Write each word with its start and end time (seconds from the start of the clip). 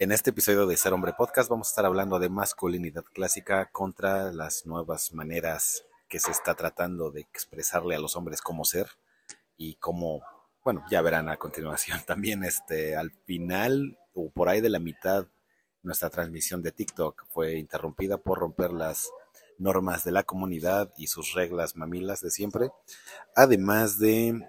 En 0.00 0.12
este 0.12 0.30
episodio 0.30 0.66
de 0.66 0.78
Ser 0.78 0.94
Hombre 0.94 1.12
Podcast 1.12 1.50
vamos 1.50 1.68
a 1.68 1.72
estar 1.72 1.84
hablando 1.84 2.18
de 2.18 2.30
masculinidad 2.30 3.04
clásica 3.12 3.70
contra 3.70 4.32
las 4.32 4.64
nuevas 4.64 5.12
maneras 5.12 5.84
que 6.08 6.18
se 6.18 6.30
está 6.30 6.54
tratando 6.54 7.10
de 7.10 7.20
expresarle 7.20 7.96
a 7.96 7.98
los 7.98 8.16
hombres 8.16 8.40
cómo 8.40 8.64
ser 8.64 8.88
y 9.58 9.74
cómo, 9.74 10.22
bueno, 10.64 10.82
ya 10.90 11.02
verán 11.02 11.28
a 11.28 11.36
continuación 11.36 12.00
también 12.06 12.44
este 12.44 12.96
al 12.96 13.10
final 13.10 13.98
o 14.14 14.30
por 14.30 14.48
ahí 14.48 14.62
de 14.62 14.70
la 14.70 14.78
mitad 14.78 15.26
nuestra 15.82 16.08
transmisión 16.08 16.62
de 16.62 16.72
TikTok 16.72 17.26
fue 17.28 17.58
interrumpida 17.58 18.16
por 18.16 18.38
romper 18.38 18.72
las 18.72 19.10
normas 19.58 20.02
de 20.02 20.12
la 20.12 20.22
comunidad 20.22 20.94
y 20.96 21.08
sus 21.08 21.34
reglas 21.34 21.76
mamilas 21.76 22.22
de 22.22 22.30
siempre, 22.30 22.70
además 23.36 23.98
de 23.98 24.48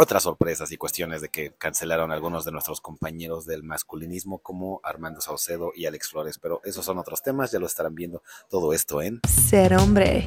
otras 0.00 0.22
sorpresas 0.22 0.72
y 0.72 0.78
cuestiones 0.78 1.20
de 1.20 1.28
que 1.28 1.52
cancelaron 1.52 2.10
algunos 2.10 2.46
de 2.46 2.52
nuestros 2.52 2.80
compañeros 2.80 3.44
del 3.44 3.62
masculinismo 3.62 4.38
como 4.38 4.80
Armando 4.82 5.20
Saucedo 5.20 5.72
y 5.76 5.84
Alex 5.84 6.08
Flores, 6.08 6.38
pero 6.38 6.62
esos 6.64 6.86
son 6.86 6.96
otros 6.96 7.22
temas, 7.22 7.52
ya 7.52 7.58
lo 7.58 7.66
estarán 7.66 7.94
viendo 7.94 8.22
todo 8.48 8.72
esto 8.72 9.02
en 9.02 9.20
Ser 9.28 9.74
hombre. 9.74 10.26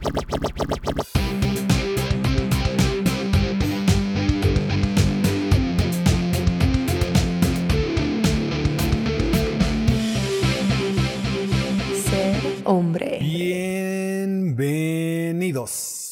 Ser 11.95 12.61
hombre. 12.66 13.17
Bienvenidos. 13.19 16.02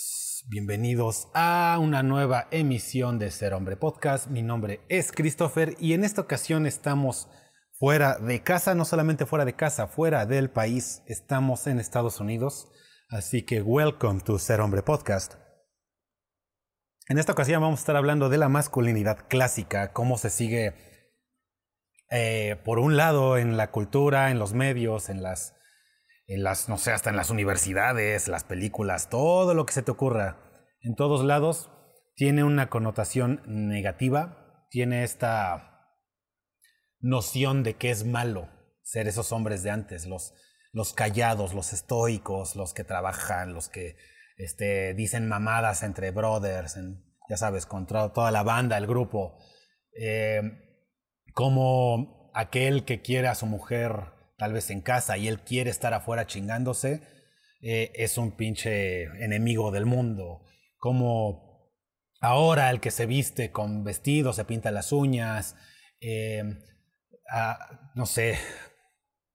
Bienvenidos 0.54 1.30
a 1.34 1.78
una 1.80 2.04
nueva 2.04 2.50
emisión 2.52 3.20
de 3.20 3.32
Ser 3.32 3.54
Hombre 3.54 3.78
Podcast. 3.78 4.28
Mi 4.28 4.42
nombre 4.42 4.82
es 4.90 5.14
Christopher 5.14 5.78
y 5.80 5.94
en 5.94 6.04
esta 6.04 6.20
ocasión 6.20 6.66
estamos 6.66 7.30
fuera 7.80 8.18
de 8.18 8.44
casa, 8.44 8.76
no 8.76 8.84
solamente 8.84 9.26
fuera 9.26 9.46
de 9.46 9.56
casa, 9.56 9.88
fuera 9.88 10.26
del 10.26 10.50
país. 10.50 11.04
Estamos 11.06 11.68
en 11.68 11.80
Estados 11.80 12.20
Unidos, 12.20 12.68
así 13.08 13.44
que 13.44 13.62
welcome 13.62 14.20
to 14.20 14.38
Ser 14.40 14.60
Hombre 14.60 14.84
Podcast. 14.84 15.36
En 17.08 17.18
esta 17.18 17.32
ocasión 17.32 17.62
vamos 17.62 17.80
a 17.80 17.84
estar 17.84 17.96
hablando 17.96 18.28
de 18.28 18.38
la 18.38 18.50
masculinidad 18.50 19.30
clásica, 19.30 19.94
cómo 19.94 20.18
se 20.18 20.30
sigue, 20.30 20.76
eh, 22.10 22.58
por 22.66 22.78
un 22.78 22.98
lado, 22.98 23.38
en 23.38 23.56
la 23.56 23.72
cultura, 23.72 24.32
en 24.32 24.38
los 24.38 24.54
medios, 24.54 25.08
en 25.08 25.24
las 25.24 25.56
en 26.32 26.44
las, 26.44 26.70
no 26.70 26.78
sé, 26.78 26.94
hasta 26.94 27.10
en 27.10 27.18
las 27.18 27.30
universidades, 27.30 28.30
las 28.30 28.46
películas, 28.46 29.10
todo 29.10 29.54
lo 29.54 29.66
que 29.66 29.74
se 29.74 29.84
te 29.84 29.92
ocurra, 29.92 30.38
en 30.82 30.96
todos 30.96 31.26
lados, 31.26 31.70
tiene 32.16 32.46
una 32.46 32.70
connotación 32.70 33.42
negativa, 33.46 34.66
tiene 34.70 35.04
esta 35.04 35.90
noción 37.02 37.64
de 37.64 37.74
que 37.76 37.92
es 37.92 38.06
malo 38.06 38.50
ser 38.82 39.10
esos 39.10 39.34
hombres 39.34 39.62
de 39.64 39.72
antes, 39.72 40.06
los, 40.06 40.34
los 40.72 40.94
callados, 40.94 41.54
los 41.54 41.74
estoicos, 41.74 42.56
los 42.56 42.74
que 42.74 42.86
trabajan, 42.86 43.54
los 43.54 43.68
que 43.68 43.98
este, 44.38 44.94
dicen 44.94 45.28
mamadas 45.28 45.84
entre 45.84 46.12
brothers, 46.12 46.80
ya 47.30 47.36
sabes, 47.36 47.66
contra 47.66 48.14
toda 48.14 48.32
la 48.32 48.44
banda, 48.44 48.78
el 48.78 48.88
grupo, 48.88 49.38
eh, 50.00 50.42
como 51.34 52.32
aquel 52.34 52.86
que 52.86 53.02
quiere 53.02 53.28
a 53.28 53.36
su 53.36 53.48
mujer 53.48 54.21
tal 54.42 54.54
vez 54.54 54.72
en 54.72 54.82
casa 54.82 55.20
y 55.20 55.28
él 55.28 55.42
quiere 55.42 55.70
estar 55.70 55.94
afuera 55.94 56.26
chingándose, 56.26 57.04
eh, 57.62 57.92
es 57.94 58.18
un 58.18 58.32
pinche 58.36 59.04
enemigo 59.24 59.70
del 59.70 59.86
mundo. 59.86 60.42
Como 60.78 61.70
ahora 62.22 62.72
el 62.72 62.80
que 62.80 62.90
se 62.90 63.06
viste 63.06 63.52
con 63.52 63.84
vestido, 63.84 64.34
se 64.34 64.44
pinta 64.44 64.72
las 64.72 64.92
uñas, 64.94 65.56
eh, 66.00 66.42
no 67.94 68.08
sé, 68.08 68.36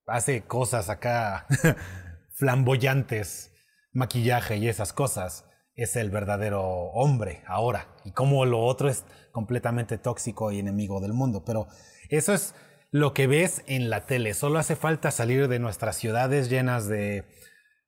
hace 0.09 0.43
cosas 0.43 0.91
acá 0.91 1.47
flamboyantes, 2.35 3.53
maquillaje 3.93 4.57
y 4.57 4.69
esas 4.69 4.93
cosas, 4.93 5.45
es 5.77 5.95
el 5.95 6.11
verdadero 6.11 6.65
hombre 6.65 7.45
ahora. 7.47 7.95
Y 8.05 8.11
como 8.11 8.45
lo 8.45 8.59
otro 8.59 8.89
es 8.89 9.05
completamente 9.31 9.99
tóxico 9.99 10.51
y 10.51 10.59
enemigo 10.59 11.01
del 11.01 11.13
mundo. 11.13 11.45
Pero 11.45 11.69
eso 12.09 12.35
es 12.35 12.57
lo 12.91 13.13
que 13.13 13.27
ves 13.27 13.63
en 13.67 13.91
la 13.91 14.07
tele. 14.07 14.35
Solo 14.35 14.59
hace 14.59 14.77
falta 14.77 15.11
salir 15.11 15.49
de 15.49 15.59
nuestras 15.59 15.97
ciudades 15.97 16.49
llenas 16.51 16.89
de 16.89 17.25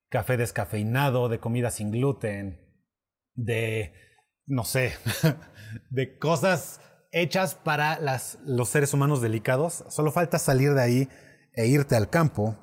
café 0.08 0.36
descafeinado, 0.36 1.28
de 1.28 1.38
comida 1.38 1.70
sin 1.70 1.90
gluten, 1.90 2.60
de, 3.34 3.92
no 4.46 4.64
sé, 4.64 4.94
de 5.90 6.18
cosas 6.18 6.80
hechas 7.12 7.54
para 7.54 7.98
los 8.44 8.68
seres 8.68 8.92
humanos 8.92 9.20
delicados. 9.20 9.84
Solo 9.88 10.12
falta 10.12 10.38
salir 10.38 10.74
de 10.74 10.82
ahí 10.82 11.08
e 11.54 11.66
irte 11.66 11.96
al 11.96 12.10
campo, 12.10 12.56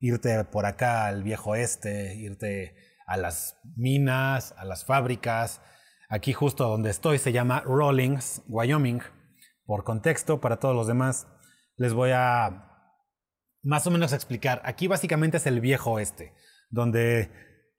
irte 0.00 0.44
por 0.44 0.66
acá 0.66 1.06
al 1.06 1.22
viejo 1.22 1.54
este, 1.54 2.14
irte 2.16 2.76
a 3.06 3.16
las 3.16 3.58
minas, 3.76 4.54
a 4.58 4.64
las 4.64 4.84
fábricas. 4.84 5.60
Aquí 6.08 6.32
justo 6.32 6.68
donde 6.68 6.90
estoy 6.90 7.18
se 7.18 7.32
llama 7.32 7.62
Rawlings, 7.64 8.42
Wyoming. 8.48 9.00
Por 9.64 9.82
contexto, 9.82 10.40
para 10.40 10.60
todos 10.60 10.76
los 10.76 10.86
demás, 10.86 11.26
les 11.76 11.92
voy 11.92 12.10
a 12.12 12.66
más 13.62 13.86
o 13.86 13.90
menos 13.90 14.12
explicar. 14.12 14.62
Aquí 14.64 14.86
básicamente 14.86 15.38
es 15.38 15.46
el 15.46 15.60
viejo 15.60 15.92
oeste, 15.92 16.34
donde 16.70 17.30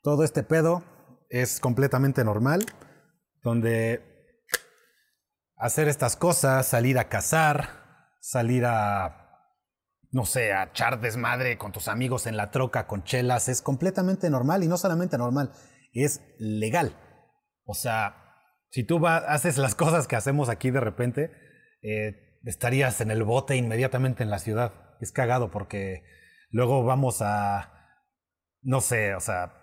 todo 0.03 0.24
este 0.24 0.44
pedo 0.44 0.84
es 1.30 1.59
completamente 1.59 2.24
normal, 2.24 2.66
donde 3.41 4.02
hacer 5.56 5.88
estas 5.88 6.16
cosas, 6.16 6.68
salir 6.68 7.00
a 7.00 7.09
cazar, 7.09 8.16
salir 8.19 8.66
a, 8.66 9.30
no 10.12 10.25
sé, 10.25 10.53
a 10.53 10.66
echar 10.66 11.00
desmadre 11.00 11.58
con 11.58 11.72
tus 11.72 11.88
amigos 11.88 12.28
en 12.28 12.38
la 12.38 12.52
troca 12.52 12.88
con 12.88 13.03
chelas, 13.03 13.50
es 13.50 13.62
completamente 13.62 14.29
normal 14.29 14.64
y 14.64 14.68
no 14.68 14.78
solamente 14.78 15.18
normal, 15.18 15.52
es 15.94 16.22
legal. 16.38 16.96
O 17.64 17.74
sea, 17.74 18.35
si 18.69 18.84
tú 18.84 19.06
haces 19.08 19.58
las 19.58 19.75
cosas 19.75 20.08
que 20.08 20.16
hacemos 20.16 20.50
aquí 20.50 20.69
de 20.69 20.79
repente, 20.79 21.31
eh, 21.81 22.26
estarías 22.47 23.02
en 23.02 23.12
el 23.12 23.24
bote 23.24 23.56
inmediatamente 23.56 24.24
en 24.24 24.30
la 24.30 24.40
ciudad. 24.40 24.74
Es 25.02 25.12
cagado 25.12 25.52
porque 25.52 26.03
luego 26.50 26.84
vamos 26.84 27.22
a, 27.22 27.74
no 28.62 28.81
sé, 28.81 29.16
o 29.16 29.19
sea, 29.19 29.53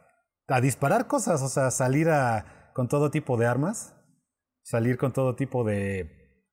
a 0.49 0.61
disparar 0.61 1.06
cosas, 1.06 1.43
o 1.43 1.49
sea, 1.49 1.71
salir 1.71 2.11
a, 2.11 2.71
con 2.75 2.89
todo 2.89 3.11
tipo 3.11 3.37
de 3.39 3.47
armas, 3.47 3.95
salir 4.62 4.99
con 4.99 5.12
todo 5.12 5.34
tipo 5.34 5.65
de, 5.65 6.45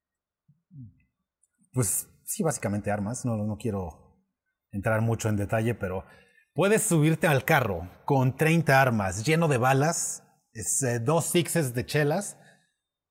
pues 1.73 2.07
sí, 2.23 2.43
básicamente 2.43 2.91
armas, 2.91 3.25
no, 3.25 3.35
no 3.35 3.57
quiero 3.57 4.25
entrar 4.71 5.01
mucho 5.01 5.27
en 5.27 5.35
detalle, 5.35 5.75
pero 5.75 6.05
puedes 6.53 6.83
subirte 6.83 7.27
al 7.27 7.43
carro 7.43 7.89
con 8.05 8.37
30 8.37 8.81
armas, 8.81 9.25
lleno 9.25 9.49
de 9.49 9.57
balas, 9.57 10.23
eh, 10.53 10.99
dos 10.99 11.25
sixes 11.25 11.73
de 11.73 11.85
chelas, 11.85 12.37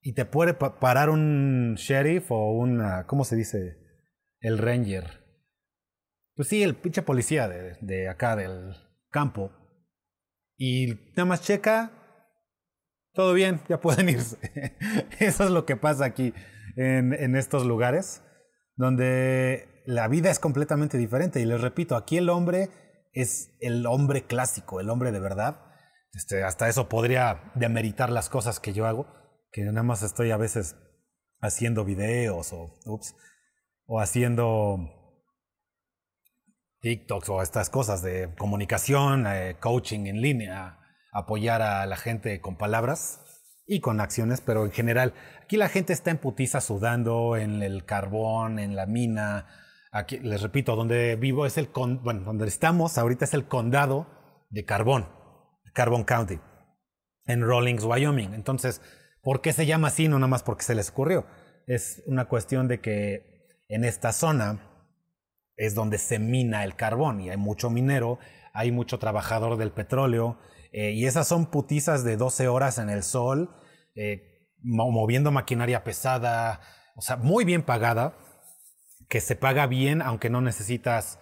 y 0.02 0.14
te 0.14 0.24
puede 0.24 0.54
parar 0.54 1.10
un 1.10 1.74
sheriff 1.76 2.30
o 2.30 2.52
una, 2.52 3.06
¿cómo 3.06 3.24
se 3.24 3.36
dice? 3.36 3.76
El 4.40 4.58
ranger. 4.58 5.20
Pues 6.34 6.48
sí, 6.48 6.62
el 6.62 6.74
pinche 6.74 7.02
policía 7.02 7.48
de, 7.48 7.76
de 7.82 8.08
acá 8.08 8.34
del 8.34 8.74
campo. 9.10 9.52
Y 10.56 10.94
nada 11.10 11.26
más 11.26 11.42
checa, 11.42 11.92
todo 13.12 13.34
bien, 13.34 13.60
ya 13.68 13.80
pueden 13.80 14.08
irse. 14.08 14.38
Eso 15.18 15.44
es 15.44 15.50
lo 15.50 15.66
que 15.66 15.76
pasa 15.76 16.06
aquí 16.06 16.32
en, 16.76 17.12
en 17.12 17.36
estos 17.36 17.66
lugares, 17.66 18.22
donde 18.76 19.82
la 19.84 20.08
vida 20.08 20.30
es 20.30 20.38
completamente 20.38 20.96
diferente. 20.96 21.40
Y 21.40 21.44
les 21.44 21.60
repito, 21.60 21.94
aquí 21.94 22.16
el 22.16 22.30
hombre 22.30 22.70
es 23.12 23.50
el 23.60 23.84
hombre 23.84 24.22
clásico, 24.22 24.80
el 24.80 24.88
hombre 24.88 25.12
de 25.12 25.20
verdad. 25.20 25.66
Este, 26.14 26.42
hasta 26.42 26.70
eso 26.70 26.88
podría 26.88 27.52
demeritar 27.54 28.08
las 28.08 28.30
cosas 28.30 28.60
que 28.60 28.72
yo 28.72 28.86
hago 28.86 29.19
que 29.52 29.62
nada 29.62 29.82
más 29.82 30.02
estoy 30.02 30.30
a 30.30 30.36
veces 30.36 30.76
haciendo 31.40 31.84
videos 31.84 32.52
o, 32.52 32.78
ups, 32.84 33.14
o 33.86 34.00
haciendo 34.00 34.90
TikToks 36.80 37.28
o 37.28 37.42
estas 37.42 37.70
cosas 37.70 38.02
de 38.02 38.34
comunicación, 38.38 39.26
eh, 39.26 39.56
coaching 39.60 40.06
en 40.06 40.20
línea, 40.20 40.78
apoyar 41.12 41.62
a 41.62 41.86
la 41.86 41.96
gente 41.96 42.40
con 42.40 42.56
palabras 42.56 43.20
y 43.66 43.80
con 43.80 44.00
acciones, 44.00 44.40
pero 44.40 44.64
en 44.64 44.72
general, 44.72 45.14
aquí 45.42 45.56
la 45.56 45.68
gente 45.68 45.92
está 45.92 46.10
en 46.10 46.18
putiza 46.18 46.60
sudando 46.60 47.36
en 47.36 47.62
el 47.62 47.84
carbón, 47.84 48.58
en 48.58 48.76
la 48.76 48.86
mina. 48.86 49.46
Aquí, 49.92 50.18
les 50.18 50.42
repito, 50.42 50.76
donde 50.76 51.16
vivo 51.16 51.46
es 51.46 51.58
el, 51.58 51.68
bueno, 52.02 52.22
donde 52.24 52.46
estamos 52.46 52.98
ahorita 52.98 53.24
es 53.24 53.34
el 53.34 53.46
condado 53.46 54.06
de 54.48 54.64
Carbón, 54.64 55.08
Carbon 55.72 56.04
County, 56.04 56.40
en 57.26 57.46
Rawlings, 57.46 57.84
Wyoming. 57.84 58.34
Entonces, 58.34 58.80
¿Por 59.22 59.40
qué 59.40 59.52
se 59.52 59.66
llama 59.66 59.88
así? 59.88 60.08
No 60.08 60.18
nada 60.18 60.28
más 60.28 60.42
porque 60.42 60.64
se 60.64 60.74
les 60.74 60.90
ocurrió. 60.90 61.26
Es 61.66 62.02
una 62.06 62.26
cuestión 62.26 62.68
de 62.68 62.80
que 62.80 63.46
en 63.68 63.84
esta 63.84 64.12
zona 64.12 64.66
es 65.56 65.74
donde 65.74 65.98
se 65.98 66.18
mina 66.18 66.64
el 66.64 66.74
carbón 66.74 67.20
y 67.20 67.30
hay 67.30 67.36
mucho 67.36 67.70
minero, 67.70 68.18
hay 68.52 68.72
mucho 68.72 68.98
trabajador 68.98 69.58
del 69.58 69.72
petróleo 69.72 70.38
eh, 70.72 70.92
y 70.92 71.06
esas 71.06 71.26
son 71.28 71.46
putizas 71.46 72.04
de 72.04 72.16
12 72.16 72.48
horas 72.48 72.78
en 72.78 72.90
el 72.90 73.02
sol, 73.02 73.50
eh, 73.94 74.48
moviendo 74.62 75.30
maquinaria 75.30 75.84
pesada, 75.84 76.60
o 76.94 77.02
sea, 77.02 77.16
muy 77.16 77.44
bien 77.44 77.62
pagada, 77.62 78.16
que 79.08 79.20
se 79.20 79.36
paga 79.36 79.66
bien, 79.66 80.00
aunque 80.02 80.30
no 80.30 80.40
necesitas 80.40 81.18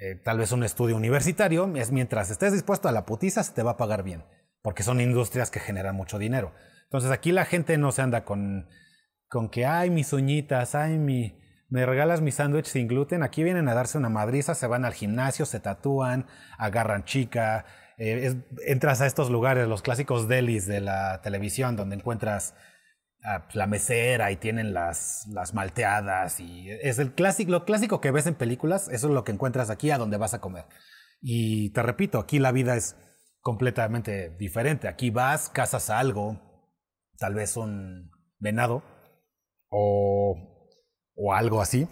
eh, 0.00 0.16
tal 0.16 0.38
vez 0.38 0.52
un 0.52 0.64
estudio 0.64 0.96
universitario, 0.96 1.72
es 1.76 1.92
mientras 1.92 2.30
estés 2.30 2.52
dispuesto 2.52 2.88
a 2.88 2.92
la 2.92 3.06
putiza, 3.06 3.42
se 3.42 3.52
te 3.52 3.62
va 3.62 3.72
a 3.72 3.76
pagar 3.76 4.02
bien, 4.02 4.24
porque 4.62 4.82
son 4.82 5.00
industrias 5.00 5.50
que 5.50 5.60
generan 5.60 5.94
mucho 5.94 6.18
dinero. 6.18 6.52
Entonces 6.88 7.10
aquí 7.10 7.32
la 7.32 7.44
gente 7.44 7.76
no 7.76 7.92
se 7.92 8.02
anda 8.02 8.24
con, 8.24 8.68
con 9.28 9.50
que, 9.50 9.66
ay, 9.66 9.90
mis 9.90 10.12
uñitas, 10.12 10.74
ay, 10.74 10.98
mi, 10.98 11.38
me 11.68 11.84
regalas 11.84 12.22
mi 12.22 12.32
sándwich 12.32 12.66
sin 12.66 12.88
gluten. 12.88 13.22
Aquí 13.22 13.42
vienen 13.42 13.68
a 13.68 13.74
darse 13.74 13.98
una 13.98 14.08
madriza, 14.08 14.54
se 14.54 14.66
van 14.66 14.84
al 14.84 14.94
gimnasio, 14.94 15.44
se 15.44 15.60
tatúan, 15.60 16.26
agarran 16.56 17.04
chica. 17.04 17.66
Eh, 17.98 18.42
entras 18.66 19.00
a 19.02 19.06
estos 19.06 19.28
lugares, 19.28 19.68
los 19.68 19.82
clásicos 19.82 20.28
delis 20.28 20.66
de 20.66 20.80
la 20.80 21.20
televisión, 21.20 21.76
donde 21.76 21.96
encuentras 21.96 22.54
pues, 23.20 23.54
la 23.54 23.66
mesera 23.66 24.30
y 24.30 24.36
tienen 24.36 24.72
las, 24.72 25.26
las 25.28 25.52
malteadas. 25.52 26.40
Y 26.40 26.70
es 26.70 26.98
el 26.98 27.12
clásico, 27.12 27.50
lo 27.50 27.64
clásico 27.66 28.00
que 28.00 28.12
ves 28.12 28.26
en 28.26 28.34
películas, 28.34 28.88
eso 28.88 29.08
es 29.08 29.12
lo 29.12 29.24
que 29.24 29.32
encuentras 29.32 29.68
aquí 29.68 29.90
a 29.90 29.98
donde 29.98 30.16
vas 30.16 30.32
a 30.32 30.40
comer. 30.40 30.64
Y 31.20 31.70
te 31.70 31.82
repito, 31.82 32.18
aquí 32.18 32.38
la 32.38 32.52
vida 32.52 32.76
es 32.76 32.96
completamente 33.40 34.30
diferente. 34.38 34.88
Aquí 34.88 35.10
vas, 35.10 35.50
cazas 35.50 35.90
algo, 35.90 36.47
tal 37.18 37.34
vez 37.34 37.56
un 37.56 38.10
venado 38.38 38.82
o 39.68 40.58
o 41.18 41.34
algo 41.34 41.60
así. 41.60 41.86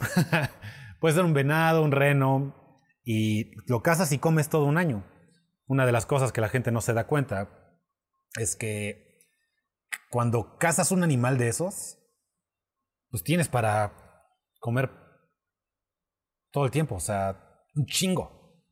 Puede 1.01 1.15
ser 1.15 1.25
un 1.25 1.35
venado, 1.35 1.83
un 1.83 1.93
reno, 1.93 2.81
y 3.05 3.55
lo 3.67 3.83
cazas 3.83 4.13
y 4.13 4.19
comes 4.19 4.49
todo 4.49 4.65
un 4.65 4.79
año. 4.79 5.05
Una 5.67 5.85
de 5.85 5.93
las 5.93 6.07
cosas 6.07 6.33
que 6.33 6.41
la 6.41 6.49
gente 6.49 6.71
no 6.71 6.81
se 6.81 6.95
da 6.95 7.07
cuenta 7.07 7.51
es 8.37 8.57
que 8.57 9.21
cuando 10.11 10.57
cazas 10.59 10.93
un 10.93 11.03
animal 11.03 11.39
de 11.39 11.49
esos, 11.49 11.99
pues 13.11 13.23
tienes 13.25 13.49
para 13.49 13.93
comer 14.61 14.91
todo 16.53 16.65
el 16.65 16.71
tiempo, 16.71 16.95
o 16.95 17.01
sea, 17.01 17.65
un 17.75 17.87
chingo. 17.87 18.63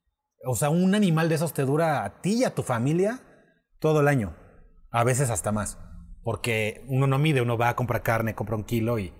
O 0.46 0.54
sea, 0.54 0.70
un 0.70 0.94
animal 0.94 1.28
de 1.28 1.34
esos 1.34 1.52
te 1.52 1.62
dura 1.62 2.04
a 2.04 2.20
ti 2.20 2.40
y 2.40 2.44
a 2.44 2.54
tu 2.54 2.62
familia 2.62 3.20
todo 3.80 4.00
el 4.00 4.08
año, 4.08 4.36
a 4.90 5.04
veces 5.04 5.30
hasta 5.30 5.52
más, 5.52 5.78
porque 6.24 6.84
uno 6.88 7.06
no 7.06 7.18
mide, 7.18 7.42
uno 7.42 7.56
va 7.56 7.68
a 7.68 7.76
comprar 7.76 8.02
carne, 8.02 8.34
compra 8.34 8.56
un 8.56 8.64
kilo 8.64 8.98
y 8.98 9.12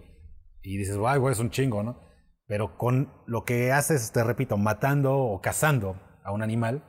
y 0.65 0.79
dices, 0.79 0.99
ay, 1.07 1.21
güey, 1.21 1.33
es 1.33 1.39
un 1.39 1.51
chingo, 1.51 1.83
¿no? 1.83 2.01
Pero 2.47 2.79
con 2.79 3.13
lo 3.27 3.45
que 3.45 3.71
haces, 3.71 4.11
te 4.13 4.25
repito, 4.25 4.57
matando 4.57 5.17
o 5.17 5.41
cazando 5.43 6.01
a 6.25 6.33
un 6.33 6.43
animal, 6.43 6.83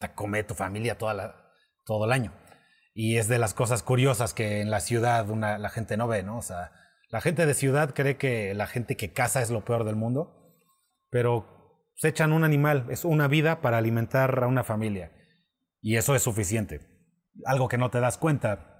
te 0.00 0.12
come 0.14 0.42
tu 0.42 0.54
familia 0.54 0.96
toda 0.96 1.12
la, 1.12 1.52
todo 1.84 2.06
el 2.06 2.12
año. 2.12 2.32
Y 2.94 3.18
es 3.18 3.28
de 3.28 3.38
las 3.38 3.52
cosas 3.52 3.82
curiosas 3.82 4.32
que 4.32 4.62
en 4.62 4.70
la 4.70 4.80
ciudad 4.80 5.28
una, 5.28 5.58
la 5.58 5.68
gente 5.68 5.98
no 5.98 6.08
ve, 6.08 6.22
¿no? 6.22 6.38
O 6.38 6.42
sea, 6.42 6.72
la 7.10 7.20
gente 7.20 7.44
de 7.44 7.52
ciudad 7.52 7.92
cree 7.94 8.16
que 8.16 8.54
la 8.54 8.66
gente 8.66 8.96
que 8.96 9.12
caza 9.12 9.42
es 9.42 9.50
lo 9.50 9.66
peor 9.66 9.84
del 9.84 9.96
mundo, 9.96 10.56
pero 11.10 11.84
se 11.94 12.08
echan 12.08 12.32
un 12.32 12.42
animal, 12.42 12.86
es 12.88 13.04
una 13.04 13.28
vida 13.28 13.60
para 13.60 13.76
alimentar 13.76 14.42
a 14.42 14.46
una 14.46 14.64
familia. 14.64 15.12
Y 15.82 15.96
eso 15.96 16.14
es 16.14 16.22
suficiente. 16.22 16.80
Algo 17.44 17.68
que 17.68 17.76
no 17.76 17.90
te 17.90 18.00
das 18.00 18.16
cuenta, 18.16 18.71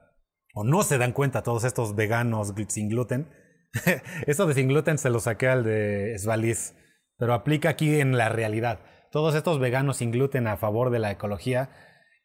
o 0.55 0.65
no 0.65 0.83
se 0.83 0.99
dan 0.99 1.13
cuenta 1.13 1.43
todos 1.43 1.65
estos 1.65 1.95
veganos 1.95 2.53
sin 2.69 2.89
gluten, 2.89 3.29
Eso 4.27 4.47
de 4.47 4.55
sin 4.55 4.69
gluten 4.69 4.99
se 4.99 5.11
lo 5.11 5.21
saqué 5.21 5.49
al 5.49 5.65
de 5.65 6.17
Svaliz, 6.19 6.75
pero 7.17 7.35
aplica 7.35 7.71
aquí 7.71 8.01
en 8.01 8.17
la 8.17 8.29
realidad. 8.29 8.81
Todos 9.11 9.35
estos 9.35 9.59
veganos 9.59 9.99
sin 9.99 10.11
gluten 10.11 10.47
a 10.47 10.57
favor 10.57 10.91
de 10.91 10.99
la 10.99 11.11
ecología 11.11 11.71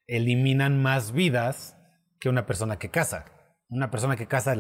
eliminan 0.08 0.82
más 0.82 1.12
vidas 1.12 1.78
que 2.20 2.30
una 2.30 2.46
persona 2.46 2.80
que 2.80 2.90
caza. 2.90 3.26
Una 3.70 3.92
persona 3.92 4.16
que 4.16 4.28
caza 4.28 4.56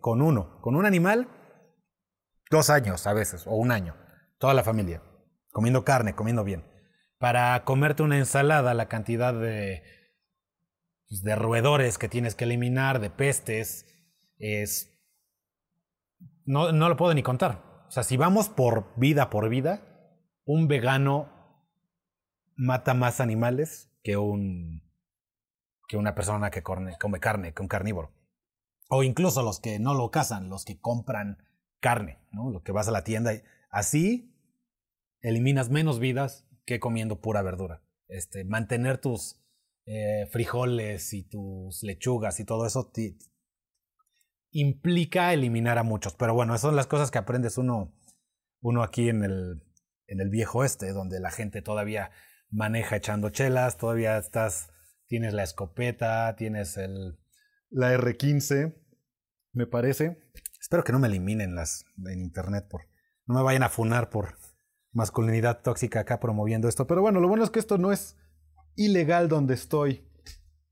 con 0.00 0.20
uno, 0.20 0.60
con 0.60 0.74
un 0.74 0.84
animal, 0.84 1.28
dos 2.50 2.70
años 2.70 3.06
a 3.06 3.12
veces, 3.12 3.46
o 3.46 3.52
un 3.52 3.70
año, 3.70 3.94
toda 4.38 4.52
la 4.52 4.64
familia, 4.64 5.00
comiendo 5.52 5.84
carne, 5.84 6.16
comiendo 6.16 6.42
bien. 6.42 6.64
Para 7.18 7.62
comerte 7.64 8.02
una 8.02 8.18
ensalada, 8.18 8.74
la 8.74 8.88
cantidad 8.88 9.32
de, 9.32 9.84
pues, 11.08 11.22
de 11.22 11.34
roedores 11.34 11.98
que 11.98 12.08
tienes 12.08 12.34
que 12.34 12.44
eliminar, 12.44 13.00
de 13.00 13.10
pestes, 13.10 13.86
es 14.38 14.94
no, 16.44 16.72
no 16.72 16.88
lo 16.88 16.96
puedo 16.96 17.14
ni 17.14 17.22
contar. 17.22 17.84
O 17.88 17.90
sea, 17.90 18.02
si 18.02 18.16
vamos 18.16 18.48
por 18.48 18.98
vida 18.98 19.30
por 19.30 19.48
vida, 19.48 19.82
un 20.44 20.68
vegano 20.68 21.30
mata 22.56 22.94
más 22.94 23.20
animales 23.20 23.90
que 24.02 24.16
un 24.16 24.82
que 25.88 25.96
una 25.96 26.14
persona 26.14 26.50
que 26.50 26.62
come 26.62 27.20
carne, 27.20 27.54
que 27.54 27.62
un 27.62 27.68
carnívoro. 27.68 28.12
O 28.90 29.02
incluso 29.02 29.42
los 29.42 29.58
que 29.58 29.78
no 29.78 29.94
lo 29.94 30.10
cazan, 30.10 30.50
los 30.50 30.64
que 30.64 30.78
compran 30.78 31.38
carne, 31.80 32.18
¿no? 32.30 32.50
Lo 32.50 32.62
que 32.62 32.72
vas 32.72 32.88
a 32.88 32.92
la 32.92 33.04
tienda 33.04 33.32
y 33.32 33.42
así 33.70 34.34
eliminas 35.20 35.70
menos 35.70 35.98
vidas 35.98 36.46
que 36.66 36.78
comiendo 36.78 37.20
pura 37.20 37.42
verdura. 37.42 37.82
Este, 38.08 38.44
mantener 38.44 38.98
tus 38.98 39.42
eh, 39.90 40.26
frijoles 40.30 41.14
y 41.14 41.22
tus 41.22 41.82
lechugas 41.82 42.40
y 42.40 42.44
todo 42.44 42.66
eso 42.66 42.92
implica 44.50 45.32
eliminar 45.32 45.78
a 45.78 45.82
muchos. 45.82 46.14
Pero 46.14 46.34
bueno, 46.34 46.54
esas 46.54 46.68
son 46.68 46.76
las 46.76 46.86
cosas 46.86 47.10
que 47.10 47.16
aprendes 47.16 47.56
uno, 47.56 47.96
uno 48.60 48.82
aquí 48.82 49.08
en 49.08 49.24
el, 49.24 49.62
en 50.06 50.20
el 50.20 50.28
viejo 50.28 50.62
este, 50.62 50.92
donde 50.92 51.20
la 51.20 51.30
gente 51.30 51.62
todavía 51.62 52.10
maneja 52.50 52.96
echando 52.96 53.30
chelas, 53.30 53.78
todavía 53.78 54.18
estás, 54.18 54.68
tienes 55.06 55.32
la 55.32 55.42
escopeta, 55.42 56.36
tienes 56.36 56.76
el, 56.76 57.18
la 57.70 57.94
R15, 57.96 58.74
me 59.54 59.66
parece. 59.66 60.18
Espero 60.60 60.84
que 60.84 60.92
no 60.92 60.98
me 60.98 61.08
eliminen 61.08 61.54
las 61.54 61.86
en 62.04 62.20
internet 62.20 62.66
por, 62.68 62.82
no 63.24 63.36
me 63.36 63.42
vayan 63.42 63.62
a 63.62 63.70
funar 63.70 64.10
por 64.10 64.36
masculinidad 64.92 65.62
tóxica 65.62 66.00
acá 66.00 66.20
promoviendo 66.20 66.68
esto. 66.68 66.86
Pero 66.86 67.00
bueno, 67.00 67.20
lo 67.20 67.28
bueno 67.28 67.44
es 67.44 67.48
que 67.48 67.58
esto 67.58 67.78
no 67.78 67.90
es 67.90 68.18
ilegal 68.78 69.28
donde 69.28 69.54
estoy. 69.54 70.04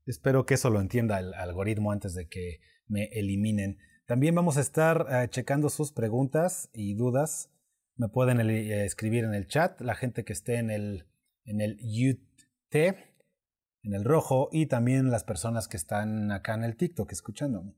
Espero 0.05 0.45
que 0.45 0.53
eso 0.53 0.69
lo 0.69 0.79
entienda 0.79 1.19
el 1.19 1.33
algoritmo 1.33 1.91
antes 1.91 2.15
de 2.15 2.27
que 2.29 2.61
me 2.87 3.09
eliminen. 3.11 3.77
También 4.05 4.33
vamos 4.33 4.55
a 4.55 4.61
estar 4.61 5.05
eh, 5.09 5.27
checando 5.29 5.69
sus 5.69 5.91
preguntas 5.91 6.69
y 6.73 6.95
dudas. 6.95 7.51
Me 7.97 8.07
pueden 8.07 8.39
eh, 8.39 8.85
escribir 8.85 9.25
en 9.25 9.33
el 9.33 9.47
chat, 9.47 9.81
la 9.81 9.93
gente 9.93 10.23
que 10.23 10.31
esté 10.31 10.55
en 10.55 10.71
el, 10.71 11.05
en 11.43 11.59
el 11.59 11.77
UT, 11.81 12.73
en 12.73 13.93
el 13.93 14.05
rojo, 14.05 14.47
y 14.53 14.67
también 14.67 15.11
las 15.11 15.25
personas 15.25 15.67
que 15.67 15.75
están 15.75 16.31
acá 16.31 16.55
en 16.55 16.63
el 16.63 16.77
TikTok 16.77 17.11
escuchándome. 17.11 17.75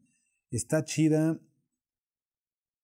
Está 0.51 0.85
chida 0.85 1.39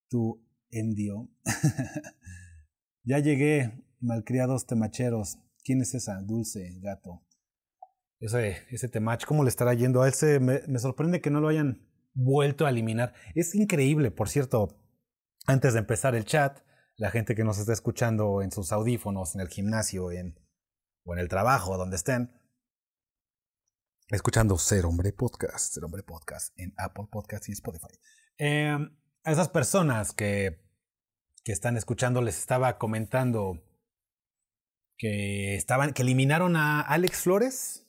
tu 0.09 0.43
endio. 0.71 1.29
ya 3.03 3.19
llegué, 3.19 3.85
malcriados 3.99 4.65
temacheros. 4.65 5.37
¿Quién 5.63 5.81
es 5.81 5.93
esa? 5.93 6.21
Dulce, 6.23 6.79
gato. 6.81 7.25
Ese, 8.25 8.65
ese 8.71 8.89
temach, 8.89 9.23
¿cómo 9.25 9.43
le 9.43 9.49
estará 9.49 9.75
yendo 9.75 10.01
a 10.01 10.07
él? 10.07 10.13
Se, 10.13 10.39
me 10.39 10.79
sorprende 10.79 11.21
que 11.21 11.29
no 11.29 11.41
lo 11.41 11.47
hayan 11.47 11.87
vuelto 12.15 12.65
a 12.65 12.71
eliminar. 12.71 13.13
Es 13.35 13.53
increíble, 13.53 14.09
por 14.09 14.29
cierto, 14.29 14.79
antes 15.45 15.73
de 15.73 15.79
empezar 15.79 16.15
el 16.15 16.25
chat, 16.25 16.59
la 16.95 17.11
gente 17.11 17.35
que 17.35 17.43
nos 17.43 17.59
está 17.59 17.71
escuchando 17.71 18.41
en 18.41 18.51
sus 18.51 18.71
audífonos, 18.71 19.35
en 19.35 19.41
el 19.41 19.49
gimnasio 19.49 20.11
en, 20.11 20.39
o 21.03 21.13
en 21.13 21.19
el 21.19 21.29
trabajo, 21.29 21.77
donde 21.77 21.97
estén, 21.97 22.31
escuchando 24.09 24.57
Ser 24.57 24.87
Hombre 24.87 25.13
Podcast, 25.13 25.75
Ser 25.75 25.83
Hombre 25.83 26.01
Podcast 26.01 26.51
en 26.57 26.73
Apple 26.77 27.05
Podcast 27.11 27.47
y 27.49 27.51
Spotify. 27.51 27.93
Em, 28.37 28.97
a 29.23 29.31
esas 29.31 29.49
personas 29.49 30.13
que, 30.13 30.65
que 31.43 31.51
están 31.51 31.77
escuchando 31.77 32.23
les 32.23 32.39
estaba 32.39 32.79
comentando 32.79 33.61
que 34.97 35.55
estaban, 35.55 35.93
que 35.93 36.01
eliminaron 36.01 36.55
a 36.55 36.81
Alex 36.81 37.19
Flores 37.19 37.84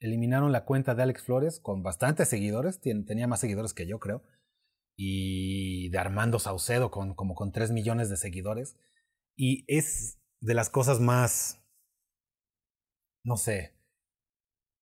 eliminaron 0.00 0.52
la 0.52 0.64
cuenta 0.64 0.94
de 0.94 1.02
Alex 1.02 1.22
Flores 1.22 1.60
con 1.60 1.82
bastantes 1.82 2.28
seguidores, 2.28 2.80
tenía 2.80 3.26
más 3.26 3.40
seguidores 3.40 3.74
que 3.74 3.86
yo 3.86 3.98
creo, 3.98 4.22
y 4.96 5.90
de 5.90 5.98
Armando 5.98 6.38
Saucedo 6.38 6.90
con 6.90 7.14
como 7.14 7.34
con 7.34 7.52
3 7.52 7.70
millones 7.70 8.10
de 8.10 8.16
seguidores. 8.16 8.76
Y 9.36 9.64
es 9.68 10.20
de 10.40 10.54
las 10.54 10.70
cosas 10.70 11.00
más, 11.00 11.62
no 13.24 13.36
sé, 13.36 13.76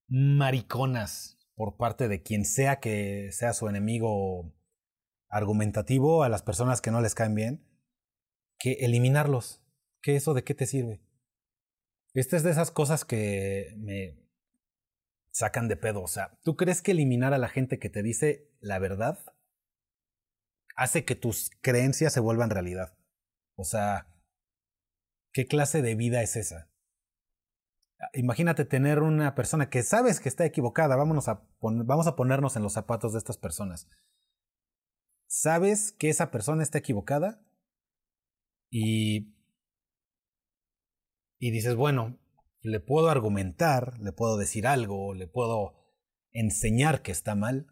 mariconas 0.09 1.39
por 1.55 1.77
parte 1.77 2.09
de 2.09 2.23
quien 2.23 2.45
sea 2.45 2.81
que 2.81 3.31
sea 3.33 3.53
su 3.53 3.69
enemigo 3.69 4.55
argumentativo 5.29 6.23
a 6.23 6.29
las 6.29 6.43
personas 6.43 6.81
que 6.81 6.91
no 6.91 7.01
les 7.01 7.15
caen 7.15 7.35
bien, 7.35 7.67
que 8.59 8.73
eliminarlos. 8.81 9.63
¿Qué 10.03 10.17
eso 10.17 10.35
de 10.35 10.45
qué 10.45 10.55
te 10.55 10.67
sirve? 10.67 11.03
Esta 12.15 12.37
es 12.37 12.43
de 12.43 12.51
esas 12.51 12.71
cosas 12.71 13.05
que 13.05 13.75
me, 13.77 14.26
sacan 15.37 15.69
de 15.69 15.77
pedo. 15.77 16.03
O 16.03 16.09
sea, 16.09 16.39
¿tú 16.43 16.57
crees 16.57 16.81
que 16.81 16.93
eliminar 16.93 17.35
a 17.35 17.39
la 17.39 17.49
gente 17.49 17.79
que 17.79 17.91
te 17.91 18.03
dice 18.03 18.51
la 18.61 18.79
verdad 18.79 19.19
hace 20.75 21.05
que 21.05 21.15
tus 21.15 21.51
creencias 21.61 22.15
se 22.15 22.21
vuelvan 22.21 22.49
realidad? 22.49 22.97
O 23.55 23.65
sea, 23.65 24.09
¿qué 25.35 25.47
clase 25.47 25.83
de 25.83 25.95
vida 25.95 26.23
es 26.23 26.37
esa? 26.37 26.71
Imagínate 28.15 28.65
tener 28.65 29.01
una 29.01 29.35
persona 29.35 29.69
que 29.69 29.83
sabes 29.83 30.21
que 30.21 30.31
está 30.31 30.47
equivocada. 30.47 30.97
Vámonos 30.97 31.29
a 31.29 31.43
vamos 31.61 32.07
a 32.07 32.17
ponernos 32.17 32.57
en 32.57 32.63
los 32.63 32.73
zapatos 32.73 33.13
de 33.13 33.19
estas 33.19 33.37
personas. 33.37 33.89
Sabes 35.29 35.93
que 35.93 36.09
esa 36.09 36.31
persona 36.31 36.63
está 36.63 36.79
equivocada 36.79 37.43
Y, 38.71 39.35
y 41.39 41.51
dices, 41.51 41.77
bueno, 41.77 42.19
le 42.67 42.81
puedo 42.81 43.09
argumentar, 43.09 43.99
le 44.01 44.13
puedo 44.13 44.37
decir 44.37 44.67
algo, 44.67 45.15
le 45.15 45.29
puedo 45.29 45.75
enseñar 46.33 47.03
que 47.03 47.13
está 47.13 47.35
mal, 47.35 47.69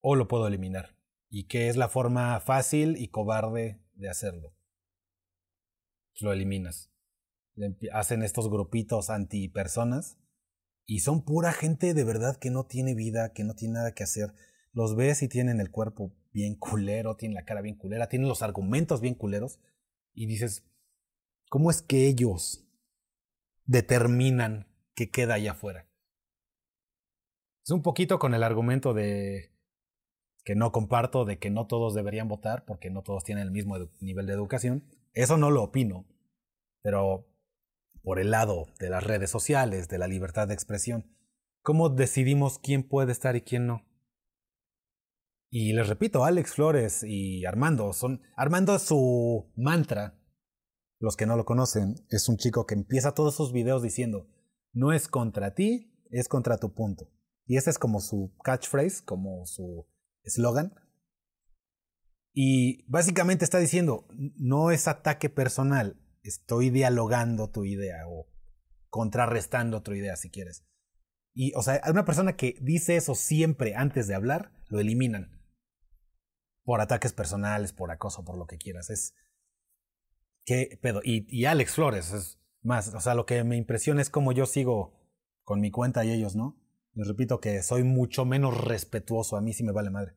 o 0.00 0.14
lo 0.14 0.28
puedo 0.28 0.46
eliminar. 0.46 0.96
Y 1.28 1.48
que 1.48 1.68
es 1.68 1.76
la 1.76 1.88
forma 1.88 2.38
fácil 2.40 2.96
y 2.96 3.08
cobarde 3.08 3.82
de 3.94 4.08
hacerlo. 4.08 4.54
Lo 6.20 6.32
eliminas. 6.32 6.92
Hacen 7.92 8.22
estos 8.22 8.48
grupitos 8.48 9.10
antipersonas 9.10 10.18
y 10.86 11.00
son 11.00 11.24
pura 11.24 11.52
gente 11.52 11.92
de 11.92 12.04
verdad 12.04 12.36
que 12.36 12.50
no 12.50 12.64
tiene 12.64 12.94
vida, 12.94 13.32
que 13.32 13.42
no 13.42 13.54
tiene 13.54 13.74
nada 13.74 13.92
que 13.92 14.04
hacer. 14.04 14.32
Los 14.72 14.94
ves 14.94 15.22
y 15.22 15.28
tienen 15.28 15.60
el 15.60 15.70
cuerpo 15.72 16.14
bien 16.32 16.54
culero, 16.54 17.16
tienen 17.16 17.34
la 17.34 17.44
cara 17.44 17.60
bien 17.60 17.76
culera, 17.76 18.08
tienen 18.08 18.28
los 18.28 18.42
argumentos 18.42 19.00
bien 19.00 19.14
culeros. 19.14 19.58
Y 20.14 20.26
dices, 20.26 20.64
¿cómo 21.48 21.70
es 21.70 21.82
que 21.82 22.06
ellos 22.06 22.65
determinan 23.66 24.66
qué 24.94 25.10
queda 25.10 25.34
allá 25.34 25.52
afuera? 25.52 25.88
Es 27.64 27.70
un 27.70 27.82
poquito 27.82 28.18
con 28.18 28.34
el 28.34 28.42
argumento 28.42 28.94
de 28.94 29.52
que 30.44 30.54
no 30.54 30.70
comparto, 30.70 31.24
de 31.24 31.38
que 31.38 31.50
no 31.50 31.66
todos 31.66 31.94
deberían 31.94 32.28
votar 32.28 32.64
porque 32.64 32.90
no 32.90 33.02
todos 33.02 33.24
tienen 33.24 33.42
el 33.42 33.50
mismo 33.50 33.76
nivel 34.00 34.26
de 34.26 34.32
educación. 34.32 34.84
Eso 35.12 35.36
no 35.36 35.50
lo 35.50 35.64
opino, 35.64 36.06
pero 36.82 37.26
por 38.02 38.20
el 38.20 38.30
lado 38.30 38.68
de 38.78 38.88
las 38.88 39.02
redes 39.02 39.30
sociales, 39.30 39.88
de 39.88 39.98
la 39.98 40.06
libertad 40.06 40.46
de 40.46 40.54
expresión, 40.54 41.12
¿cómo 41.62 41.88
decidimos 41.88 42.60
quién 42.60 42.84
puede 42.84 43.10
estar 43.10 43.34
y 43.34 43.40
quién 43.40 43.66
no? 43.66 43.84
Y 45.50 45.72
les 45.72 45.88
repito, 45.88 46.24
Alex 46.24 46.54
Flores 46.54 47.02
y 47.02 47.44
Armando 47.46 47.92
son. 47.92 48.20
Armando 48.36 48.78
su 48.78 49.50
mantra. 49.56 50.18
Los 50.98 51.16
que 51.16 51.26
no 51.26 51.36
lo 51.36 51.44
conocen, 51.44 51.96
es 52.08 52.28
un 52.28 52.36
chico 52.36 52.66
que 52.66 52.74
empieza 52.74 53.14
todos 53.14 53.34
sus 53.34 53.52
videos 53.52 53.82
diciendo: 53.82 54.28
No 54.72 54.92
es 54.92 55.08
contra 55.08 55.54
ti, 55.54 55.92
es 56.10 56.28
contra 56.28 56.58
tu 56.58 56.74
punto. 56.74 57.10
Y 57.46 57.56
ese 57.56 57.70
es 57.70 57.78
como 57.78 58.00
su 58.00 58.34
catchphrase, 58.42 59.04
como 59.04 59.44
su 59.46 59.86
eslogan. 60.22 60.74
Y 62.32 62.84
básicamente 62.90 63.44
está 63.44 63.58
diciendo: 63.58 64.06
No 64.36 64.70
es 64.70 64.88
ataque 64.88 65.28
personal, 65.28 66.00
estoy 66.22 66.70
dialogando 66.70 67.50
tu 67.50 67.64
idea 67.64 68.08
o 68.08 68.28
contrarrestando 68.88 69.82
tu 69.82 69.92
idea 69.92 70.16
si 70.16 70.30
quieres. 70.30 70.64
Y, 71.34 71.52
o 71.54 71.62
sea, 71.62 71.82
una 71.90 72.06
persona 72.06 72.34
que 72.36 72.56
dice 72.62 72.96
eso 72.96 73.14
siempre 73.14 73.74
antes 73.74 74.08
de 74.08 74.14
hablar, 74.14 74.52
lo 74.68 74.80
eliminan. 74.80 75.42
Por 76.64 76.80
ataques 76.80 77.12
personales, 77.12 77.74
por 77.74 77.90
acoso, 77.90 78.24
por 78.24 78.38
lo 78.38 78.46
que 78.46 78.56
quieras. 78.56 78.88
Es. 78.88 79.14
¿Qué 80.46 80.78
pedo? 80.80 81.00
Y, 81.02 81.44
Alex 81.44 81.74
Flores 81.74 82.12
es 82.12 82.40
más. 82.62 82.94
O 82.94 83.00
sea, 83.00 83.14
lo 83.14 83.26
que 83.26 83.42
me 83.42 83.56
impresiona 83.56 84.00
es 84.00 84.10
cómo 84.10 84.30
yo 84.30 84.46
sigo 84.46 84.96
con 85.42 85.60
mi 85.60 85.72
cuenta 85.72 86.04
y 86.04 86.12
ellos, 86.12 86.36
¿no? 86.36 86.56
Les 86.94 87.08
repito 87.08 87.40
que 87.40 87.62
soy 87.62 87.82
mucho 87.82 88.24
menos 88.24 88.56
respetuoso. 88.56 89.36
A 89.36 89.40
mí 89.40 89.52
sí 89.52 89.64
me 89.64 89.72
vale 89.72 89.90
madre. 89.90 90.14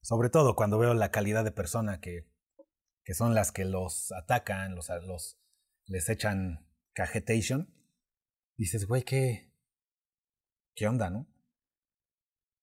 Sobre 0.00 0.30
todo 0.30 0.56
cuando 0.56 0.78
veo 0.78 0.94
la 0.94 1.10
calidad 1.10 1.44
de 1.44 1.52
persona 1.52 2.00
que, 2.00 2.26
que 3.04 3.12
son 3.12 3.34
las 3.34 3.52
que 3.52 3.66
los 3.66 4.10
atacan, 4.12 4.74
los, 4.74 4.88
los 5.06 5.38
les 5.86 6.08
echan 6.08 6.66
cajetation, 6.94 7.74
dices, 8.56 8.86
güey, 8.86 9.02
¿qué, 9.02 9.52
qué 10.74 10.88
onda, 10.88 11.10
no? 11.10 11.28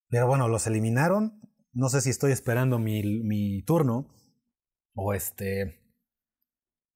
Pero 0.10 0.25
bueno, 0.25 0.48
los 0.48 0.65
eliminaron. 0.65 1.39
No 1.72 1.89
sé 1.89 2.01
si 2.01 2.10
estoy 2.10 2.32
esperando 2.32 2.80
mi, 2.80 3.03
mi 3.24 3.62
turno 3.62 4.12
o 4.95 5.13
este 5.13 5.81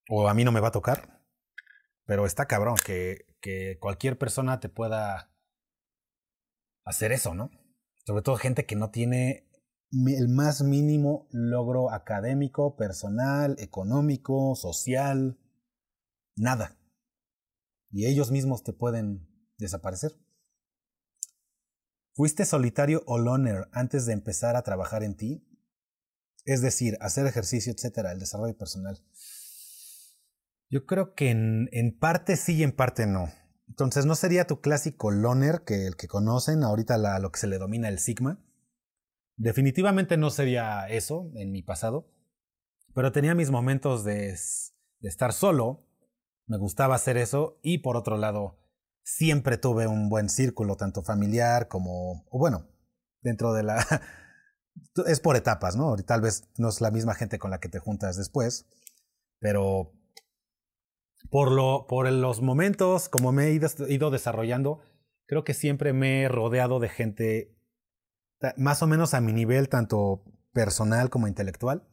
o 0.09 0.27
a 0.27 0.33
mí 0.33 0.43
no 0.43 0.51
me 0.51 0.59
va 0.59 0.69
a 0.69 0.71
tocar. 0.71 1.23
Pero 2.05 2.25
está 2.25 2.45
cabrón 2.45 2.75
que, 2.85 3.25
que 3.41 3.77
cualquier 3.79 4.17
persona 4.17 4.59
te 4.59 4.69
pueda 4.69 5.31
hacer 6.85 7.11
eso, 7.11 7.33
¿no? 7.33 7.49
Sobre 8.05 8.21
todo 8.21 8.35
gente 8.35 8.65
que 8.65 8.75
no 8.75 8.91
tiene 8.91 9.49
el 9.91 10.27
más 10.27 10.61
mínimo 10.61 11.27
logro 11.31 11.91
académico, 11.91 12.75
personal, 12.75 13.55
económico, 13.59 14.55
social, 14.55 15.39
nada. 16.35 16.77
Y 17.89 18.05
ellos 18.05 18.29
mismos 18.29 18.63
te 18.63 18.73
pueden 18.73 19.27
desaparecer. 19.57 20.11
¿Fuiste 22.13 22.45
solitario 22.45 23.03
o 23.07 23.17
loner 23.17 23.67
antes 23.71 24.05
de 24.05 24.13
empezar 24.13 24.55
a 24.55 24.63
trabajar 24.63 25.03
en 25.03 25.17
ti? 25.17 25.47
Es 26.45 26.61
decir, 26.61 26.97
hacer 27.01 27.27
ejercicio, 27.27 27.73
etcétera, 27.73 28.11
el 28.11 28.19
desarrollo 28.19 28.57
personal. 28.57 29.03
Yo 30.69 30.85
creo 30.85 31.13
que 31.13 31.31
en, 31.31 31.69
en, 31.71 31.97
parte 31.97 32.37
sí 32.37 32.55
y 32.55 32.63
en 32.63 32.71
parte 32.71 33.05
no. 33.05 33.29
Entonces, 33.67 34.05
no 34.05 34.15
sería 34.15 34.47
tu 34.47 34.61
clásico 34.61 35.11
loner, 35.11 35.63
que 35.65 35.87
el 35.87 35.95
que 35.95 36.07
conocen 36.07 36.63
ahorita 36.63 36.97
la, 36.97 37.19
lo 37.19 37.31
que 37.31 37.39
se 37.39 37.47
le 37.47 37.57
domina 37.57 37.89
el 37.89 37.99
sigma, 37.99 38.45
Definitivamente 39.37 40.15
no 40.15 40.29
sería 40.29 40.87
eso 40.87 41.29
en 41.35 41.51
mi 41.51 41.61
pasado, 41.61 42.09
pero 42.93 43.11
tenía 43.11 43.35
mis 43.35 43.51
momentos 43.51 44.05
de, 44.05 44.33
de 44.99 45.09
estar 45.09 45.33
solo, 45.33 45.85
me 46.47 46.57
gustaba 46.57 46.95
hacer 46.95 47.17
eso 47.17 47.59
y 47.61 47.79
por 47.79 47.97
otro 47.97 48.17
lado, 48.17 48.57
siempre 49.03 49.57
tuve 49.57 49.87
un 49.87 50.07
buen 50.07 50.29
círculo, 50.29 50.77
tanto 50.77 51.03
familiar 51.03 51.67
como, 51.67 52.25
o 52.29 52.39
bueno, 52.39 52.67
dentro 53.21 53.53
de 53.53 53.63
la... 53.63 53.85
es 55.05 55.19
por 55.19 55.35
etapas, 55.35 55.75
¿no? 55.75 55.95
Tal 55.97 56.21
vez 56.21 56.49
no 56.57 56.69
es 56.69 56.81
la 56.81 56.91
misma 56.91 57.15
gente 57.15 57.39
con 57.39 57.51
la 57.51 57.59
que 57.59 57.69
te 57.69 57.79
juntas 57.79 58.17
después, 58.17 58.65
pero 59.39 59.93
por, 61.29 61.51
lo, 61.51 61.85
por 61.87 62.09
los 62.11 62.41
momentos, 62.41 63.09
como 63.09 63.31
me 63.31 63.47
he 63.47 63.53
ido, 63.53 64.11
desarrollando, 64.11 64.81
creo 65.25 65.43
que 65.43 65.53
siempre 65.53 65.93
me 65.93 66.23
he 66.23 66.29
rodeado 66.29 66.79
de 66.79 66.89
gente 66.89 67.51
más 68.57 68.83
o 68.83 68.87
menos 68.87 69.13
a 69.13 69.21
mi 69.21 69.33
nivel, 69.33 69.69
tanto 69.69 70.23
personal 70.53 71.09
como 71.09 71.27
intelectual. 71.27 71.87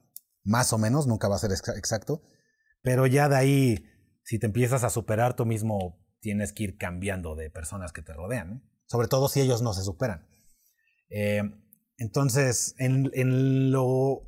Más 0.44 0.72
o 0.72 0.78
menos, 0.78 1.06
nunca 1.06 1.28
va 1.28 1.36
a 1.36 1.38
ser 1.38 1.52
exacto. 1.52 2.22
Pero 2.82 3.06
ya 3.06 3.28
de 3.28 3.36
ahí, 3.36 3.86
si 4.24 4.38
te 4.38 4.46
empiezas 4.46 4.84
a 4.84 4.90
superar 4.90 5.34
tú 5.34 5.46
mismo, 5.46 6.04
tienes 6.20 6.52
que 6.52 6.64
ir 6.64 6.76
cambiando 6.76 7.36
de 7.36 7.48
personas 7.48 7.92
que 7.92 8.02
te 8.02 8.12
rodean. 8.12 8.68
Sobre 8.86 9.08
todo 9.08 9.28
si 9.28 9.40
ellos 9.40 9.62
no 9.62 9.72
se 9.72 9.82
superan. 9.82 10.26
Eh, 11.08 11.42
entonces, 12.02 12.74
en, 12.78 13.70
lo, 13.70 14.22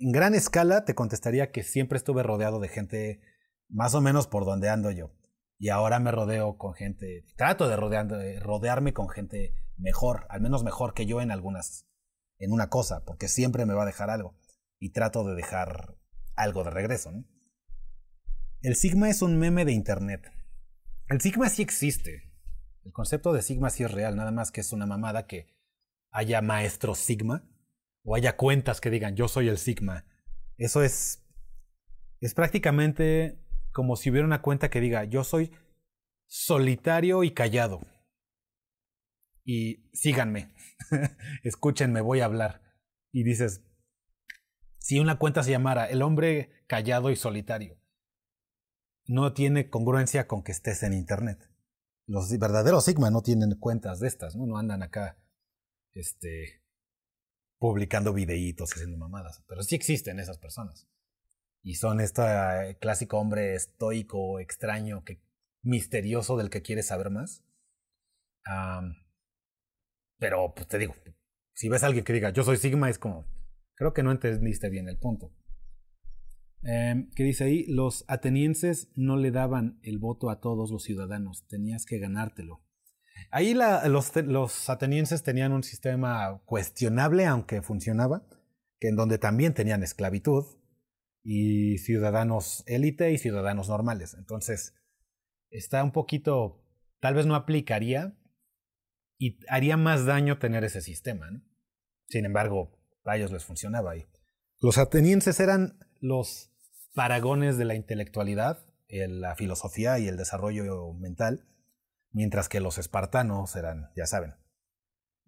en 0.00 0.10
gran 0.10 0.34
escala, 0.34 0.84
te 0.84 0.96
contestaría 0.96 1.52
que 1.52 1.62
siempre 1.62 1.96
estuve 1.96 2.24
rodeado 2.24 2.58
de 2.58 2.66
gente 2.66 3.20
más 3.68 3.94
o 3.94 4.00
menos 4.00 4.26
por 4.26 4.44
donde 4.44 4.68
ando 4.68 4.90
yo. 4.90 5.12
Y 5.56 5.68
ahora 5.68 6.00
me 6.00 6.10
rodeo 6.10 6.58
con 6.58 6.74
gente, 6.74 7.24
trato 7.36 7.68
de 7.68 7.76
rodearme 8.40 8.92
con 8.92 9.08
gente 9.08 9.54
mejor, 9.76 10.26
al 10.28 10.40
menos 10.40 10.64
mejor 10.64 10.92
que 10.92 11.06
yo 11.06 11.20
en 11.20 11.30
algunas, 11.30 11.86
en 12.38 12.50
una 12.50 12.68
cosa, 12.68 13.04
porque 13.04 13.28
siempre 13.28 13.64
me 13.64 13.74
va 13.74 13.84
a 13.84 13.86
dejar 13.86 14.10
algo. 14.10 14.36
Y 14.80 14.90
trato 14.90 15.22
de 15.22 15.36
dejar 15.36 15.94
algo 16.34 16.64
de 16.64 16.70
regreso. 16.70 17.12
El 18.60 18.74
Sigma 18.74 19.08
es 19.08 19.22
un 19.22 19.38
meme 19.38 19.64
de 19.64 19.70
Internet. 19.72 20.32
El 21.06 21.20
Sigma 21.20 21.48
sí 21.48 21.62
existe. 21.62 22.32
El 22.82 22.90
concepto 22.90 23.32
de 23.32 23.42
Sigma 23.42 23.70
sí 23.70 23.84
es 23.84 23.92
real, 23.92 24.16
nada 24.16 24.32
más 24.32 24.50
que 24.50 24.62
es 24.62 24.72
una 24.72 24.86
mamada 24.86 25.28
que 25.28 25.59
haya 26.10 26.42
maestros 26.42 26.98
Sigma 26.98 27.48
o 28.02 28.14
haya 28.14 28.36
cuentas 28.36 28.80
que 28.80 28.90
digan 28.90 29.16
yo 29.16 29.28
soy 29.28 29.48
el 29.48 29.58
Sigma. 29.58 30.04
Eso 30.56 30.82
es, 30.82 31.24
es 32.20 32.34
prácticamente 32.34 33.42
como 33.72 33.96
si 33.96 34.10
hubiera 34.10 34.26
una 34.26 34.42
cuenta 34.42 34.70
que 34.70 34.80
diga 34.80 35.04
yo 35.04 35.24
soy 35.24 35.52
solitario 36.26 37.24
y 37.24 37.32
callado 37.32 37.80
y 39.44 39.90
síganme, 39.92 40.54
escúchenme, 41.42 42.00
voy 42.00 42.20
a 42.20 42.26
hablar. 42.26 42.62
Y 43.12 43.24
dices, 43.24 43.62
si 44.78 45.00
una 45.00 45.18
cuenta 45.18 45.42
se 45.42 45.50
llamara 45.50 45.86
El 45.86 46.02
hombre 46.02 46.64
callado 46.68 47.10
y 47.10 47.16
solitario, 47.16 47.76
no 49.06 49.32
tiene 49.32 49.68
congruencia 49.68 50.28
con 50.28 50.44
que 50.44 50.52
estés 50.52 50.84
en 50.84 50.92
Internet. 50.92 51.50
Los 52.06 52.30
verdaderos 52.38 52.84
Sigma 52.84 53.10
no 53.10 53.22
tienen 53.22 53.56
cuentas 53.58 53.98
de 53.98 54.08
estas, 54.08 54.36
¿no? 54.36 54.46
No 54.46 54.56
andan 54.56 54.82
acá, 54.82 55.18
este, 55.94 56.62
publicando 57.58 58.12
videitos, 58.12 58.72
haciendo 58.72 58.96
mamadas. 58.96 59.42
Pero 59.46 59.62
sí 59.62 59.74
existen 59.74 60.18
esas 60.18 60.38
personas. 60.38 60.88
Y 61.62 61.74
son 61.74 62.00
este 62.00 62.78
clásico 62.80 63.18
hombre 63.18 63.54
estoico, 63.54 64.40
extraño, 64.40 65.04
que, 65.04 65.22
misterioso 65.62 66.36
del 66.36 66.50
que 66.50 66.62
quiere 66.62 66.82
saber 66.82 67.10
más. 67.10 67.44
Pero, 70.18 70.54
pues 70.54 70.68
te 70.68 70.78
digo, 70.78 70.94
si 71.52 71.68
ves 71.68 71.82
a 71.82 71.86
alguien 71.86 72.04
que 72.04 72.12
diga 72.12 72.30
yo 72.30 72.42
soy 72.42 72.56
Sigma, 72.56 72.90
es 72.90 72.98
como, 72.98 73.26
creo 73.74 73.92
que 73.92 74.02
no 74.02 74.12
entendiste 74.12 74.68
bien 74.70 74.88
el 74.88 74.98
punto. 74.98 75.34
Eh, 76.62 77.08
¿Qué 77.14 77.24
dice 77.24 77.44
ahí? 77.44 77.64
Los 77.66 78.04
atenienses 78.06 78.92
no 78.94 79.16
le 79.16 79.30
daban 79.30 79.78
el 79.82 79.98
voto 79.98 80.30
a 80.30 80.40
todos 80.40 80.70
los 80.70 80.82
ciudadanos, 80.82 81.46
tenías 81.46 81.86
que 81.86 81.98
ganártelo. 81.98 82.62
Ahí 83.30 83.54
los, 83.54 84.16
los, 84.16 84.70
atenienses 84.70 85.22
tenían 85.22 85.52
un 85.52 85.62
sistema 85.62 86.40
cuestionable, 86.44 87.26
aunque 87.26 87.62
funcionaba, 87.62 88.26
que 88.80 88.88
en 88.88 88.96
donde 88.96 89.18
también 89.18 89.54
tenían 89.54 89.82
esclavitud, 89.82 90.44
y 91.22 91.78
ciudadanos 91.78 92.62
élite 92.66 93.12
y 93.12 93.18
ciudadanos 93.18 93.68
normales. 93.68 94.14
Entonces, 94.14 94.74
está 95.50 95.84
un 95.84 95.92
poquito, 95.92 96.64
tal 97.00 97.14
vez 97.14 97.26
no 97.26 97.34
aplicaría 97.34 98.16
y 99.18 99.38
haría 99.48 99.76
más 99.76 100.06
daño 100.06 100.38
tener 100.38 100.64
ese 100.64 100.80
sistema. 100.80 101.30
¿no? 101.30 101.42
Sin 102.08 102.24
embargo, 102.24 102.78
a 103.04 103.16
ellos 103.16 103.32
les 103.32 103.44
funcionaba. 103.44 103.96
Y 103.96 104.06
los 104.60 104.78
atenienses 104.78 105.40
eran 105.40 105.78
los 106.00 106.52
paragones 106.94 107.58
de 107.58 107.64
la 107.66 107.74
intelectualidad, 107.74 108.66
la 108.88 109.36
filosofía 109.36 109.98
y 109.98 110.08
el 110.08 110.16
desarrollo 110.16 110.92
mental, 110.94 111.46
mientras 112.12 112.48
que 112.48 112.60
los 112.60 112.78
espartanos 112.78 113.56
eran, 113.56 113.90
ya 113.96 114.06
saben, 114.06 114.34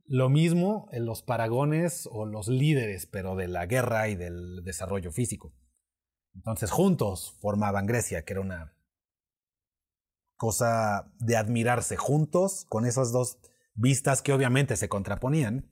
lo 0.05 0.29
mismo 0.29 0.89
en 0.93 1.07
los 1.07 1.23
paragones 1.23 2.09
o 2.11 2.27
los 2.27 2.49
líderes, 2.49 3.07
pero 3.07 3.37
de 3.37 3.49
la 3.49 3.67
guerra 3.67 4.09
y 4.09 4.17
del 4.17 4.63
desarrollo 4.65 5.13
físico. 5.13 5.55
Entonces 6.35 6.71
juntos 6.71 7.37
formaban 7.41 7.87
Grecia, 7.87 8.25
que 8.25 8.33
era 8.33 8.41
una 8.41 8.77
cosa 10.37 11.13
de 11.19 11.37
admirarse 11.37 11.97
juntos, 11.97 12.67
con 12.69 12.85
esas 12.85 13.13
dos 13.13 13.39
vistas 13.75 14.23
que 14.23 14.33
obviamente 14.33 14.77
se 14.77 14.89
contraponían. 14.89 15.71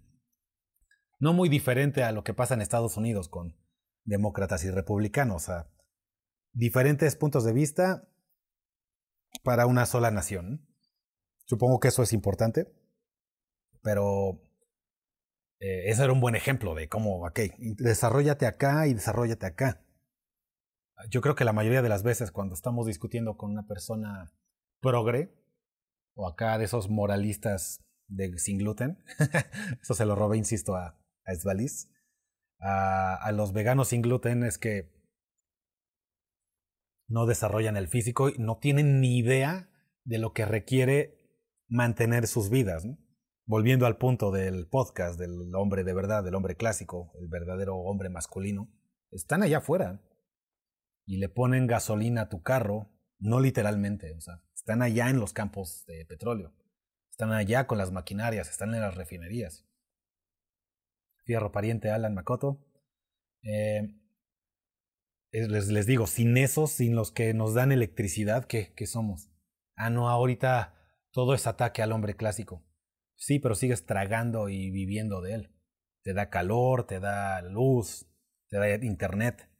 No 1.18 1.32
muy 1.32 1.48
diferente 1.48 2.04
a 2.04 2.12
lo 2.12 2.24
que 2.24 2.34
pasa 2.34 2.54
en 2.54 2.62
Estados 2.62 2.96
Unidos 2.96 3.28
con 3.28 3.56
demócratas 4.04 4.64
y 4.64 4.70
republicanos, 4.70 5.48
a 5.48 5.70
diferentes 6.52 7.16
puntos 7.16 7.44
de 7.44 7.52
vista 7.52 8.08
para 9.42 9.66
una 9.66 9.86
sola 9.86 10.10
nación. 10.10 10.69
Supongo 11.50 11.80
que 11.80 11.88
eso 11.88 12.04
es 12.04 12.12
importante, 12.12 12.72
pero 13.82 14.40
eh, 15.58 15.90
ese 15.90 16.04
era 16.04 16.12
un 16.12 16.20
buen 16.20 16.36
ejemplo 16.36 16.76
de 16.76 16.88
cómo, 16.88 17.26
ok, 17.26 17.40
desarrollate 17.58 18.46
acá 18.46 18.86
y 18.86 18.94
desarrollate 18.94 19.46
acá. 19.46 19.84
Yo 21.08 21.20
creo 21.20 21.34
que 21.34 21.44
la 21.44 21.52
mayoría 21.52 21.82
de 21.82 21.88
las 21.88 22.04
veces 22.04 22.30
cuando 22.30 22.54
estamos 22.54 22.86
discutiendo 22.86 23.36
con 23.36 23.50
una 23.50 23.66
persona 23.66 24.32
progre, 24.80 25.34
o 26.14 26.28
acá 26.28 26.56
de 26.56 26.66
esos 26.66 26.88
moralistas 26.88 27.80
de 28.06 28.38
sin 28.38 28.58
gluten, 28.58 29.02
eso 29.82 29.94
se 29.94 30.06
lo 30.06 30.14
robé, 30.14 30.36
insisto, 30.36 30.76
a, 30.76 31.00
a 31.24 31.32
a, 32.60 33.14
a 33.16 33.32
los 33.32 33.52
veganos 33.52 33.88
sin 33.88 34.02
gluten 34.02 34.44
es 34.44 34.56
que 34.56 34.92
no 37.08 37.26
desarrollan 37.26 37.76
el 37.76 37.88
físico 37.88 38.28
y 38.28 38.38
no 38.38 38.58
tienen 38.58 39.00
ni 39.00 39.18
idea 39.18 39.68
de 40.04 40.18
lo 40.18 40.32
que 40.32 40.46
requiere 40.46 41.19
mantener 41.70 42.26
sus 42.26 42.50
vidas. 42.50 42.86
Volviendo 43.46 43.86
al 43.86 43.96
punto 43.96 44.30
del 44.30 44.68
podcast 44.68 45.18
del 45.18 45.54
hombre 45.54 45.82
de 45.82 45.94
verdad, 45.94 46.22
del 46.22 46.34
hombre 46.34 46.56
clásico, 46.56 47.12
el 47.18 47.28
verdadero 47.28 47.76
hombre 47.76 48.10
masculino, 48.10 48.70
están 49.10 49.42
allá 49.42 49.58
afuera 49.58 50.02
y 51.04 51.16
le 51.16 51.28
ponen 51.28 51.66
gasolina 51.66 52.22
a 52.22 52.28
tu 52.28 52.42
carro, 52.42 52.92
no 53.18 53.40
literalmente, 53.40 54.14
o 54.14 54.20
sea, 54.20 54.44
están 54.54 54.82
allá 54.82 55.10
en 55.10 55.18
los 55.18 55.32
campos 55.32 55.84
de 55.86 56.06
petróleo, 56.06 56.54
están 57.10 57.32
allá 57.32 57.66
con 57.66 57.78
las 57.78 57.90
maquinarias, 57.90 58.48
están 58.48 58.72
en 58.74 58.82
las 58.82 58.94
refinerías. 58.94 59.66
Fierro 61.24 61.50
pariente 61.50 61.90
Alan 61.90 62.14
Makoto. 62.14 62.64
Eh, 63.42 63.96
les, 65.32 65.68
les, 65.68 65.86
digo, 65.86 66.06
sin 66.06 66.36
esos, 66.36 66.70
sin 66.72 66.94
los 66.94 67.10
que 67.10 67.34
nos 67.34 67.54
dan 67.54 67.72
electricidad, 67.72 68.44
¿qué, 68.44 68.72
¿qué 68.74 68.86
somos? 68.86 69.32
Ah, 69.74 69.90
no, 69.90 70.08
ahorita 70.08 70.79
todo 71.12 71.34
es 71.34 71.46
ataque 71.46 71.82
al 71.82 71.92
hombre 71.92 72.16
clásico. 72.16 72.64
Sí, 73.16 73.38
pero 73.38 73.54
sigues 73.54 73.86
tragando 73.86 74.48
y 74.48 74.70
viviendo 74.70 75.20
de 75.20 75.34
él. 75.34 75.54
Te 76.02 76.14
da 76.14 76.30
calor, 76.30 76.86
te 76.86 77.00
da 77.00 77.42
luz, 77.42 78.06
te 78.48 78.58
da 78.58 78.74
internet 78.76 79.50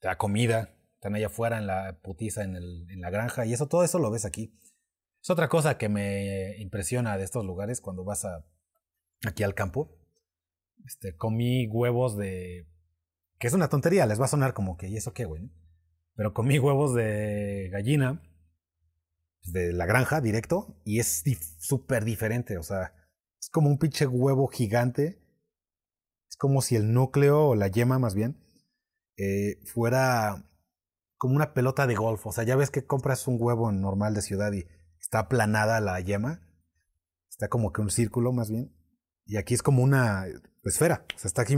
te 0.00 0.08
da 0.08 0.16
comida, 0.16 0.74
están 0.94 1.14
allá 1.14 1.26
afuera 1.26 1.58
en 1.58 1.66
la 1.66 1.98
putiza 2.02 2.42
en, 2.42 3.00
la 3.00 3.10
granja 3.10 3.46
y 3.46 3.52
eso, 3.52 3.68
todo 3.68 3.84
eso 3.84 3.98
lo 3.98 4.10
ves 4.10 4.24
aquí. 4.24 4.54
Es 5.20 5.30
otra 5.30 5.48
cosa 5.48 5.78
que 5.78 5.88
me 5.88 6.56
impresiona 6.58 7.18
de 7.18 7.24
estos 7.24 7.44
lugares 7.44 7.80
cuando 7.80 8.04
vas 8.04 8.24
a, 8.24 8.44
aquí 9.26 9.42
al 9.42 9.54
campo. 9.54 9.96
Este, 10.84 11.16
comí 11.16 11.66
huevos 11.66 12.16
de... 12.16 12.68
que 13.38 13.48
es 13.48 13.52
una 13.52 13.68
tontería, 13.68 14.06
les 14.06 14.20
va 14.20 14.26
a 14.26 14.28
sonar 14.28 14.54
como 14.54 14.76
que, 14.76 14.88
¿y 14.88 14.96
eso 14.96 15.12
qué, 15.12 15.24
güey? 15.24 15.50
Pero 16.14 16.34
comí 16.34 16.58
huevos 16.58 16.94
de 16.94 17.68
gallina, 17.70 18.22
de 19.42 19.72
la 19.72 19.86
granja, 19.86 20.20
directo, 20.20 20.80
y 20.84 21.00
es 21.00 21.24
súper 21.58 22.04
diferente, 22.04 22.58
o 22.58 22.62
sea, 22.62 22.92
es 23.40 23.50
como 23.50 23.68
un 23.70 23.78
pinche 23.78 24.06
huevo 24.06 24.48
gigante. 24.48 25.22
Es 26.28 26.36
como 26.36 26.60
si 26.60 26.76
el 26.76 26.92
núcleo, 26.92 27.48
o 27.48 27.54
la 27.54 27.68
yema 27.68 27.98
más 27.98 28.14
bien, 28.14 28.38
eh, 29.16 29.60
fuera 29.64 30.44
como 31.16 31.34
una 31.34 31.54
pelota 31.54 31.86
de 31.86 31.94
golf. 31.94 32.26
O 32.26 32.32
sea, 32.32 32.44
ya 32.44 32.56
ves 32.56 32.70
que 32.70 32.86
compras 32.86 33.26
un 33.26 33.38
huevo 33.40 33.72
normal 33.72 34.14
de 34.14 34.22
ciudad 34.22 34.52
y 34.52 34.66
está 35.00 35.20
aplanada 35.20 35.80
la 35.80 36.00
yema. 36.00 36.42
Está 37.30 37.48
como 37.48 37.72
que 37.72 37.80
un 37.80 37.90
círculo 37.90 38.32
más 38.32 38.50
bien. 38.50 38.74
Y 39.24 39.36
aquí 39.36 39.54
es 39.54 39.62
como 39.62 39.82
una 39.82 40.26
esfera. 40.64 41.06
O 41.14 41.18
sea, 41.18 41.28
está 41.28 41.42
aquí, 41.42 41.56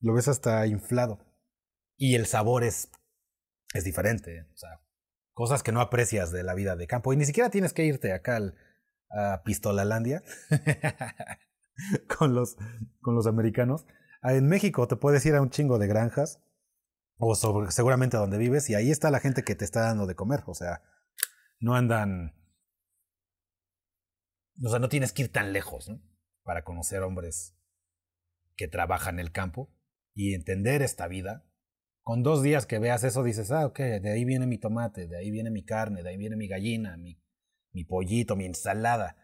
lo 0.00 0.12
ves 0.12 0.28
hasta 0.28 0.66
inflado. 0.66 1.24
Y 1.96 2.14
el 2.14 2.26
sabor 2.26 2.64
es, 2.64 2.90
es 3.74 3.84
diferente. 3.84 4.46
O 4.52 4.56
sea, 4.56 4.80
cosas 5.38 5.62
que 5.62 5.70
no 5.70 5.80
aprecias 5.80 6.32
de 6.32 6.42
la 6.42 6.52
vida 6.52 6.74
de 6.74 6.88
campo. 6.88 7.12
Y 7.12 7.16
ni 7.16 7.24
siquiera 7.24 7.48
tienes 7.48 7.72
que 7.72 7.84
irte 7.84 8.12
acá 8.12 8.34
al, 8.34 8.56
a 9.08 9.44
Pistolalandia 9.44 10.24
con, 12.18 12.34
los, 12.34 12.56
con 13.00 13.14
los 13.14 13.28
americanos. 13.28 13.86
Ah, 14.20 14.34
en 14.34 14.48
México 14.48 14.88
te 14.88 14.96
puedes 14.96 15.24
ir 15.26 15.36
a 15.36 15.40
un 15.40 15.50
chingo 15.50 15.78
de 15.78 15.86
granjas 15.86 16.42
o 17.18 17.36
seguramente 17.70 18.16
donde 18.16 18.36
vives, 18.36 18.68
y 18.68 18.74
ahí 18.74 18.90
está 18.90 19.12
la 19.12 19.20
gente 19.20 19.44
que 19.44 19.54
te 19.54 19.64
está 19.64 19.82
dando 19.82 20.08
de 20.08 20.16
comer. 20.16 20.42
O 20.46 20.54
sea, 20.54 20.82
no 21.60 21.76
andan. 21.76 22.34
O 24.60 24.68
sea, 24.70 24.80
no 24.80 24.88
tienes 24.88 25.12
que 25.12 25.22
ir 25.22 25.30
tan 25.30 25.52
lejos, 25.52 25.88
¿no? 25.88 26.02
Para 26.42 26.64
conocer 26.64 27.02
hombres 27.02 27.56
que 28.56 28.66
trabajan 28.66 29.20
el 29.20 29.30
campo 29.30 29.72
y 30.14 30.34
entender 30.34 30.82
esta 30.82 31.06
vida. 31.06 31.47
Con 32.08 32.22
dos 32.22 32.42
días 32.42 32.64
que 32.64 32.78
veas 32.78 33.04
eso, 33.04 33.22
dices, 33.22 33.50
ah, 33.50 33.66
ok, 33.66 33.80
de 33.80 34.10
ahí 34.10 34.24
viene 34.24 34.46
mi 34.46 34.56
tomate, 34.56 35.06
de 35.06 35.18
ahí 35.18 35.30
viene 35.30 35.50
mi 35.50 35.62
carne, 35.62 36.02
de 36.02 36.08
ahí 36.08 36.16
viene 36.16 36.36
mi 36.36 36.48
gallina, 36.48 36.96
mi, 36.96 37.22
mi 37.72 37.84
pollito, 37.84 38.34
mi 38.34 38.46
ensalada. 38.46 39.18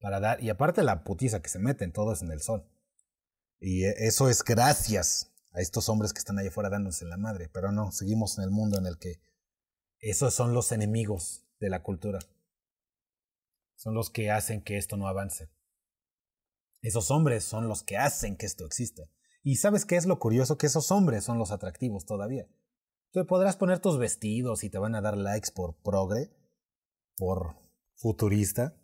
Para 0.00 0.18
dar, 0.18 0.42
y 0.42 0.48
aparte 0.48 0.82
la 0.84 1.04
putiza 1.04 1.42
que 1.42 1.50
se 1.50 1.58
meten, 1.58 1.92
todo 1.92 2.14
es 2.14 2.22
en 2.22 2.30
el 2.30 2.40
sol. 2.40 2.66
Y 3.60 3.84
e, 3.84 3.94
eso 4.06 4.30
es 4.30 4.42
gracias 4.42 5.34
a 5.52 5.60
estos 5.60 5.90
hombres 5.90 6.14
que 6.14 6.20
están 6.20 6.38
allá 6.38 6.48
afuera 6.48 6.70
dándose 6.70 7.04
la 7.04 7.18
madre. 7.18 7.50
Pero 7.52 7.72
no, 7.72 7.92
seguimos 7.92 8.38
en 8.38 8.44
el 8.44 8.50
mundo 8.50 8.78
en 8.78 8.86
el 8.86 8.98
que 8.98 9.20
esos 9.98 10.32
son 10.32 10.54
los 10.54 10.72
enemigos 10.72 11.44
de 11.60 11.68
la 11.68 11.82
cultura. 11.82 12.20
Son 13.76 13.92
los 13.92 14.08
que 14.08 14.30
hacen 14.30 14.62
que 14.62 14.78
esto 14.78 14.96
no 14.96 15.08
avance. 15.08 15.50
Esos 16.80 17.10
hombres 17.10 17.44
son 17.44 17.68
los 17.68 17.82
que 17.82 17.98
hacen 17.98 18.38
que 18.38 18.46
esto 18.46 18.64
exista. 18.64 19.10
Y 19.42 19.56
sabes 19.56 19.84
qué 19.84 19.96
es 19.96 20.06
lo 20.06 20.18
curioso? 20.18 20.58
Que 20.58 20.66
esos 20.66 20.90
hombres 20.90 21.24
son 21.24 21.38
los 21.38 21.50
atractivos 21.50 22.04
todavía. 22.04 22.46
Tú 23.12 23.24
podrás 23.26 23.56
poner 23.56 23.78
tus 23.78 23.98
vestidos 23.98 24.64
y 24.64 24.70
te 24.70 24.78
van 24.78 24.94
a 24.94 25.00
dar 25.00 25.16
likes 25.16 25.50
por 25.54 25.76
progre, 25.82 26.30
por 27.16 27.56
futurista, 27.96 28.76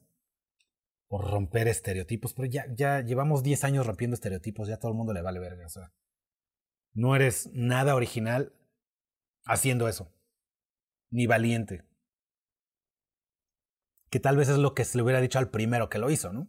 por 1.08 1.30
romper 1.30 1.68
estereotipos, 1.68 2.32
pero 2.34 2.48
ya, 2.48 2.66
ya 2.74 3.00
llevamos 3.00 3.42
10 3.42 3.64
años 3.64 3.86
rompiendo 3.86 4.14
estereotipos, 4.14 4.68
ya 4.68 4.78
todo 4.78 4.90
el 4.90 4.96
mundo 4.96 5.12
le 5.12 5.22
vale 5.22 5.40
verga. 5.40 5.66
O 5.66 5.68
sea, 5.68 5.92
no 6.94 7.14
eres 7.14 7.50
nada 7.52 7.94
original 7.94 8.52
haciendo 9.44 9.88
eso. 9.88 10.12
Ni 11.10 11.26
valiente. 11.26 11.84
Que 14.10 14.20
tal 14.20 14.36
vez 14.36 14.48
es 14.48 14.58
lo 14.58 14.74
que 14.74 14.84
se 14.84 14.96
le 14.96 15.04
hubiera 15.04 15.20
dicho 15.20 15.38
al 15.38 15.50
primero 15.50 15.88
que 15.88 15.98
lo 15.98 16.10
hizo, 16.10 16.32
¿no? 16.32 16.48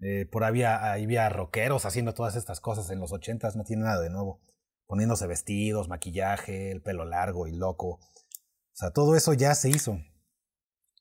Eh, 0.00 0.26
por 0.26 0.44
había, 0.44 0.92
había 0.92 1.28
rockeros 1.28 1.84
haciendo 1.84 2.14
todas 2.14 2.36
estas 2.36 2.60
cosas 2.60 2.90
en 2.90 3.00
los 3.00 3.12
ochentas, 3.12 3.56
no 3.56 3.64
tiene 3.64 3.84
nada 3.84 4.00
de 4.00 4.10
nuevo. 4.10 4.40
Poniéndose 4.86 5.26
vestidos, 5.26 5.88
maquillaje, 5.88 6.70
el 6.70 6.82
pelo 6.82 7.04
largo 7.04 7.46
y 7.46 7.52
loco. 7.52 8.00
O 8.00 8.76
sea, 8.76 8.90
todo 8.90 9.16
eso 9.16 9.32
ya 9.32 9.54
se 9.54 9.70
hizo. 9.70 9.98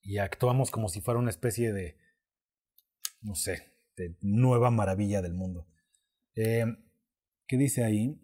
Y 0.02 0.18
actuamos 0.18 0.72
como 0.72 0.90
si 0.90 1.02
fuera 1.02 1.20
una 1.20 1.30
especie 1.30 1.74
de, 1.74 1.98
no 3.22 3.36
sé, 3.36 3.74
de 3.96 4.18
nueva 4.22 4.72
maravilla 4.72 5.22
del 5.22 5.34
mundo. 5.34 5.68
Eh, 6.36 6.66
¿Qué 7.48 7.58
dice 7.58 7.84
ahí? 7.84 8.20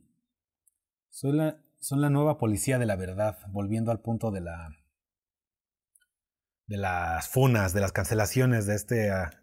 Son 1.10 1.38
la 1.38 2.10
nueva 2.10 2.38
policía 2.38 2.80
de 2.80 2.86
la 2.86 2.96
verdad, 2.96 3.40
volviendo 3.50 3.92
al 3.92 4.02
punto 4.02 4.32
de 4.32 4.42
la 4.42 4.70
de 6.70 6.78
las 6.78 7.28
funas, 7.28 7.74
de 7.74 7.82
las 7.82 7.92
cancelaciones 7.92 8.68
de 8.68 8.76
este 8.76 9.10
ah, 9.10 9.39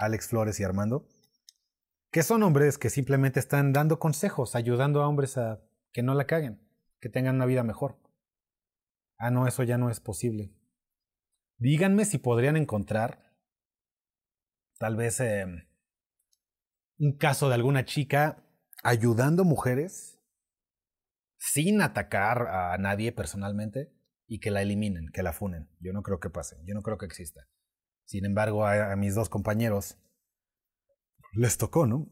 Alex 0.00 0.28
Flores 0.28 0.58
y 0.58 0.64
Armando, 0.64 1.06
que 2.10 2.22
son 2.22 2.42
hombres 2.42 2.78
que 2.78 2.90
simplemente 2.90 3.38
están 3.38 3.72
dando 3.72 3.98
consejos, 3.98 4.56
ayudando 4.56 5.02
a 5.02 5.08
hombres 5.08 5.36
a 5.38 5.62
que 5.92 6.02
no 6.02 6.14
la 6.14 6.26
caguen, 6.26 6.60
que 7.00 7.08
tengan 7.08 7.36
una 7.36 7.46
vida 7.46 7.62
mejor. 7.62 7.98
Ah, 9.18 9.30
no, 9.30 9.46
eso 9.46 9.62
ya 9.62 9.78
no 9.78 9.90
es 9.90 10.00
posible. 10.00 10.52
Díganme 11.58 12.06
si 12.06 12.18
podrían 12.18 12.56
encontrar 12.56 13.36
tal 14.78 14.96
vez 14.96 15.20
em, 15.20 15.68
un 16.98 17.18
caso 17.18 17.48
de 17.48 17.54
alguna 17.54 17.84
chica 17.84 18.42
ayudando 18.82 19.44
mujeres 19.44 20.18
sin 21.36 21.82
atacar 21.82 22.48
a 22.48 22.78
nadie 22.78 23.12
personalmente 23.12 23.92
y 24.26 24.40
que 24.40 24.50
la 24.50 24.62
eliminen, 24.62 25.10
que 25.12 25.22
la 25.22 25.34
funen. 25.34 25.68
Yo 25.80 25.92
no 25.92 26.02
creo 26.02 26.18
que 26.18 26.30
pase, 26.30 26.56
yo 26.64 26.74
no 26.74 26.82
creo 26.82 26.96
que 26.96 27.06
exista. 27.06 27.46
Sin 28.10 28.24
embargo, 28.24 28.66
a, 28.66 28.96
mis 28.96 29.14
dos 29.14 29.28
compañeros 29.28 29.96
les 31.32 31.56
tocó, 31.58 31.86
¿no? 31.86 32.10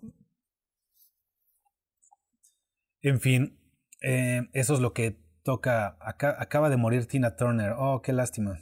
En 3.00 3.18
fin, 3.18 3.58
eh, 4.02 4.42
eso 4.52 4.74
es 4.74 4.80
lo 4.80 4.92
que 4.92 5.20
toca. 5.42 5.98
Acaba 6.00 6.70
de 6.70 6.76
morir 6.76 7.06
Tina 7.06 7.34
Turner. 7.34 7.72
Oh, 7.76 8.00
qué 8.00 8.12
lástima. 8.12 8.60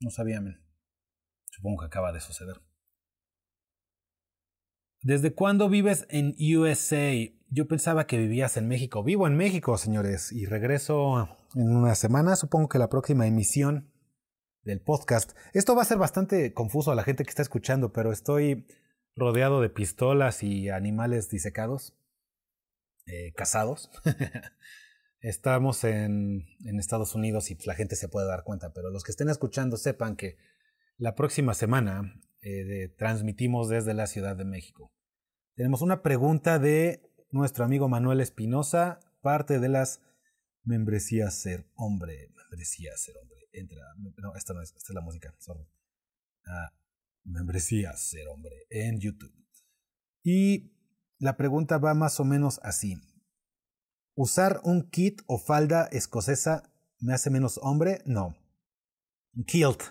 No 0.00 0.10
sabía. 0.10 0.38
Supongo 1.46 1.80
que 1.80 1.86
acaba 1.86 2.12
de 2.12 2.20
suceder. 2.20 2.60
¿Desde 5.00 5.32
cuándo 5.32 5.70
vives 5.70 6.06
en 6.10 6.34
USA? 6.58 7.10
Yo 7.48 7.66
pensaba 7.68 8.06
que 8.06 8.18
vivías 8.18 8.58
en 8.58 8.68
México. 8.68 9.02
Vivo 9.02 9.26
en 9.26 9.38
México, 9.38 9.78
señores, 9.78 10.30
y 10.30 10.44
regreso 10.44 11.26
en 11.54 11.74
una 11.74 11.94
semana. 11.94 12.36
Supongo 12.36 12.68
que 12.68 12.78
la 12.78 12.90
próxima 12.90 13.26
emisión 13.26 13.95
del 14.66 14.80
podcast. 14.80 15.32
Esto 15.54 15.74
va 15.74 15.82
a 15.82 15.86
ser 15.86 15.96
bastante 15.96 16.52
confuso 16.52 16.90
a 16.90 16.96
la 16.96 17.04
gente 17.04 17.24
que 17.24 17.30
está 17.30 17.42
escuchando, 17.42 17.92
pero 17.92 18.12
estoy 18.12 18.66
rodeado 19.14 19.62
de 19.62 19.70
pistolas 19.70 20.42
y 20.42 20.68
animales 20.68 21.30
disecados, 21.30 21.96
eh, 23.06 23.32
cazados. 23.34 23.90
Estamos 25.20 25.84
en, 25.84 26.44
Estados 26.78 27.14
Unidos 27.14 27.50
y 27.50 27.54
pues, 27.54 27.66
la 27.66 27.74
gente 27.74 27.96
se 27.96 28.08
puede 28.08 28.26
dar 28.26 28.44
cuenta, 28.44 28.72
pero 28.74 28.90
los 28.90 29.04
que 29.04 29.12
estén 29.12 29.30
escuchando 29.30 29.76
sepan 29.76 30.16
que 30.16 30.36
la 30.98 31.14
próxima 31.14 31.54
semana 31.54 32.20
eh, 32.42 32.94
transmitimos 32.98 33.68
desde 33.68 33.94
la 33.94 34.06
Ciudad 34.06 34.36
de 34.36 34.44
México. 34.44 34.92
Tenemos 35.54 35.80
una 35.80 36.02
pregunta 36.02 36.58
de 36.58 37.02
nuestro 37.30 37.64
amigo 37.64 37.88
Manuel 37.88 38.20
Espinosa, 38.20 39.00
parte 39.22 39.58
de 39.58 39.68
las 39.68 40.02
membresías 40.64 41.34
ser 41.34 41.66
hombre, 41.76 42.30
membresía 42.36 42.96
ser 42.96 43.16
hombre. 43.22 43.45
Entra, 43.56 43.82
no, 43.96 44.34
esta 44.36 44.52
no 44.52 44.60
es, 44.60 44.74
esta 44.76 44.92
es 44.92 44.94
la 44.94 45.00
música, 45.00 45.34
sorry. 45.38 45.66
Ah, 46.46 46.72
membresía 47.24 47.96
ser 47.96 48.28
hombre 48.28 48.54
en 48.68 49.00
YouTube. 49.00 49.34
Y 50.22 50.76
la 51.18 51.36
pregunta 51.36 51.78
va 51.78 51.94
más 51.94 52.20
o 52.20 52.24
menos 52.24 52.60
así. 52.62 52.96
¿Usar 54.14 54.60
un 54.62 54.90
kit 54.90 55.22
o 55.26 55.38
falda 55.38 55.86
escocesa 55.86 56.70
me 57.00 57.14
hace 57.14 57.30
menos 57.30 57.58
hombre? 57.62 58.02
No. 58.04 58.36
Kilt. 59.46 59.82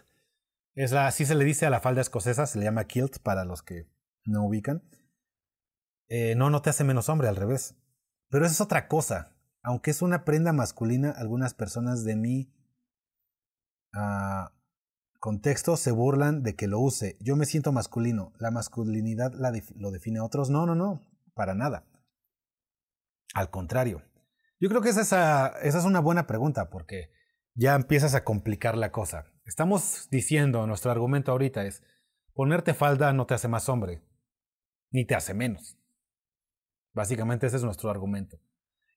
Es 0.75 0.91
la, 0.91 1.07
así 1.07 1.25
se 1.25 1.35
le 1.35 1.45
dice 1.45 1.65
a 1.65 1.69
la 1.69 1.79
falda 1.79 2.01
escocesa, 2.01 2.45
se 2.45 2.59
le 2.59 2.65
llama 2.65 2.85
kilt 2.85 3.19
para 3.19 3.45
los 3.45 3.63
que 3.63 3.89
no 4.25 4.45
ubican. 4.45 4.83
Eh, 6.07 6.35
no, 6.35 6.49
no 6.49 6.61
te 6.61 6.69
hace 6.69 6.83
menos 6.83 7.09
hombre, 7.09 7.27
al 7.27 7.35
revés. 7.35 7.75
Pero 8.29 8.45
eso 8.45 8.53
es 8.53 8.61
otra 8.61 8.87
cosa. 8.87 9.35
Aunque 9.63 9.89
es 9.89 10.03
una 10.03 10.25
prenda 10.25 10.53
masculina, 10.53 11.11
algunas 11.11 11.55
personas 11.55 12.03
de 12.03 12.15
mi 12.15 12.54
uh, 13.95 14.49
contexto 15.19 15.77
se 15.77 15.91
burlan 15.91 16.43
de 16.43 16.55
que 16.55 16.67
lo 16.67 16.79
use. 16.79 17.17
Yo 17.19 17.35
me 17.35 17.45
siento 17.45 17.71
masculino. 17.71 18.33
¿La 18.39 18.51
masculinidad 18.51 19.33
lo 19.33 19.91
define 19.91 20.19
a 20.19 20.23
otros? 20.23 20.49
No, 20.49 20.65
no, 20.65 20.75
no. 20.75 21.01
Para 21.33 21.55
nada. 21.55 21.87
Al 23.33 23.49
contrario. 23.49 24.03
Yo 24.59 24.69
creo 24.69 24.81
que 24.81 24.89
esa, 24.89 25.47
esa 25.61 25.77
es 25.77 25.85
una 25.85 25.99
buena 25.99 26.27
pregunta 26.27 26.69
porque 26.69 27.11
ya 27.55 27.75
empiezas 27.75 28.15
a 28.15 28.23
complicar 28.23 28.77
la 28.77 28.91
cosa. 28.91 29.25
Estamos 29.45 30.07
diciendo, 30.09 30.65
nuestro 30.67 30.91
argumento 30.91 31.31
ahorita 31.31 31.65
es, 31.65 31.83
ponerte 32.33 32.73
falda 32.73 33.13
no 33.13 33.25
te 33.25 33.33
hace 33.33 33.47
más 33.47 33.69
hombre, 33.69 34.01
ni 34.91 35.05
te 35.05 35.15
hace 35.15 35.33
menos. 35.33 35.77
Básicamente 36.93 37.47
ese 37.47 37.57
es 37.57 37.63
nuestro 37.63 37.89
argumento. 37.89 38.39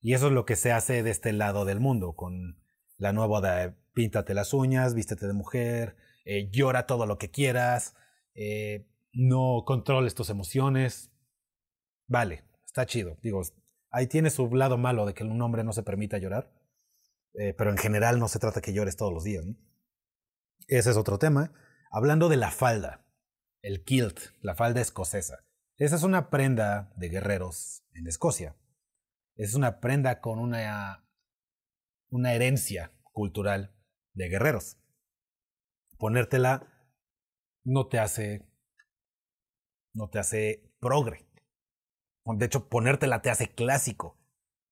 Y 0.00 0.14
eso 0.14 0.28
es 0.28 0.32
lo 0.32 0.44
que 0.44 0.56
se 0.56 0.72
hace 0.72 1.02
de 1.02 1.10
este 1.10 1.32
lado 1.32 1.64
del 1.64 1.80
mundo, 1.80 2.14
con 2.14 2.62
la 2.98 3.12
nueva 3.12 3.40
de 3.40 3.74
píntate 3.94 4.34
las 4.34 4.52
uñas, 4.52 4.94
vístete 4.94 5.26
de 5.26 5.32
mujer, 5.32 5.96
eh, 6.24 6.50
llora 6.50 6.86
todo 6.86 7.06
lo 7.06 7.18
que 7.18 7.30
quieras, 7.30 7.94
eh, 8.34 8.86
no 9.12 9.64
controles 9.64 10.14
tus 10.14 10.30
emociones. 10.30 11.10
Vale, 12.06 12.44
está 12.64 12.86
chido. 12.86 13.16
Digo, 13.22 13.42
ahí 13.90 14.06
tiene 14.06 14.30
su 14.30 14.54
lado 14.54 14.76
malo 14.76 15.06
de 15.06 15.14
que 15.14 15.24
un 15.24 15.40
hombre 15.40 15.64
no 15.64 15.72
se 15.72 15.82
permita 15.82 16.18
llorar, 16.18 16.52
eh, 17.34 17.54
pero 17.54 17.70
en 17.70 17.78
general 17.78 18.18
no 18.18 18.28
se 18.28 18.38
trata 18.38 18.60
que 18.60 18.72
llores 18.72 18.96
todos 18.96 19.12
los 19.12 19.24
días. 19.24 19.44
Ese 20.66 20.90
es 20.90 20.96
otro 20.96 21.18
tema. 21.18 21.52
Hablando 21.90 22.28
de 22.28 22.36
la 22.36 22.50
falda, 22.50 23.06
el 23.62 23.84
kilt, 23.84 24.20
la 24.42 24.54
falda 24.54 24.80
escocesa. 24.80 25.44
Esa 25.76 25.96
es 25.96 26.02
una 26.02 26.28
prenda 26.28 26.92
de 26.96 27.08
guerreros 27.08 27.84
en 27.94 28.06
Escocia. 28.06 28.56
Es 29.36 29.54
una 29.54 29.80
prenda 29.80 30.20
con 30.20 30.40
una, 30.40 31.07
una 32.10 32.34
herencia 32.34 32.92
cultural 33.12 33.74
de 34.14 34.28
guerreros. 34.28 34.78
Ponértela 35.98 36.72
no 37.64 37.88
te 37.88 37.98
hace 37.98 38.48
no 39.94 40.08
te 40.10 40.18
hace 40.18 40.72
progre. 40.80 41.26
De 42.24 42.46
hecho, 42.46 42.68
ponértela 42.68 43.22
te 43.22 43.30
hace 43.30 43.48
clásico. 43.48 44.18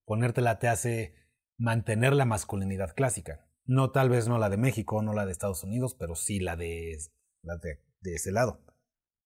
Ponértela 0.05 0.59
te 0.59 0.69
hace 0.69 1.15
mantener 1.59 2.13
la 2.13 2.27
masculinidad 2.27 2.95
clásica. 2.95 3.49
No 3.65 3.91
tal 3.91 4.09
vez 4.11 4.29
no 4.29 4.39
la 4.39 4.51
de 4.51 4.59
México, 4.59 5.03
no 5.03 5.15
la 5.15 5.27
de 5.27 5.33
Estados 5.33 5.65
Unidos, 5.65 5.97
pero 5.99 6.15
sí 6.15 6.39
la 6.39 6.55
de, 6.55 6.97
la 7.43 7.57
de, 7.57 7.83
de 8.01 8.15
ese 8.15 8.31
lado 8.31 8.67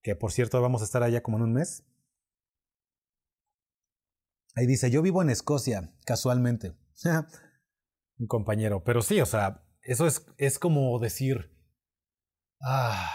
que 0.02 0.16
por 0.16 0.32
cierto 0.32 0.60
vamos 0.60 0.82
a 0.82 0.84
estar 0.84 1.02
allá 1.02 1.22
como 1.22 1.36
en 1.38 1.44
un 1.44 1.52
mes. 1.52 1.84
Ahí 4.56 4.66
dice, 4.66 4.90
yo 4.90 5.02
vivo 5.02 5.22
en 5.22 5.30
Escocia, 5.30 5.92
casualmente. 6.04 6.74
un 8.20 8.26
compañero, 8.26 8.84
pero 8.84 9.02
sí, 9.02 9.20
o 9.20 9.26
sea, 9.26 9.64
eso 9.82 10.06
es, 10.06 10.26
es 10.36 10.58
como 10.58 10.98
decir, 10.98 11.50
ah, 12.60 13.10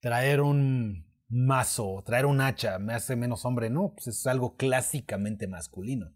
traer 0.00 0.40
un 0.40 1.06
mazo, 1.28 2.02
traer 2.04 2.24
un 2.26 2.40
hacha 2.40 2.78
me 2.78 2.94
hace 2.94 3.14
menos 3.14 3.44
hombre. 3.44 3.70
No, 3.70 3.92
pues 3.94 4.08
es 4.08 4.26
algo 4.26 4.56
clásicamente 4.56 5.46
masculino. 5.46 6.14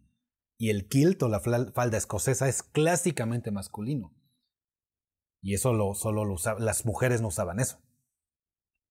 Y 0.58 0.70
el 0.70 0.88
kilt 0.88 1.22
o 1.22 1.28
la 1.28 1.40
falda 1.40 1.96
escocesa 1.96 2.48
es 2.48 2.62
clásicamente 2.62 3.50
masculino. 3.50 4.14
Y 5.42 5.54
eso 5.54 5.72
lo, 5.72 5.94
solo 5.94 6.24
lo 6.24 6.36
las 6.58 6.86
mujeres 6.86 7.20
no 7.20 7.28
usaban 7.28 7.60
eso. 7.60 7.82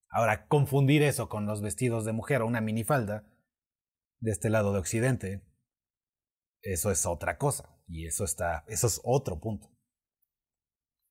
Ahora, 0.09 0.47
confundir 0.47 1.01
eso 1.01 1.29
con 1.29 1.45
los 1.45 1.61
vestidos 1.61 2.03
de 2.03 2.11
mujer 2.11 2.41
o 2.41 2.47
una 2.47 2.59
minifalda 2.59 3.25
de 4.19 4.31
este 4.31 4.49
lado 4.49 4.73
de 4.73 4.79
Occidente, 4.79 5.41
eso 6.61 6.91
es 6.91 7.05
otra 7.05 7.37
cosa. 7.37 7.77
Y 7.87 8.05
eso 8.05 8.23
está, 8.23 8.63
eso 8.67 8.87
es 8.87 9.01
otro 9.03 9.39
punto. 9.39 9.69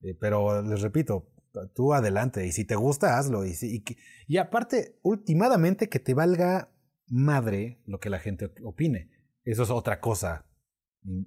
Eh, 0.03 0.15
pero 0.19 0.63
les 0.63 0.81
repito, 0.81 1.33
tú 1.75 1.93
adelante. 1.93 2.47
Y 2.47 2.53
si 2.53 2.65
te 2.65 2.77
gusta, 2.77 3.19
hazlo. 3.19 3.45
Y, 3.45 3.51
y, 3.63 3.85
y 4.27 4.37
aparte, 4.39 4.99
últimamente 5.03 5.89
que 5.89 5.99
te 5.99 6.15
valga 6.15 6.73
madre 7.07 7.83
lo 7.87 8.01
que 8.01 8.11
la 8.11 8.19
gente 8.19 8.53
opine. 8.65 9.11
Eso 9.45 9.63
es 9.63 9.71
otra 9.71 10.01
cosa 10.01 10.47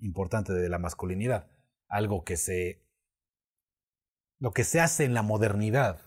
importante 0.01 0.53
de 0.53 0.69
la 0.69 0.79
masculinidad. 0.79 1.51
Algo 1.87 2.23
que 2.23 2.37
se. 2.37 2.85
Lo 4.39 4.51
que 4.51 4.63
se 4.63 4.79
hace 4.79 5.05
en 5.05 5.13
la 5.13 5.21
modernidad 5.21 5.99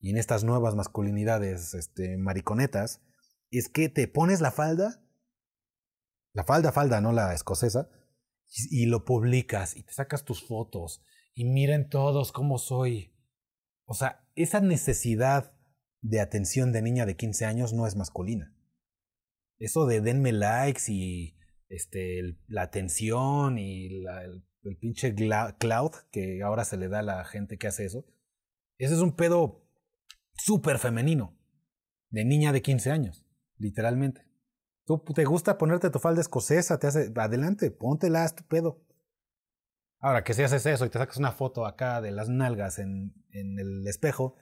y 0.00 0.10
en 0.10 0.16
estas 0.16 0.44
nuevas 0.44 0.74
masculinidades 0.74 1.74
este, 1.74 2.16
mariconetas, 2.16 3.02
es 3.50 3.68
que 3.68 3.88
te 3.88 4.08
pones 4.08 4.40
la 4.40 4.50
falda, 4.50 5.02
la 6.36 6.44
falda, 6.44 6.70
falda, 6.70 7.00
no 7.00 7.12
la 7.12 7.32
escocesa, 7.32 7.88
y, 8.70 8.84
lo 8.86 9.06
publicas 9.06 9.74
y 9.74 9.82
te 9.84 9.92
sacas 9.92 10.22
tus 10.22 10.46
fotos 10.46 11.02
y 11.34 11.46
miren 11.46 11.88
todos 11.88 12.30
cómo 12.30 12.58
soy. 12.58 13.16
O 13.86 13.94
sea, 13.94 14.28
esa 14.34 14.60
necesidad 14.60 15.56
de 16.02 16.20
atención 16.20 16.72
de 16.72 16.82
niña 16.82 17.06
de 17.06 17.16
15 17.16 17.46
años 17.46 17.72
no 17.72 17.86
es 17.86 17.96
masculina. 17.96 18.54
Eso 19.58 19.86
de 19.86 20.02
denme 20.02 20.32
likes 20.32 20.82
y 20.88 21.38
este, 21.70 22.38
la 22.48 22.62
atención 22.62 23.58
y 23.58 23.86
el, 23.86 24.44
el 24.62 24.76
pinche 24.76 25.14
cloud 25.14 25.92
que 26.12 26.42
ahora 26.42 26.66
se 26.66 26.76
le 26.76 26.88
da 26.88 26.98
a 26.98 27.02
la 27.02 27.24
gente 27.24 27.56
que 27.56 27.66
hace 27.66 27.86
eso, 27.86 28.04
ese 28.76 28.92
es 28.92 29.00
un 29.00 29.16
pedo 29.16 29.66
súper 30.34 30.78
femenino, 30.78 31.34
de 32.10 32.26
niña 32.26 32.52
de 32.52 32.60
15 32.60 32.90
años, 32.90 33.24
literalmente. 33.56 34.25
Tú 34.86 34.98
te 34.98 35.24
gusta 35.24 35.58
ponerte 35.58 35.90
tu 35.90 35.98
falda 35.98 36.20
escocesa, 36.20 36.78
te 36.78 36.86
hace, 36.86 37.12
adelante, 37.16 37.72
póntela, 37.72 38.22
haz 38.22 38.36
tu 38.36 38.44
pedo. 38.44 38.80
Ahora, 39.98 40.22
que 40.22 40.32
si 40.32 40.44
haces 40.44 40.64
eso 40.64 40.86
y 40.86 40.90
te 40.90 40.98
sacas 40.98 41.16
una 41.16 41.32
foto 41.32 41.66
acá 41.66 42.00
de 42.00 42.12
las 42.12 42.28
nalgas 42.28 42.78
en, 42.78 43.12
en 43.30 43.58
el 43.58 43.84
espejo, 43.88 44.36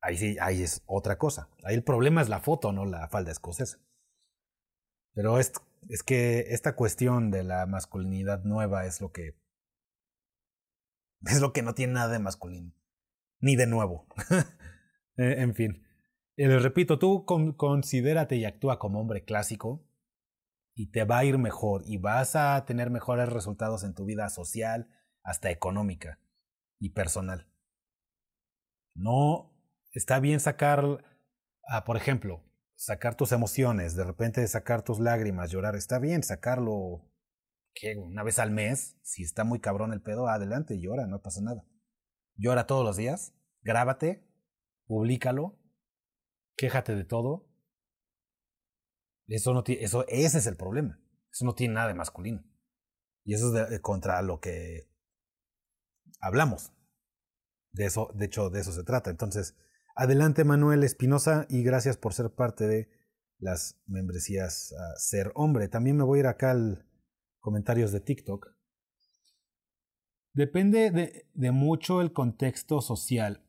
ahí 0.00 0.16
sí, 0.16 0.36
ahí 0.40 0.62
es 0.62 0.82
otra 0.86 1.18
cosa. 1.18 1.48
Ahí 1.64 1.74
el 1.74 1.82
problema 1.82 2.22
es 2.22 2.28
la 2.28 2.38
foto, 2.38 2.72
no 2.72 2.84
la 2.84 3.08
falda 3.08 3.32
escocesa. 3.32 3.78
Pero 5.12 5.40
es, 5.40 5.52
es 5.88 6.04
que 6.04 6.46
esta 6.50 6.76
cuestión 6.76 7.32
de 7.32 7.42
la 7.42 7.66
masculinidad 7.66 8.44
nueva 8.44 8.86
es 8.86 9.00
lo 9.00 9.12
que. 9.12 9.36
Es 11.26 11.40
lo 11.42 11.52
que 11.52 11.62
no 11.62 11.74
tiene 11.74 11.94
nada 11.94 12.08
de 12.08 12.18
masculino. 12.18 12.72
Ni 13.40 13.56
de 13.56 13.66
nuevo. 13.66 14.06
Eh, 15.16 15.42
en 15.42 15.54
fin. 15.54 15.86
Les 16.48 16.62
repito, 16.62 16.98
tú 16.98 17.24
con, 17.24 17.52
considérate 17.52 18.36
y 18.36 18.44
actúa 18.44 18.78
como 18.78 19.00
hombre 19.00 19.24
clásico 19.24 19.86
y 20.74 20.90
te 20.90 21.04
va 21.04 21.18
a 21.18 21.24
ir 21.24 21.38
mejor 21.38 21.82
y 21.84 21.98
vas 21.98 22.36
a 22.36 22.64
tener 22.64 22.90
mejores 22.90 23.28
resultados 23.28 23.84
en 23.84 23.94
tu 23.94 24.04
vida 24.04 24.28
social, 24.30 24.88
hasta 25.22 25.50
económica 25.50 26.18
y 26.78 26.90
personal. 26.90 27.46
No 28.94 29.52
está 29.92 30.20
bien 30.20 30.40
sacar, 30.40 31.04
ah, 31.68 31.84
por 31.84 31.96
ejemplo, 31.96 32.42
sacar 32.74 33.14
tus 33.14 33.32
emociones, 33.32 33.94
de 33.94 34.04
repente 34.04 34.46
sacar 34.48 34.82
tus 34.82 35.00
lágrimas, 35.00 35.50
llorar, 35.50 35.76
está 35.76 35.98
bien 35.98 36.22
sacarlo 36.22 37.06
una 37.96 38.22
vez 38.22 38.38
al 38.38 38.50
mes, 38.50 38.98
si 39.02 39.22
está 39.22 39.44
muy 39.44 39.60
cabrón 39.60 39.92
el 39.92 40.02
pedo, 40.02 40.28
adelante, 40.28 40.80
llora, 40.80 41.06
no 41.06 41.22
pasa 41.22 41.40
nada. 41.40 41.64
Llora 42.36 42.66
todos 42.66 42.84
los 42.84 42.96
días, 42.96 43.34
grábate, 43.62 44.26
públicalo, 44.86 45.59
quéjate 46.56 46.94
de 46.94 47.04
todo. 47.04 47.48
Eso 49.26 49.54
no 49.54 49.62
eso, 49.66 50.04
ese 50.08 50.38
es 50.38 50.46
el 50.46 50.56
problema. 50.56 51.00
Eso 51.30 51.44
no 51.44 51.54
tiene 51.54 51.74
nada 51.74 51.88
de 51.88 51.94
masculino. 51.94 52.44
Y 53.24 53.34
eso 53.34 53.56
es 53.56 53.80
contra 53.80 54.20
lo 54.22 54.40
que 54.40 54.90
hablamos. 56.20 56.72
De 57.72 57.86
eso, 57.86 58.10
de 58.14 58.26
hecho, 58.26 58.50
de 58.50 58.60
eso 58.60 58.72
se 58.72 58.82
trata. 58.82 59.10
Entonces, 59.10 59.56
adelante 59.94 60.44
Manuel 60.44 60.82
Espinosa 60.82 61.46
y 61.48 61.62
gracias 61.62 61.96
por 61.96 62.14
ser 62.14 62.34
parte 62.34 62.66
de 62.66 62.90
las 63.38 63.80
membresías 63.86 64.74
Ser 64.96 65.30
Hombre. 65.34 65.68
También 65.68 65.96
me 65.96 66.04
voy 66.04 66.18
a 66.18 66.20
ir 66.20 66.26
acá 66.26 66.50
al 66.50 66.86
comentarios 67.38 67.92
de 67.92 68.00
TikTok. 68.00 68.48
Depende 70.32 70.90
de, 70.90 71.28
de 71.32 71.50
mucho 71.50 72.00
el 72.00 72.12
contexto 72.12 72.80
social. 72.80 73.46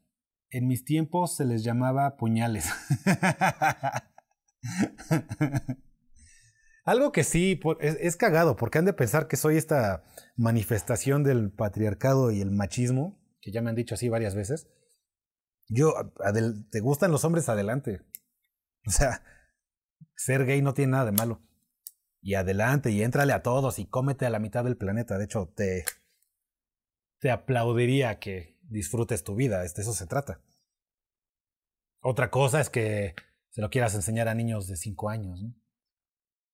En 0.52 0.68
mis 0.68 0.84
tiempos 0.84 1.38
se 1.38 1.46
les 1.46 1.64
llamaba 1.64 2.18
puñales. 2.18 2.70
Algo 6.84 7.12
que 7.14 7.24
sí 7.24 7.60
es, 7.80 8.18
cagado, 8.18 8.58
porque 8.58 8.80
han 8.80 8.86
de 8.86 8.94
pensar 8.94 9.28
que 9.30 9.38
soy 9.38 9.56
esta 9.56 10.04
manifestación 10.36 11.24
del 11.24 11.52
patriarcado 11.52 12.32
y 12.32 12.42
el 12.42 12.52
machismo, 12.52 13.18
que 13.40 13.52
ya 13.52 13.62
me 13.62 13.70
han 13.70 13.76
dicho 13.76 13.96
así 13.96 14.10
varias 14.10 14.36
veces. 14.36 14.68
Yo, 15.70 15.94
¿te 16.70 16.82
gustan 16.82 17.12
los 17.12 17.24
hombres? 17.24 17.48
Adelante. 17.50 18.02
O 18.88 18.92
sea, 18.92 19.24
ser 20.16 20.46
gay 20.46 20.62
no 20.62 20.74
tiene 20.74 20.94
nada 20.94 21.06
de 21.06 21.12
malo. 21.12 21.40
Y 22.20 22.34
adelante, 22.34 22.92
y 22.92 23.04
éntrale 23.04 23.32
a 23.32 23.44
todos 23.44 23.80
y 23.80 23.86
cómete 23.86 24.26
a 24.26 24.32
la 24.32 24.40
mitad 24.40 24.64
del 24.64 24.76
planeta. 24.76 25.18
De 25.18 25.26
hecho, 25.26 25.54
te, 25.56 25.86
te 27.20 27.32
aplaudiría 27.32 28.20
que 28.20 28.51
disfrutes 28.72 29.24
tu 29.24 29.36
vida. 29.36 29.60
De 29.60 29.66
eso 29.66 29.94
se 29.94 30.08
trata. 30.08 30.42
Otra 32.02 32.32
cosa 32.32 32.60
es 32.62 32.70
que 32.70 33.14
se 33.52 33.62
lo 33.62 33.70
quieras 33.70 33.94
enseñar 33.94 34.28
a 34.28 34.34
niños 34.34 34.68
de 34.68 34.78
5 34.78 35.10
años. 35.10 35.40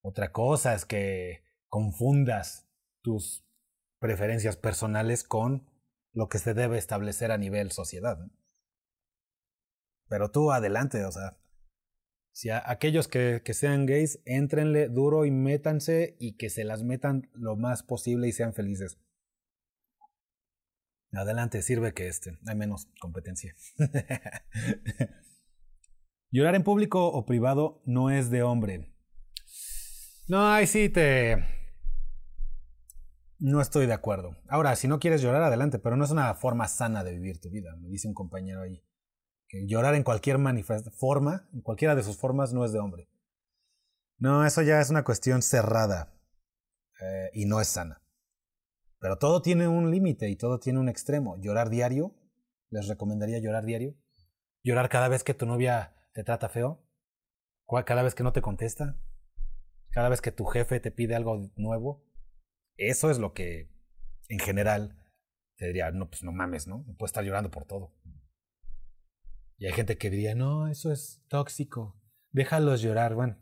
Otra 0.01 0.31
cosa 0.31 0.73
es 0.73 0.85
que 0.85 1.43
confundas 1.69 2.67
tus 3.01 3.45
preferencias 3.99 4.57
personales 4.57 5.23
con 5.23 5.69
lo 6.13 6.27
que 6.27 6.39
se 6.39 6.53
debe 6.53 6.77
establecer 6.77 7.31
a 7.31 7.37
nivel 7.37 7.71
sociedad. 7.71 8.17
Pero 10.09 10.31
tú 10.31 10.51
adelante, 10.51 11.03
o 11.05 11.11
sea, 11.11 11.37
si 12.33 12.49
aquellos 12.49 13.07
que, 13.07 13.41
que, 13.43 13.53
sean 13.53 13.85
gays, 13.85 14.21
entrenle 14.25 14.89
duro 14.89 15.25
y 15.25 15.31
métanse 15.31 16.15
y 16.19 16.37
que 16.37 16.49
se 16.49 16.63
las 16.63 16.83
metan 16.83 17.29
lo 17.33 17.55
más 17.55 17.83
posible 17.83 18.27
y 18.27 18.31
sean 18.31 18.53
felices. 18.53 18.99
Adelante, 21.13 21.61
sirve 21.61 21.93
que 21.93 22.07
este, 22.07 22.37
hay 22.45 22.55
menos 22.55 22.87
competencia. 22.99 23.55
Llorar 26.31 26.55
en 26.55 26.63
público 26.63 27.07
o 27.07 27.25
privado 27.25 27.81
no 27.85 28.09
es 28.09 28.29
de 28.29 28.43
hombre. 28.43 28.93
No, 30.27 30.51
ahí 30.51 30.67
sí 30.67 30.89
te... 30.89 31.45
No 33.39 33.61
estoy 33.61 33.85
de 33.85 33.93
acuerdo. 33.93 34.35
Ahora, 34.49 34.75
si 34.75 34.87
no 34.87 34.99
quieres 34.99 35.21
llorar, 35.21 35.43
adelante, 35.43 35.79
pero 35.79 35.95
no 35.95 36.03
es 36.03 36.11
una 36.11 36.33
forma 36.33 36.67
sana 36.67 37.03
de 37.03 37.13
vivir 37.13 37.39
tu 37.39 37.49
vida, 37.49 37.75
me 37.77 37.87
dice 37.87 38.07
un 38.07 38.13
compañero 38.13 38.63
ahí. 38.63 38.83
Que 39.47 39.65
llorar 39.67 39.95
en 39.95 40.03
cualquier 40.03 40.37
forma, 40.91 41.47
en 41.53 41.61
cualquiera 41.61 41.95
de 41.95 42.03
sus 42.03 42.17
formas, 42.17 42.51
no 42.51 42.65
es 42.65 42.73
de 42.73 42.79
hombre. 42.79 43.09
No, 44.17 44.45
eso 44.45 44.63
ya 44.63 44.81
es 44.81 44.89
una 44.89 45.03
cuestión 45.03 45.41
cerrada 45.41 46.13
eh, 46.99 47.29
y 47.33 47.45
no 47.45 47.61
es 47.61 47.67
sana. 47.67 48.01
Pero 48.99 49.17
todo 49.17 49.41
tiene 49.41 49.67
un 49.67 49.91
límite 49.91 50.29
y 50.29 50.35
todo 50.35 50.59
tiene 50.59 50.79
un 50.79 50.89
extremo. 50.89 51.37
Llorar 51.39 51.69
diario, 51.69 52.15
les 52.69 52.87
recomendaría 52.87 53.39
llorar 53.39 53.65
diario. 53.65 53.95
Llorar 54.63 54.89
cada 54.89 55.07
vez 55.07 55.23
que 55.23 55.33
tu 55.33 55.45
novia 55.45 55.95
te 56.13 56.23
trata 56.23 56.49
feo, 56.49 56.83
cada 57.85 58.01
vez 58.01 58.15
que 58.15 58.23
no 58.23 58.33
te 58.33 58.41
contesta, 58.41 58.99
cada 59.91 60.09
vez 60.09 60.21
que 60.21 60.31
tu 60.31 60.45
jefe 60.45 60.79
te 60.79 60.91
pide 60.91 61.15
algo 61.15 61.51
nuevo, 61.55 62.05
eso 62.75 63.09
es 63.09 63.19
lo 63.19 63.33
que 63.33 63.71
en 64.29 64.39
general 64.39 64.97
te 65.57 65.67
diría, 65.67 65.91
no, 65.91 66.09
pues 66.09 66.23
no 66.23 66.31
mames, 66.31 66.67
¿no? 66.67 66.83
No 66.87 66.95
puedes 66.95 67.09
estar 67.09 67.23
llorando 67.23 67.49
por 67.49 67.65
todo. 67.65 67.95
Y 69.57 69.65
hay 69.65 69.73
gente 69.73 69.97
que 69.97 70.09
diría, 70.09 70.35
no, 70.35 70.67
eso 70.67 70.91
es 70.91 71.23
tóxico, 71.29 71.99
déjalos 72.31 72.81
llorar. 72.81 73.15
Bueno, 73.15 73.37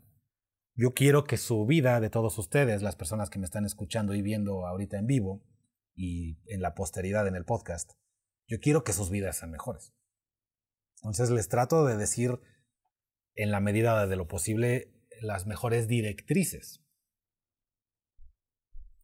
yo 0.76 0.92
quiero 0.92 1.24
que 1.24 1.38
su 1.38 1.64
vida 1.64 2.00
de 2.00 2.10
todos 2.10 2.36
ustedes, 2.38 2.82
las 2.82 2.96
personas 2.96 3.30
que 3.30 3.38
me 3.38 3.46
están 3.46 3.64
escuchando 3.64 4.14
y 4.14 4.20
viendo 4.20 4.66
ahorita 4.66 4.98
en 4.98 5.06
vivo 5.06 5.42
y 5.94 6.38
en 6.52 6.60
la 6.60 6.74
posteridad 6.74 7.26
en 7.26 7.34
el 7.34 7.46
podcast, 7.46 7.92
yo 8.46 8.60
quiero 8.60 8.84
que 8.84 8.92
sus 8.92 9.08
vidas 9.08 9.38
sean 9.38 9.50
mejores. 9.50 9.94
Entonces 10.96 11.30
les 11.30 11.48
trato 11.48 11.86
de 11.86 11.96
decir 11.96 12.40
en 13.34 13.50
la 13.50 13.60
medida 13.60 14.06
de 14.06 14.16
lo 14.16 14.28
posible 14.28 14.92
las 15.22 15.46
mejores 15.46 15.88
directrices. 15.88 16.84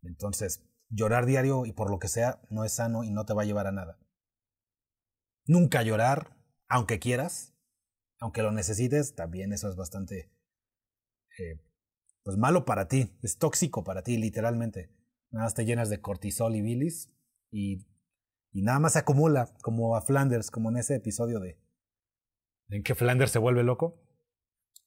Entonces, 0.02 0.68
llorar 0.90 1.24
diario 1.24 1.64
y 1.64 1.72
por 1.72 1.90
lo 1.90 1.98
que 1.98 2.08
sea 2.08 2.42
no 2.50 2.64
es 2.64 2.74
sano 2.74 3.02
y 3.02 3.10
no 3.10 3.24
te 3.24 3.32
va 3.32 3.42
a 3.42 3.46
llevar 3.46 3.66
a 3.66 3.72
nada. 3.72 3.98
Nunca 5.46 5.82
llorar, 5.82 6.36
aunque 6.68 6.98
quieras, 6.98 7.54
aunque 8.18 8.42
lo 8.42 8.52
necesites, 8.52 9.14
también 9.14 9.52
eso 9.52 9.70
es 9.70 9.76
bastante 9.76 10.31
eh, 11.38 11.60
pues 12.22 12.36
malo 12.36 12.64
para 12.64 12.88
ti, 12.88 13.18
es 13.22 13.38
tóxico 13.38 13.84
para 13.84 14.02
ti, 14.02 14.16
literalmente. 14.16 14.90
Nada 15.30 15.46
más 15.46 15.54
te 15.54 15.64
llenas 15.64 15.90
de 15.90 16.00
cortisol 16.00 16.54
y 16.54 16.62
bilis 16.62 17.10
y, 17.50 17.86
y 18.52 18.62
nada 18.62 18.78
más 18.78 18.92
se 18.92 19.00
acumula, 19.00 19.52
como 19.62 19.96
a 19.96 20.02
Flanders, 20.02 20.50
como 20.50 20.70
en 20.70 20.76
ese 20.76 20.96
episodio 20.96 21.40
de... 21.40 21.58
¿En 22.68 22.82
que 22.82 22.94
Flanders 22.94 23.32
se 23.32 23.38
vuelve 23.38 23.62
loco? 23.62 24.02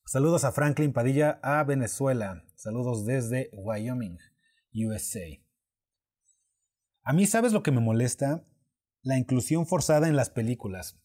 Saludos 0.06 0.44
a 0.44 0.52
Franklin 0.52 0.94
Padilla 0.94 1.40
a 1.42 1.64
Venezuela. 1.64 2.44
Saludos 2.56 3.06
desde 3.06 3.50
Wyoming, 3.54 4.18
USA. 4.74 5.26
A 7.04 7.14
mí, 7.14 7.26
¿sabes 7.26 7.54
lo 7.54 7.64
que 7.64 7.72
me 7.72 7.82
molesta? 7.82 8.46
La 9.02 9.18
inclusión 9.18 9.66
forzada 9.66 10.08
en 10.08 10.16
las 10.16 10.30
películas. 10.30 11.00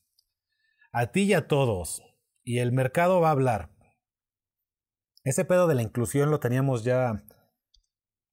A 0.92 1.12
ti 1.12 1.22
y 1.22 1.32
a 1.34 1.48
todos. 1.48 2.02
Y 2.42 2.58
el 2.58 2.72
mercado 2.72 3.20
va 3.20 3.28
a 3.28 3.32
hablar. 3.32 3.70
Ese 5.24 5.44
pedo 5.44 5.66
de 5.66 5.74
la 5.74 5.82
inclusión 5.82 6.30
lo 6.30 6.40
teníamos 6.40 6.84
ya... 6.84 7.24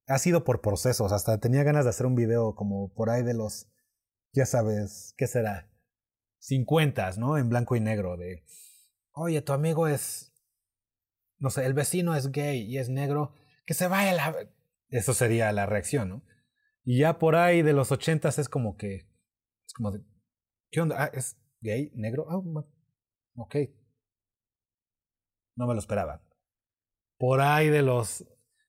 Ha 0.06 0.18
sido 0.18 0.44
por 0.44 0.62
procesos. 0.62 1.12
Hasta 1.12 1.38
tenía 1.38 1.62
ganas 1.64 1.84
de 1.84 1.90
hacer 1.90 2.06
un 2.06 2.14
video 2.14 2.54
como 2.54 2.92
por 2.94 3.10
ahí 3.10 3.22
de 3.22 3.34
los... 3.34 3.68
Ya 4.32 4.46
sabes, 4.46 5.14
¿qué 5.16 5.26
será? 5.26 5.70
50, 6.38 7.12
¿no? 7.18 7.36
En 7.36 7.48
blanco 7.48 7.76
y 7.76 7.80
negro. 7.80 8.16
De... 8.16 8.44
Oye, 9.12 9.42
tu 9.42 9.52
amigo 9.52 9.86
es 9.86 10.28
no 11.38 11.50
sé, 11.50 11.64
el 11.66 11.74
vecino 11.74 12.14
es 12.14 12.30
gay 12.32 12.62
y 12.62 12.78
es 12.78 12.88
negro, 12.88 13.32
que 13.64 13.74
se 13.74 13.88
vaya 13.88 14.12
la... 14.12 14.36
Eso 14.88 15.14
sería 15.14 15.52
la 15.52 15.66
reacción, 15.66 16.08
¿no? 16.08 16.22
Y 16.84 16.98
ya 16.98 17.18
por 17.18 17.36
ahí 17.36 17.62
de 17.62 17.72
los 17.72 17.92
ochentas 17.92 18.38
es 18.38 18.48
como 18.48 18.76
que... 18.76 19.08
Es 19.66 19.72
como 19.74 19.92
de... 19.92 20.02
¿Qué 20.70 20.80
onda? 20.80 21.04
Ah, 21.04 21.10
¿es 21.12 21.38
gay? 21.60 21.92
¿Negro? 21.94 22.26
Ah, 22.28 22.38
ok. 23.36 23.56
No 25.56 25.66
me 25.66 25.74
lo 25.74 25.80
esperaba. 25.80 26.22
Por 27.18 27.40
ahí 27.40 27.68
de 27.68 27.82
los 27.82 28.24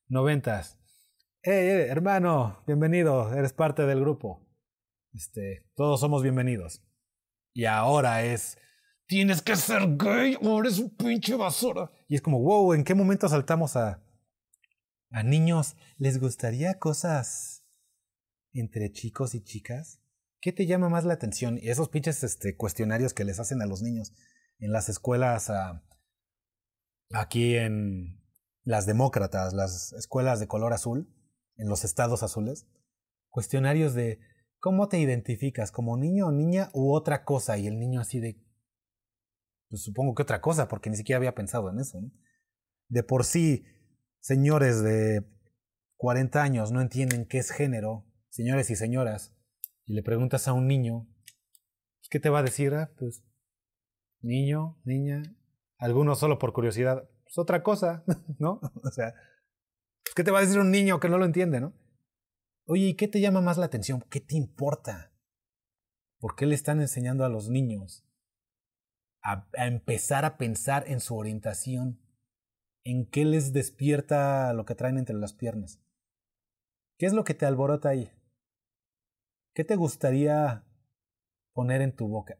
noventas. 0.07 0.79
Hey, 1.43 1.85
hermano, 1.87 2.63
bienvenido, 2.65 3.31
eres 3.33 3.53
parte 3.53 3.85
del 3.85 3.99
grupo. 3.99 4.43
Este, 5.13 5.69
todos 5.75 5.99
somos 5.99 6.23
bienvenidos. 6.23 6.83
Y 7.53 7.65
ahora 7.65 8.23
es 8.23 8.57
tienes 9.05 9.43
que 9.43 9.55
ser 9.55 9.97
gay 9.97 10.35
o 10.41 10.59
eres 10.59 10.79
un 10.79 10.95
pinche 10.95 11.35
basura. 11.35 11.91
Y 12.07 12.15
es 12.15 12.23
como, 12.23 12.39
wow, 12.41 12.73
¿en 12.73 12.83
qué 12.83 12.95
momento 12.95 13.29
saltamos 13.29 13.75
a, 13.75 14.03
a 15.11 15.23
niños? 15.23 15.75
¿Les 15.97 16.19
gustaría 16.19 16.79
cosas 16.79 17.63
entre 18.53 18.91
chicos 18.91 19.35
y 19.35 19.43
chicas? 19.43 20.01
¿Qué 20.41 20.51
te 20.53 20.65
llama 20.65 20.89
más 20.89 21.05
la 21.05 21.13
atención? 21.13 21.59
Y 21.61 21.69
esos 21.69 21.89
pinches 21.89 22.23
este, 22.23 22.55
cuestionarios 22.57 23.13
que 23.13 23.25
les 23.25 23.39
hacen 23.39 23.61
a 23.61 23.67
los 23.67 23.83
niños 23.83 24.13
en 24.57 24.71
las 24.71 24.89
escuelas 24.89 25.51
aquí 27.11 27.55
en 27.55 28.19
las 28.69 28.85
demócratas, 28.85 29.53
las 29.53 29.93
escuelas 29.93 30.39
de 30.39 30.47
color 30.47 30.73
azul, 30.73 31.11
en 31.57 31.69
los 31.69 31.83
estados 31.83 32.21
azules, 32.21 32.67
cuestionarios 33.29 33.95
de 33.95 34.19
cómo 34.59 34.87
te 34.89 34.99
identificas, 34.99 35.71
como 35.71 35.97
niño 35.97 36.27
o 36.27 36.31
niña 36.31 36.69
u 36.75 36.93
otra 36.93 37.25
cosa, 37.25 37.57
y 37.57 37.65
el 37.65 37.79
niño 37.79 37.99
así 37.99 38.19
de 38.19 38.39
pues 39.69 39.81
supongo 39.81 40.13
que 40.13 40.21
otra 40.21 40.39
cosa, 40.39 40.67
porque 40.67 40.91
ni 40.91 40.97
siquiera 40.97 41.17
había 41.17 41.33
pensado 41.33 41.71
en 41.71 41.79
eso. 41.79 41.99
De 42.89 43.01
por 43.01 43.25
sí, 43.25 43.65
señores 44.19 44.83
de 44.83 45.25
40 45.97 46.39
años 46.39 46.71
no 46.71 46.81
entienden 46.81 47.25
qué 47.25 47.39
es 47.39 47.49
género, 47.49 48.05
señores 48.29 48.69
y 48.69 48.75
señoras, 48.75 49.35
y 49.87 49.95
le 49.95 50.03
preguntas 50.03 50.47
a 50.47 50.53
un 50.53 50.67
niño, 50.67 51.07
¿qué 52.11 52.19
te 52.19 52.29
va 52.29 52.39
a 52.39 52.43
decir? 52.43 52.75
Ah, 52.75 52.91
pues, 52.99 53.23
niño, 54.21 54.79
niña, 54.83 55.23
algunos 55.79 56.19
solo 56.19 56.37
por 56.37 56.53
curiosidad, 56.53 57.09
pues 57.29 57.37
otra 57.37 57.61
cosa, 57.61 58.03
¿no? 58.39 58.59
O 58.83 58.91
sea, 58.91 59.13
pues, 60.03 60.15
¿qué 60.15 60.23
te 60.23 60.31
va 60.31 60.39
a 60.39 60.41
decir 60.41 60.59
un 60.59 60.71
niño 60.71 60.99
que 60.99 61.09
no 61.09 61.19
lo 61.19 61.25
entiende, 61.25 61.61
no? 61.61 61.73
Oye, 62.65 62.87
¿y 62.87 62.95
qué 62.95 63.07
te 63.07 63.21
llama 63.21 63.41
más 63.41 63.57
la 63.57 63.65
atención? 63.67 64.03
¿Qué 64.09 64.19
te 64.19 64.35
importa? 64.35 65.11
¿Por 66.19 66.35
qué 66.35 66.45
le 66.45 66.55
están 66.55 66.81
enseñando 66.81 67.23
a 67.23 67.29
los 67.29 67.49
niños 67.49 68.05
a, 69.23 69.47
a 69.57 69.67
empezar 69.67 70.25
a 70.25 70.37
pensar 70.37 70.85
en 70.87 70.99
su 70.99 71.15
orientación? 71.15 71.99
¿En 72.83 73.05
qué 73.05 73.25
les 73.25 73.53
despierta 73.53 74.53
lo 74.53 74.65
que 74.65 74.75
traen 74.75 74.97
entre 74.97 75.15
las 75.15 75.33
piernas? 75.33 75.79
¿Qué 76.97 77.05
es 77.05 77.13
lo 77.13 77.23
que 77.23 77.33
te 77.33 77.45
alborota 77.45 77.89
ahí? 77.89 78.11
¿Qué 79.53 79.63
te 79.63 79.75
gustaría 79.75 80.65
poner 81.53 81.81
en 81.81 81.95
tu 81.95 82.07
boca? 82.07 82.37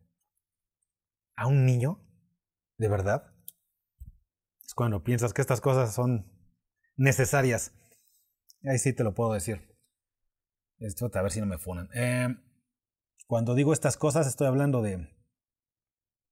¿A 1.36 1.47
un 1.47 1.65
niño? 1.65 2.02
¿De 2.78 2.88
verdad? 2.88 3.38
Es 4.69 4.75
cuando 4.75 5.03
piensas 5.03 5.34
que 5.34 5.41
estas 5.41 5.62
cosas 5.62 5.95
son 5.95 6.32
necesarias. 6.95 7.73
Ahí 8.63 8.77
sí 8.77 8.93
te 8.93 9.03
lo 9.03 9.15
puedo 9.15 9.34
decir. 9.34 9.75
Esto, 10.77 11.10
a 11.12 11.21
ver 11.23 11.32
si 11.32 11.39
no 11.39 11.47
me 11.47 11.58
funan. 11.58 11.89
Eh, 11.95 12.27
cuando 13.25 13.55
digo 13.55 13.73
estas 13.73 13.97
cosas 13.97 14.27
estoy 14.27 14.45
hablando 14.45 14.84
de, 14.84 15.10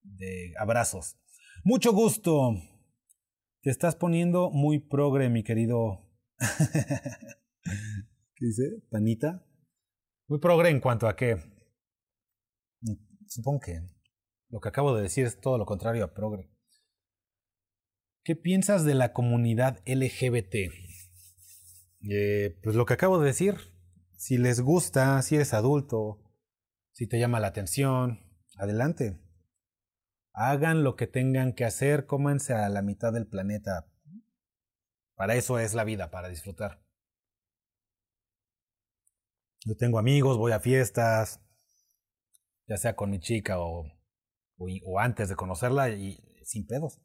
de 0.04 0.54
abrazos. 0.60 1.18
Mucho 1.64 1.94
gusto. 1.94 2.52
Te 3.64 3.72
estás 3.72 3.96
poniendo 3.96 4.52
muy 4.52 4.88
progre, 4.88 5.30
mi 5.30 5.44
querido. 5.44 6.08
¿Qué 8.36 8.46
dice? 8.46 8.84
¿Panita? 8.92 9.48
Muy 10.28 10.38
progre 10.38 10.70
en 10.70 10.80
cuanto 10.80 11.08
a 11.08 11.16
que. 11.16 11.38
Supongo 13.26 13.62
que 13.62 13.82
lo 14.50 14.60
que 14.60 14.70
acabo 14.70 14.96
de 14.96 15.02
decir 15.02 15.26
es 15.26 15.42
todo 15.42 15.58
lo 15.58 15.66
contrario 15.66 16.06
a 16.06 16.14
progre. 16.14 16.56
¿Qué 18.28 18.36
piensas 18.36 18.84
de 18.84 18.94
la 18.94 19.14
comunidad 19.14 19.80
LGBT? 19.86 20.54
Eh, 22.12 22.60
pues 22.62 22.76
lo 22.76 22.86
que 22.86 22.94
acabo 22.94 23.22
de 23.22 23.28
decir. 23.28 23.56
Si 24.18 24.38
les 24.38 24.60
gusta, 24.60 25.22
si 25.22 25.36
eres 25.36 25.54
adulto, 25.54 26.20
si 26.92 27.08
te 27.08 27.20
llama 27.20 27.40
la 27.40 27.48
atención, 27.48 28.20
adelante. 28.58 29.18
Hagan 30.34 30.84
lo 30.84 30.98
que 30.98 31.08
tengan 31.08 31.54
que 31.54 31.64
hacer, 31.64 32.06
cómanse 32.06 32.54
a 32.54 32.68
la 32.68 32.82
mitad 32.82 33.14
del 33.14 33.28
planeta. 33.28 33.88
Para 35.16 35.36
eso 35.36 35.58
es 35.58 35.74
la 35.74 35.86
vida, 35.86 36.12
para 36.12 36.28
disfrutar. 36.28 36.84
Yo 39.64 39.78
tengo 39.78 40.00
amigos, 40.00 40.38
voy 40.38 40.52
a 40.52 40.60
fiestas, 40.60 41.40
ya 42.68 42.76
sea 42.76 42.98
con 42.98 43.10
mi 43.10 43.22
chica 43.22 43.58
o, 43.58 43.86
o, 44.58 44.68
o 44.84 45.00
antes 45.00 45.30
de 45.30 45.38
conocerla 45.38 45.92
y 45.92 46.20
sin 46.44 46.68
pedos. 46.68 47.00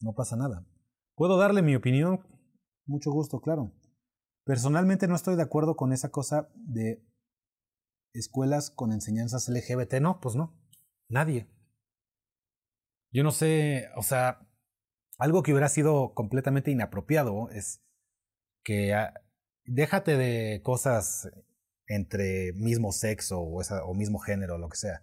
No 0.00 0.14
pasa 0.14 0.36
nada. 0.36 0.66
Puedo 1.14 1.38
darle 1.38 1.62
mi 1.62 1.74
opinión, 1.74 2.20
mucho 2.86 3.10
gusto, 3.10 3.40
claro. 3.40 3.72
Personalmente 4.44 5.08
no 5.08 5.16
estoy 5.16 5.36
de 5.36 5.42
acuerdo 5.42 5.76
con 5.76 5.92
esa 5.92 6.10
cosa 6.10 6.48
de 6.54 7.04
escuelas 8.12 8.70
con 8.70 8.92
enseñanzas 8.92 9.48
LGBT. 9.48 9.94
No, 10.00 10.20
pues 10.20 10.36
no. 10.36 10.56
Nadie. 11.08 11.48
Yo 13.12 13.24
no 13.24 13.32
sé, 13.32 13.88
o 13.96 14.02
sea, 14.02 14.46
algo 15.18 15.42
que 15.42 15.52
hubiera 15.52 15.68
sido 15.68 16.12
completamente 16.14 16.70
inapropiado 16.70 17.50
es 17.50 17.82
que 18.62 18.94
ah, 18.94 19.14
déjate 19.64 20.16
de 20.16 20.60
cosas 20.62 21.28
entre 21.86 22.52
mismo 22.54 22.92
sexo 22.92 23.40
o, 23.40 23.62
o 23.62 23.94
mismo 23.94 24.18
género, 24.18 24.58
lo 24.58 24.68
que 24.68 24.76
sea. 24.76 25.02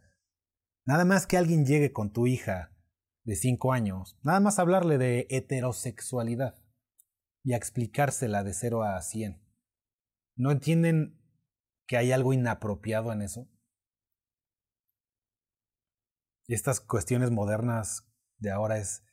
Nada 0.86 1.06
más 1.06 1.28
que 1.28 1.38
alguien 1.38 1.66
llegue 1.66 1.92
con 1.92 2.12
tu 2.12 2.28
hija 2.28 2.73
de 3.24 3.36
5 3.36 3.74
años, 3.74 4.18
nada 4.22 4.40
más 4.40 4.60
hablarle 4.60 4.98
de 4.98 5.28
heterosexualidad 5.30 6.60
y 7.44 7.54
a 7.54 7.58
explicársela 7.58 8.44
de 8.44 8.54
0 8.54 8.84
a 8.84 9.02
100. 9.02 9.42
¿No 10.36 10.52
entienden 10.52 11.20
que 11.88 11.98
hay 11.98 12.12
algo 12.12 12.34
inapropiado 12.34 13.12
en 13.12 13.22
eso? 13.22 13.50
Estas 16.48 16.80
cuestiones 16.80 17.32
modernas 17.32 18.06
de 18.38 18.52
ahora 18.52 18.78
es... 18.78 19.04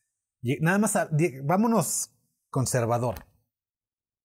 Nada 0.60 0.78
más, 0.78 0.96
vámonos 1.44 2.16
conservador. 2.50 3.26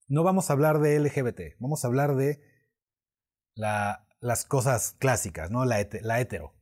No 0.08 0.24
vamos 0.24 0.50
a 0.50 0.54
hablar 0.54 0.80
de 0.80 1.00
LGBT, 1.00 1.60
vamos 1.60 1.84
a 1.84 1.88
hablar 1.88 2.16
de 2.16 2.42
la, 3.56 4.08
las 4.20 4.46
cosas 4.46 4.94
clásicas, 4.94 5.52
¿no? 5.52 5.66
La, 5.66 5.88
la 6.02 6.20
hetero. 6.20 6.55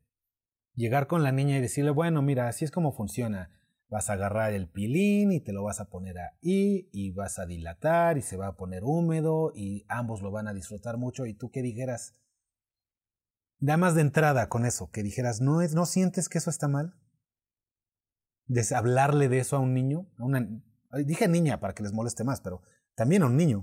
Llegar 0.75 1.07
con 1.07 1.23
la 1.23 1.31
niña 1.31 1.57
y 1.57 1.61
decirle, 1.61 1.91
bueno, 1.91 2.21
mira, 2.21 2.47
así 2.47 2.65
es 2.65 2.71
como 2.71 2.91
funciona. 2.91 3.51
Vas 3.89 4.09
a 4.09 4.13
agarrar 4.13 4.53
el 4.53 4.67
pilín 4.67 5.31
y 5.31 5.39
te 5.39 5.53
lo 5.53 5.63
vas 5.63 5.79
a 5.79 5.89
poner 5.89 6.17
ahí 6.17 6.89
y 6.91 7.11
vas 7.11 7.37
a 7.37 7.45
dilatar 7.45 8.17
y 8.17 8.21
se 8.21 8.37
va 8.37 8.47
a 8.47 8.55
poner 8.55 8.83
húmedo 8.83 9.51
y 9.55 9.85
ambos 9.87 10.21
lo 10.21 10.31
van 10.31 10.47
a 10.47 10.53
disfrutar 10.53 10.97
mucho. 10.97 11.27
Y 11.27 11.35
tú 11.35 11.51
que 11.51 11.61
dijeras, 11.61 12.15
da 13.59 13.77
más 13.77 13.93
de 13.93 14.01
entrada 14.01 14.49
con 14.49 14.65
eso, 14.65 14.89
que 14.89 15.03
dijeras, 15.03 15.41
¿no, 15.41 15.61
no 15.61 15.85
sientes 15.85 16.27
que 16.27 16.39
eso 16.39 16.49
está 16.49 16.67
mal? 16.67 16.95
De 18.47 18.65
hablarle 18.75 19.29
de 19.29 19.39
eso 19.39 19.55
a 19.55 19.59
un 19.59 19.73
niño, 19.73 20.07
a 20.17 20.25
una, 20.25 20.47
dije 21.05 21.27
niña 21.27 21.59
para 21.59 21.73
que 21.73 21.83
les 21.83 21.93
moleste 21.93 22.23
más, 22.23 22.41
pero 22.41 22.61
también 22.95 23.23
a 23.23 23.27
un 23.27 23.37
niño. 23.37 23.59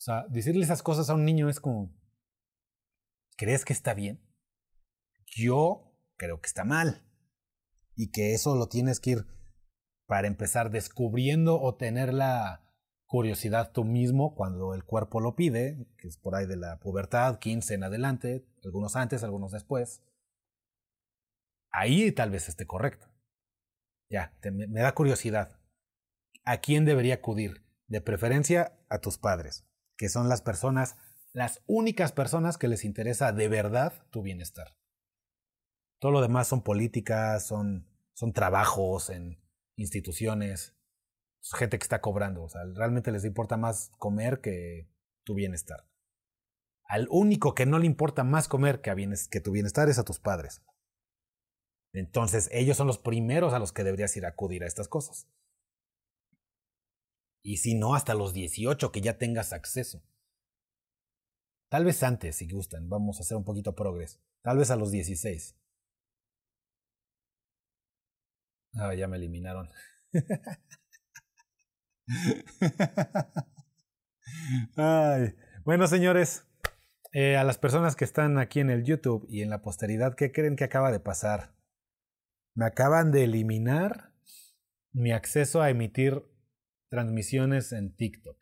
O 0.00 0.02
sea, 0.02 0.26
decirle 0.28 0.62
esas 0.62 0.82
cosas 0.82 1.10
a 1.10 1.14
un 1.14 1.24
niño 1.24 1.48
es 1.48 1.58
como, 1.58 1.92
¿crees 3.36 3.64
que 3.64 3.72
está 3.72 3.92
bien? 3.92 4.20
Yo 5.30 5.94
creo 6.16 6.40
que 6.40 6.46
está 6.46 6.64
mal 6.64 7.02
y 7.94 8.10
que 8.10 8.34
eso 8.34 8.56
lo 8.56 8.68
tienes 8.68 9.00
que 9.00 9.10
ir 9.10 9.26
para 10.06 10.26
empezar 10.26 10.70
descubriendo 10.70 11.60
o 11.60 11.76
tener 11.76 12.12
la 12.12 12.62
curiosidad 13.06 13.72
tú 13.72 13.84
mismo 13.84 14.34
cuando 14.34 14.74
el 14.74 14.84
cuerpo 14.84 15.20
lo 15.20 15.34
pide, 15.34 15.86
que 15.98 16.08
es 16.08 16.16
por 16.16 16.34
ahí 16.34 16.46
de 16.46 16.56
la 16.56 16.78
pubertad, 16.78 17.38
15 17.38 17.74
en 17.74 17.84
adelante, 17.84 18.44
algunos 18.64 18.96
antes, 18.96 19.22
algunos 19.22 19.52
después. 19.52 20.02
Ahí 21.70 22.10
tal 22.12 22.30
vez 22.30 22.48
esté 22.48 22.66
correcto. 22.66 23.06
Ya, 24.10 24.36
me 24.50 24.80
da 24.80 24.92
curiosidad. 24.94 25.60
¿A 26.44 26.58
quién 26.58 26.84
debería 26.84 27.14
acudir? 27.14 27.64
De 27.86 28.00
preferencia 28.00 28.78
a 28.88 28.98
tus 28.98 29.18
padres, 29.18 29.64
que 29.96 30.08
son 30.08 30.28
las 30.28 30.42
personas, 30.42 30.96
las 31.32 31.62
únicas 31.66 32.12
personas 32.12 32.58
que 32.58 32.68
les 32.68 32.84
interesa 32.84 33.32
de 33.32 33.48
verdad 33.48 34.06
tu 34.10 34.22
bienestar. 34.22 34.79
Todo 36.00 36.10
lo 36.10 36.20
demás 36.20 36.48
son 36.48 36.62
políticas, 36.62 37.46
son 37.46 37.86
son 38.20 38.34
trabajos 38.34 39.08
en 39.08 39.40
instituciones, 39.76 40.76
gente 41.54 41.78
que 41.78 41.84
está 41.84 42.02
cobrando. 42.02 42.42
O 42.42 42.50
sea, 42.50 42.60
realmente 42.74 43.12
les 43.12 43.24
importa 43.24 43.56
más 43.56 43.92
comer 43.96 44.42
que 44.42 44.90
tu 45.24 45.32
bienestar. 45.32 45.88
Al 46.84 47.08
único 47.10 47.54
que 47.54 47.64
no 47.64 47.78
le 47.78 47.86
importa 47.86 48.22
más 48.22 48.46
comer 48.46 48.82
que, 48.82 49.40
tu 49.40 49.52
bienestar 49.52 49.88
es 49.88 49.98
a 49.98 50.04
tus 50.04 50.18
padres. 50.18 50.62
Entonces, 51.94 52.50
ellos 52.52 52.76
son 52.76 52.88
los 52.88 52.98
primeros 52.98 53.54
a 53.54 53.58
los 53.58 53.72
que 53.72 53.84
deberías 53.84 54.14
ir 54.18 54.26
a 54.26 54.30
acudir 54.30 54.64
a 54.64 54.66
estas 54.66 54.88
cosas. 54.88 55.26
Y 57.42 57.56
si 57.56 57.74
no, 57.74 57.94
hasta 57.94 58.12
los 58.12 58.34
18 58.34 58.92
que 58.92 59.00
ya 59.00 59.16
tengas 59.16 59.54
acceso. 59.54 60.02
Tal 61.70 61.86
vez 61.86 62.02
antes, 62.02 62.36
si 62.36 62.50
gustan, 62.50 62.90
vamos 62.90 63.18
a 63.18 63.22
hacer 63.22 63.38
un 63.38 63.44
poquito 63.44 63.74
progres. 63.74 64.20
Tal 64.42 64.58
vez 64.58 64.70
a 64.70 64.76
los 64.76 64.90
16. 64.90 65.56
Ah, 68.74 68.94
ya 68.94 69.08
me 69.08 69.16
eliminaron. 69.16 69.68
Ay. 74.76 75.34
Bueno, 75.64 75.86
señores, 75.86 76.46
eh, 77.12 77.36
a 77.36 77.44
las 77.44 77.58
personas 77.58 77.96
que 77.96 78.04
están 78.04 78.38
aquí 78.38 78.60
en 78.60 78.70
el 78.70 78.84
YouTube 78.84 79.26
y 79.28 79.42
en 79.42 79.50
la 79.50 79.62
posteridad, 79.62 80.14
¿qué 80.14 80.32
creen 80.32 80.56
que 80.56 80.64
acaba 80.64 80.92
de 80.92 81.00
pasar? 81.00 81.54
Me 82.54 82.64
acaban 82.64 83.10
de 83.10 83.24
eliminar 83.24 84.12
mi 84.92 85.12
acceso 85.12 85.62
a 85.62 85.70
emitir 85.70 86.24
transmisiones 86.88 87.72
en 87.72 87.94
TikTok. 87.94 88.38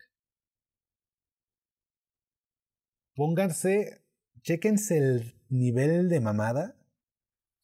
Pónganse, 3.15 4.05
chequense 4.43 4.99
el 4.99 5.35
nivel 5.49 6.09
de 6.09 6.21
mamada. 6.21 6.77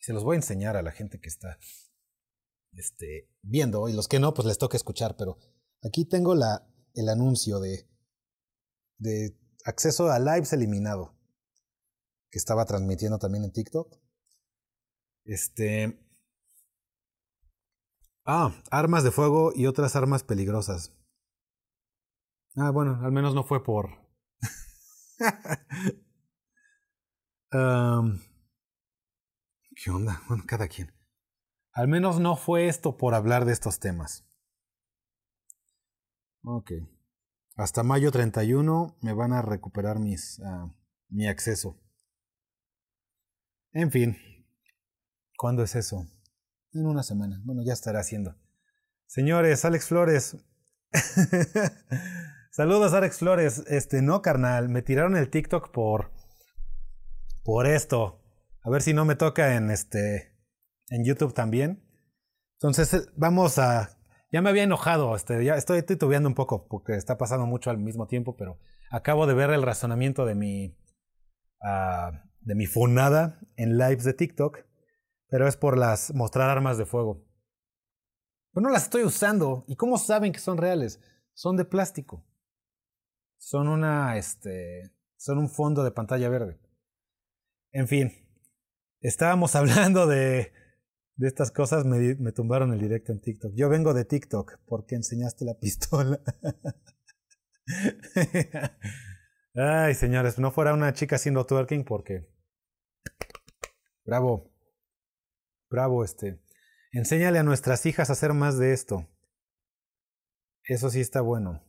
Se 0.00 0.12
los 0.12 0.24
voy 0.24 0.34
a 0.34 0.38
enseñar 0.38 0.76
a 0.76 0.82
la 0.82 0.90
gente 0.90 1.20
que 1.20 1.28
está 1.28 1.58
este, 2.76 3.30
viendo 3.42 3.88
y 3.88 3.92
los 3.92 4.08
que 4.08 4.20
no, 4.20 4.34
pues 4.34 4.46
les 4.46 4.58
toca 4.58 4.76
escuchar, 4.76 5.16
pero 5.16 5.38
aquí 5.82 6.04
tengo 6.04 6.34
la, 6.34 6.66
el 6.94 7.08
anuncio 7.08 7.60
de, 7.60 7.88
de 8.98 9.36
acceso 9.64 10.10
a 10.10 10.18
lives 10.18 10.52
eliminado 10.52 11.14
que 12.30 12.38
estaba 12.38 12.64
transmitiendo 12.64 13.18
también 13.18 13.44
en 13.44 13.52
TikTok. 13.52 13.96
Este. 15.24 16.00
Ah, 18.26 18.54
armas 18.70 19.04
de 19.04 19.10
fuego 19.10 19.52
y 19.54 19.66
otras 19.66 19.96
armas 19.96 20.22
peligrosas. 20.22 20.92
Ah, 22.56 22.70
bueno, 22.70 23.00
al 23.02 23.12
menos 23.12 23.34
no 23.34 23.44
fue 23.44 23.62
por... 23.64 23.90
¿Qué 27.50 27.58
onda? 29.90 30.22
Bueno, 30.28 30.44
cada 30.46 30.68
quien. 30.68 30.93
Al 31.74 31.88
menos 31.88 32.20
no 32.20 32.36
fue 32.36 32.68
esto 32.68 32.96
por 32.96 33.14
hablar 33.14 33.44
de 33.44 33.52
estos 33.52 33.80
temas. 33.80 34.24
Ok. 36.44 36.70
Hasta 37.56 37.82
mayo 37.82 38.12
31 38.12 38.96
me 39.00 39.12
van 39.12 39.32
a 39.32 39.42
recuperar 39.42 39.98
mis, 39.98 40.38
uh, 40.38 40.72
mi 41.08 41.26
acceso. 41.26 41.80
En 43.72 43.90
fin. 43.90 44.16
¿Cuándo 45.36 45.64
es 45.64 45.74
eso? 45.74 46.06
En 46.72 46.86
una 46.86 47.02
semana. 47.02 47.40
Bueno, 47.44 47.62
ya 47.64 47.72
estará 47.72 48.00
haciendo. 48.00 48.36
Señores, 49.06 49.64
Alex 49.64 49.88
Flores. 49.88 50.36
Saludos, 52.52 52.92
Alex 52.92 53.18
Flores. 53.18 53.64
Este, 53.66 54.00
no, 54.00 54.22
carnal. 54.22 54.68
Me 54.68 54.82
tiraron 54.82 55.16
el 55.16 55.28
TikTok 55.28 55.72
por. 55.72 56.12
Por 57.42 57.66
esto. 57.66 58.22
A 58.62 58.70
ver 58.70 58.82
si 58.82 58.94
no 58.94 59.04
me 59.04 59.16
toca 59.16 59.56
en 59.56 59.72
este. 59.72 60.33
En 60.88 61.04
YouTube 61.04 61.34
también. 61.34 61.82
Entonces, 62.58 62.94
eh, 62.94 63.06
vamos 63.16 63.58
a. 63.58 63.98
Ya 64.32 64.42
me 64.42 64.50
había 64.50 64.64
enojado. 64.64 65.14
Este, 65.16 65.44
ya 65.44 65.54
estoy 65.56 65.82
titubeando 65.82 66.28
un 66.28 66.34
poco 66.34 66.66
porque 66.68 66.94
está 66.94 67.18
pasando 67.18 67.46
mucho 67.46 67.70
al 67.70 67.78
mismo 67.78 68.06
tiempo, 68.06 68.36
pero 68.36 68.58
acabo 68.90 69.26
de 69.26 69.34
ver 69.34 69.50
el 69.50 69.62
razonamiento 69.62 70.26
de 70.26 70.34
mi. 70.34 70.76
Uh, 71.60 72.12
de 72.40 72.54
mi 72.54 72.66
funada 72.66 73.40
en 73.56 73.78
lives 73.78 74.04
de 74.04 74.12
TikTok. 74.12 74.58
Pero 75.28 75.48
es 75.48 75.56
por 75.56 75.78
las. 75.78 76.14
mostrar 76.14 76.50
armas 76.50 76.78
de 76.78 76.86
fuego. 76.86 77.24
Pero 78.52 78.66
no 78.66 78.72
las 78.72 78.84
estoy 78.84 79.04
usando. 79.04 79.64
¿Y 79.66 79.76
cómo 79.76 79.98
saben 79.98 80.32
que 80.32 80.40
son 80.40 80.58
reales? 80.58 81.00
Son 81.32 81.56
de 81.56 81.64
plástico. 81.64 82.26
Son 83.38 83.68
una. 83.68 84.16
Este. 84.16 84.92
Son 85.16 85.38
un 85.38 85.48
fondo 85.48 85.84
de 85.84 85.90
pantalla 85.90 86.28
verde. 86.28 86.60
En 87.74 87.88
fin, 87.88 88.12
estábamos 89.00 89.54
hablando 89.56 90.06
de, 90.06 90.52
de 91.16 91.28
estas 91.28 91.50
cosas, 91.50 91.84
me, 91.84 92.32
tumbaron 92.32 92.72
el 92.72 92.80
directo 92.80 93.12
en 93.12 93.20
TikTok. 93.20 93.52
Yo 93.54 93.68
vengo 93.68 93.94
de 93.94 94.04
TikTok 94.04 94.58
porque 94.66 94.96
enseñaste 94.96 95.44
la 95.44 95.54
pistola. 95.60 96.20
Ay, 99.54 99.94
señores, 99.94 100.38
no 100.38 100.50
fuera 100.50 100.74
una 100.74 100.92
chica 100.92 101.16
haciendo 101.16 101.46
twerking 101.46 101.84
porque... 101.84 102.28
Bravo. 104.04 104.52
Bravo, 105.70 106.04
este. 106.04 106.42
Enséñale 106.92 107.38
a 107.38 107.44
nuestras 107.44 107.86
hijas 107.86 108.10
a 108.10 108.14
hacer 108.14 108.34
más 108.34 108.58
de 108.58 108.72
esto. 108.72 109.08
Eso 110.64 110.90
sí 110.90 111.00
está 111.00 111.20
bueno. 111.20 111.64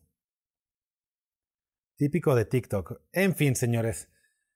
Típico 1.97 2.35
de 2.35 2.45
TikTok. 2.45 3.01
En 3.11 3.35
fin, 3.35 3.55
señores. 3.55 4.09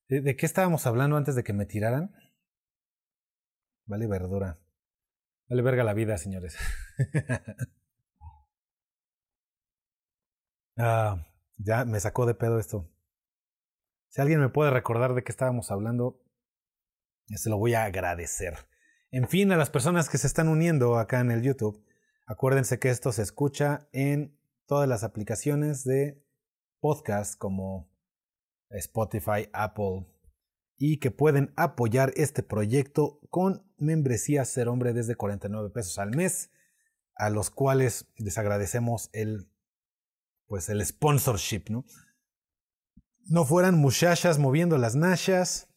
¿De, 0.08 0.22
¿De, 0.22 0.36
qué 0.36 0.46
estábamos 0.46 0.86
hablando 0.88 1.16
antes 1.16 1.36
de 1.36 1.44
que 1.44 1.54
me 1.54 1.66
tiraran? 1.66 2.12
Vale 3.86 4.08
verdura. 4.08 4.60
Vale 5.50 5.62
verga 5.64 5.84
la 5.84 5.94
vida, 5.94 6.18
señores. 6.18 6.56
ah, 10.78 11.26
ya 11.58 11.86
me 11.86 12.00
sacó 12.00 12.28
de 12.28 12.36
pedo 12.36 12.60
esto. 12.60 12.88
Si 14.10 14.22
alguien 14.22 14.40
me 14.42 14.50
puede 14.50 14.70
recordar 14.70 15.16
de 15.16 15.24
qué 15.24 15.32
estábamos 15.32 15.72
hablando, 15.72 16.22
se 17.28 17.50
lo 17.50 17.58
voy 17.58 17.74
a 17.74 17.86
agradecer. 17.86 18.58
En 19.12 19.28
fin, 19.28 19.52
a 19.52 19.58
las 19.58 19.72
personas 19.72 20.08
que 20.08 20.20
se 20.20 20.28
están 20.28 20.50
uniendo 20.50 21.00
acá 21.00 21.20
en 21.20 21.32
el 21.32 21.42
YouTube, 21.42 21.84
acuérdense 22.28 22.78
que 22.78 22.90
esto 22.90 23.12
se 23.12 23.24
escucha 23.24 23.90
en 23.92 24.40
todas 24.68 24.88
las 24.88 25.04
aplicaciones 25.04 25.84
de 25.84 26.24
podcast 26.80 27.40
como 27.40 27.92
Spotify, 28.70 29.50
Apple, 29.52 30.06
y 30.80 30.98
que 30.98 31.12
pueden 31.12 31.54
apoyar 31.58 32.14
este 32.16 32.42
proyecto 32.42 33.20
con 33.30 33.70
membresía 33.78 34.46
Ser 34.46 34.70
Hombre 34.70 34.94
desde 34.94 35.16
49 35.16 35.70
pesos 35.72 36.00
al 36.00 36.16
mes, 36.16 36.52
a 37.16 37.30
los 37.30 37.50
cuales 37.50 38.08
les 38.16 38.38
agradecemos 38.38 39.10
el, 39.12 39.52
pues 40.48 40.70
el 40.70 40.84
sponsorship, 40.84 41.66
¿no? 41.70 41.86
No 43.26 43.44
fueran 43.44 43.78
muchachas 43.78 44.40
moviendo 44.40 44.78
las 44.78 44.96
nashas, 44.96 45.68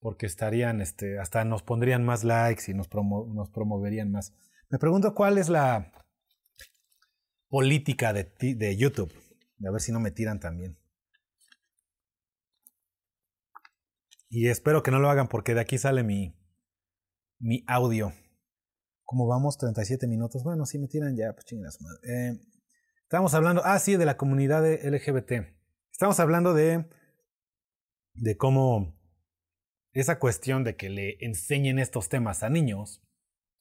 porque 0.00 0.26
estarían, 0.26 0.82
este, 0.82 1.18
hasta 1.18 1.44
nos 1.44 1.62
pondrían 1.62 2.04
más 2.04 2.22
likes 2.22 2.70
y 2.70 2.74
nos, 2.74 2.88
nos 2.92 3.50
promoverían 3.50 4.12
más. 4.12 4.34
Me 4.68 4.78
pregunto 4.78 5.14
cuál 5.14 5.38
es 5.38 5.48
la 5.48 5.92
política 7.48 8.12
de, 8.12 8.30
de 8.38 8.76
YouTube. 8.76 9.12
A 9.66 9.70
ver 9.70 9.80
si 9.80 9.92
no 9.92 9.98
me 9.98 10.10
tiran 10.10 10.38
también. 10.38 10.76
Y 14.38 14.50
espero 14.50 14.82
que 14.82 14.90
no 14.90 14.98
lo 14.98 15.08
hagan 15.08 15.28
porque 15.28 15.54
de 15.54 15.62
aquí 15.62 15.78
sale 15.78 16.02
mi, 16.02 16.38
mi 17.38 17.64
audio. 17.66 18.12
¿Cómo 19.02 19.26
vamos? 19.26 19.56
37 19.56 20.06
minutos. 20.08 20.44
Bueno, 20.44 20.66
si 20.66 20.78
me 20.78 20.88
tiran 20.88 21.16
ya, 21.16 21.32
pues 21.32 21.46
chingas 21.46 21.80
madre. 21.80 22.00
Eh, 22.12 22.40
estamos 23.00 23.32
hablando, 23.32 23.62
ah, 23.64 23.78
sí, 23.78 23.96
de 23.96 24.04
la 24.04 24.18
comunidad 24.18 24.62
de 24.62 24.90
LGBT. 24.90 25.56
Estamos 25.90 26.20
hablando 26.20 26.52
de, 26.52 26.86
de 28.12 28.36
cómo 28.36 28.94
esa 29.94 30.18
cuestión 30.18 30.64
de 30.64 30.76
que 30.76 30.90
le 30.90 31.16
enseñen 31.20 31.78
estos 31.78 32.10
temas 32.10 32.42
a 32.42 32.50
niños, 32.50 33.02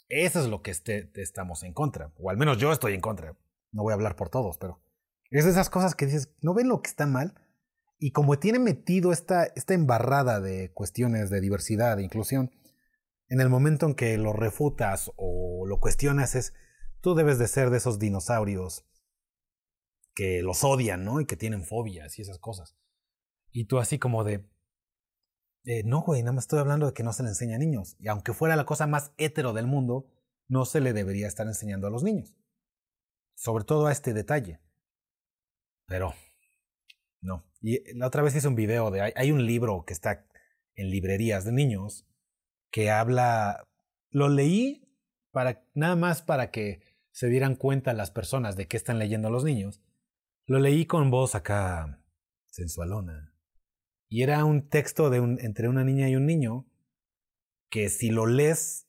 eso 0.10 0.42
es 0.42 0.48
lo 0.48 0.62
que 0.62 0.72
este, 0.72 1.10
estamos 1.16 1.64
en 1.64 1.72
contra. 1.72 2.12
O 2.18 2.30
al 2.30 2.36
menos 2.36 2.58
yo 2.58 2.74
estoy 2.74 2.96
en 2.96 3.02
contra. 3.02 3.38
No 3.72 3.84
voy 3.84 3.92
a 3.92 3.96
hablar 3.96 4.18
por 4.18 4.28
todos, 4.28 4.58
pero 4.58 4.82
es 5.30 5.46
de 5.46 5.52
esas 5.52 5.70
cosas 5.70 5.96
que 5.96 6.06
dices, 6.06 6.36
¿no 6.42 6.54
ven 6.54 6.68
lo 6.68 6.82
que 6.82 6.90
está 6.90 7.06
mal? 7.06 7.34
Y 8.06 8.12
como 8.12 8.38
tiene 8.38 8.60
metido 8.60 9.12
esta, 9.12 9.46
esta 9.46 9.74
embarrada 9.74 10.40
de 10.40 10.72
cuestiones 10.72 11.32
de 11.32 11.42
diversidad, 11.42 11.98
de 11.98 12.04
inclusión, 12.04 12.52
en 13.30 13.42
el 13.42 13.50
momento 13.50 13.88
en 13.88 13.96
que 13.96 14.16
lo 14.20 14.32
refutas 14.32 15.12
o 15.16 15.66
lo 15.66 15.80
cuestionas 15.80 16.36
es, 16.36 16.54
tú 17.02 17.16
debes 17.16 17.40
de 17.40 17.48
ser 17.48 17.72
de 17.72 17.78
esos 17.78 17.98
dinosaurios 17.98 18.86
que 20.14 20.44
los 20.44 20.64
odian, 20.64 21.04
¿no? 21.04 21.20
Y 21.20 21.26
que 21.26 21.36
tienen 21.36 21.64
fobias 21.64 22.20
y 22.20 22.22
esas 22.22 22.38
cosas. 22.38 22.78
Y 23.50 23.66
tú 23.66 23.80
así 23.80 23.98
como 23.98 24.24
de, 24.24 24.48
eh, 25.64 25.82
no, 25.84 26.04
güey, 26.04 26.22
nada 26.22 26.34
más 26.34 26.44
estoy 26.44 26.60
hablando 26.60 26.86
de 26.86 26.94
que 26.94 27.02
no 27.02 27.12
se 27.12 27.24
le 27.24 27.30
enseña 27.30 27.56
a 27.56 27.60
niños. 27.60 27.96
Y 27.98 28.08
aunque 28.08 28.34
fuera 28.34 28.56
la 28.56 28.68
cosa 28.68 28.86
más 28.86 29.14
hétero 29.18 29.52
del 29.52 29.66
mundo, 29.66 30.06
no 30.48 30.66
se 30.66 30.80
le 30.80 30.94
debería 30.94 31.26
estar 31.26 31.48
enseñando 31.48 31.88
a 31.88 31.90
los 31.90 32.04
niños. 32.04 32.38
Sobre 33.34 33.64
todo 33.64 33.88
a 33.88 33.92
este 33.92 34.14
detalle. 34.14 34.62
Pero, 35.88 36.14
no. 37.26 37.46
Y 37.62 37.94
la 37.96 38.08
otra 38.08 38.22
vez 38.22 38.36
hice 38.36 38.48
un 38.48 38.56
video 38.56 38.92
de, 38.92 39.14
hay 39.16 39.32
un 39.32 39.46
libro 39.46 39.84
que 39.86 39.94
está 39.94 40.26
en 40.76 40.90
librerías 40.90 41.46
de 41.46 41.52
niños 41.52 42.06
que 42.72 42.92
habla, 42.92 43.68
lo 44.12 44.30
leí 44.30 44.88
para, 45.32 45.64
nada 45.74 45.96
más 45.96 46.22
para 46.22 46.52
que 46.52 46.82
se 47.12 47.28
dieran 47.28 47.56
cuenta 47.56 47.94
las 47.94 48.12
personas 48.12 48.56
de 48.56 48.68
qué 48.68 48.78
están 48.78 49.00
leyendo 49.00 49.30
los 49.30 49.44
niños. 49.44 49.82
Lo 50.46 50.60
leí 50.60 50.86
con 50.86 51.10
voz 51.10 51.36
acá 51.36 52.04
sensualona. 52.48 53.34
Y 54.08 54.24
era 54.24 54.46
un 54.46 54.70
texto 54.70 55.10
de 55.10 55.20
un, 55.20 55.40
entre 55.40 55.68
una 55.68 55.84
niña 55.84 56.10
y 56.10 56.16
un 56.16 56.26
niño 56.26 56.68
que 57.70 57.90
si 57.90 58.10
lo 58.10 58.28
lees 58.28 58.88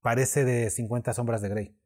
parece 0.00 0.44
de 0.44 0.70
50 0.70 1.14
sombras 1.14 1.42
de 1.42 1.48
Grey. 1.48 1.78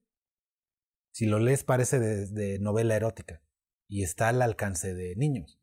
Si 1.12 1.26
lo 1.26 1.38
lees 1.38 1.64
parece 1.64 1.98
de 2.00 2.58
novela 2.58 2.96
erótica 2.96 3.42
y 3.88 4.02
está 4.02 4.28
al 4.28 4.42
alcance 4.42 4.94
de 4.94 5.14
niños. 5.16 5.61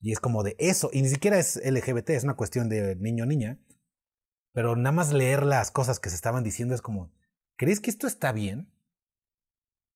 Y 0.00 0.12
es 0.12 0.20
como 0.20 0.42
de 0.42 0.54
eso, 0.58 0.90
y 0.92 1.02
ni 1.02 1.08
siquiera 1.08 1.38
es 1.38 1.56
LGBT, 1.64 2.10
es 2.10 2.24
una 2.24 2.36
cuestión 2.36 2.68
de 2.68 2.94
niño-niña, 2.96 3.58
pero 4.52 4.76
nada 4.76 4.92
más 4.92 5.12
leer 5.12 5.44
las 5.44 5.70
cosas 5.70 6.00
que 6.00 6.10
se 6.10 6.16
estaban 6.16 6.44
diciendo 6.44 6.74
es 6.74 6.82
como, 6.82 7.12
¿crees 7.56 7.80
que 7.80 7.90
esto 7.90 8.06
está 8.06 8.32
bien? 8.32 8.72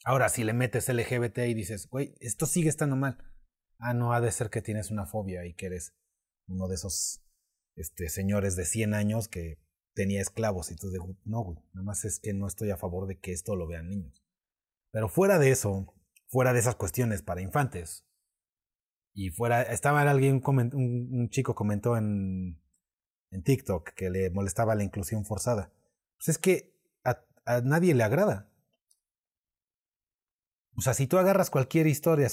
Ahora, 0.04 0.28
si 0.28 0.42
le 0.42 0.52
metes 0.52 0.88
LGBT 0.88 1.38
y 1.38 1.54
dices, 1.54 1.88
güey, 1.88 2.16
esto 2.20 2.46
sigue 2.46 2.68
estando 2.68 2.96
mal. 2.96 3.18
Ah, 3.78 3.94
no, 3.94 4.12
ha 4.12 4.20
de 4.20 4.32
ser 4.32 4.50
que 4.50 4.62
tienes 4.62 4.90
una 4.90 5.06
fobia 5.06 5.46
y 5.46 5.54
que 5.54 5.66
eres 5.66 5.94
uno 6.48 6.68
de 6.68 6.74
esos 6.74 7.24
este, 7.76 8.08
señores 8.08 8.56
de 8.56 8.64
100 8.64 8.94
años 8.94 9.28
que 9.28 9.60
tenía 9.94 10.20
esclavos. 10.20 10.70
Y 10.70 10.76
tú 10.76 10.90
dices, 10.90 11.06
no, 11.24 11.42
güey, 11.42 11.58
nada 11.72 11.84
más 11.84 12.04
es 12.04 12.18
que 12.18 12.34
no 12.34 12.46
estoy 12.46 12.70
a 12.70 12.76
favor 12.76 13.06
de 13.06 13.18
que 13.18 13.32
esto 13.32 13.54
lo 13.54 13.66
vean 13.66 13.88
niños. 13.88 14.24
Pero 14.90 15.08
fuera 15.08 15.38
de 15.38 15.50
eso, 15.50 15.94
fuera 16.28 16.52
de 16.52 16.58
esas 16.58 16.76
cuestiones 16.76 17.22
para 17.22 17.40
infantes, 17.40 18.04
y 19.14 19.30
fuera, 19.30 19.62
estaba 19.62 20.02
alguien, 20.02 20.42
un, 20.44 21.28
chico 21.30 21.54
comentó 21.54 21.96
en, 21.96 22.60
en 23.30 23.42
TikTok 23.42 23.90
que 23.90 24.10
le 24.10 24.30
molestaba 24.30 24.74
la 24.74 24.84
inclusión 24.84 25.24
forzada. 25.24 25.72
Pues 26.16 26.28
es 26.28 26.38
que 26.38 26.74
a, 27.04 27.60
nadie 27.62 27.94
le 27.94 28.04
agrada. 28.04 28.48
O 30.76 30.80
sea, 30.80 30.94
si 30.94 31.06
tú 31.06 31.18
agarras 31.18 31.50
cualquier 31.50 31.86
historia, 31.86 32.28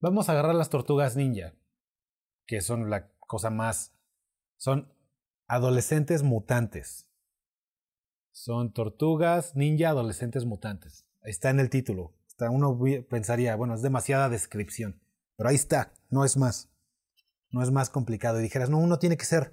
vamos 0.00 0.28
a 0.28 0.32
agarrar 0.32 0.54
las 0.54 0.68
tortugas 0.68 1.16
ninja, 1.16 1.54
que 2.46 2.60
son 2.60 2.90
la 2.90 3.10
cosa 3.20 3.50
más... 3.50 3.94
Son 4.58 4.92
adolescentes 5.46 6.22
mutantes. 6.22 7.08
Son 8.32 8.72
tortugas 8.72 9.54
ninja 9.54 9.90
adolescentes 9.90 10.44
mutantes. 10.44 11.06
Está 11.22 11.50
en 11.50 11.60
el 11.60 11.70
título. 11.70 12.14
Hasta 12.26 12.50
uno 12.50 12.78
pensaría, 13.08 13.56
bueno, 13.56 13.74
es 13.74 13.82
demasiada 13.82 14.28
descripción. 14.28 15.00
Pero 15.36 15.48
ahí 15.48 15.56
está, 15.56 15.92
no 16.10 16.24
es 16.24 16.36
más. 16.36 16.70
No 17.50 17.62
es 17.62 17.70
más 17.70 17.90
complicado. 17.90 18.40
Y 18.40 18.42
dijeras, 18.42 18.70
no, 18.70 18.78
uno 18.78 18.98
tiene 18.98 19.16
que 19.16 19.24
ser, 19.24 19.52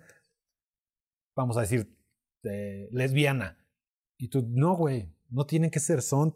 vamos 1.35 1.57
a 1.57 1.61
decir, 1.61 1.95
eh, 2.43 2.87
lesbiana. 2.91 3.57
Y 4.17 4.29
tú, 4.29 4.45
no, 4.49 4.75
güey, 4.75 5.13
no 5.29 5.45
tienen 5.45 5.71
que 5.71 5.79
ser. 5.79 6.01
Son 6.01 6.35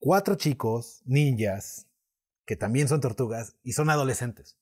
cuatro 0.00 0.34
chicos, 0.36 1.02
ninjas, 1.04 1.86
que 2.46 2.56
también 2.56 2.88
son 2.88 3.00
tortugas 3.00 3.56
y 3.62 3.72
son 3.72 3.90
adolescentes. 3.90 4.58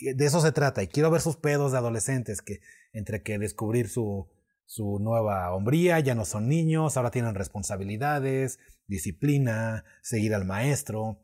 De 0.00 0.24
eso 0.24 0.40
se 0.40 0.52
trata. 0.52 0.82
Y 0.82 0.88
quiero 0.88 1.10
ver 1.10 1.20
sus 1.20 1.36
pedos 1.36 1.72
de 1.72 1.78
adolescentes, 1.78 2.42
que 2.42 2.60
entre 2.92 3.22
que 3.22 3.38
descubrir 3.38 3.88
su, 3.88 4.28
su 4.64 4.98
nueva 4.98 5.52
hombría, 5.52 6.00
ya 6.00 6.14
no 6.14 6.24
son 6.24 6.48
niños, 6.48 6.96
ahora 6.96 7.10
tienen 7.10 7.34
responsabilidades, 7.34 8.58
disciplina, 8.86 9.84
seguir 10.02 10.34
al 10.34 10.44
maestro, 10.44 11.20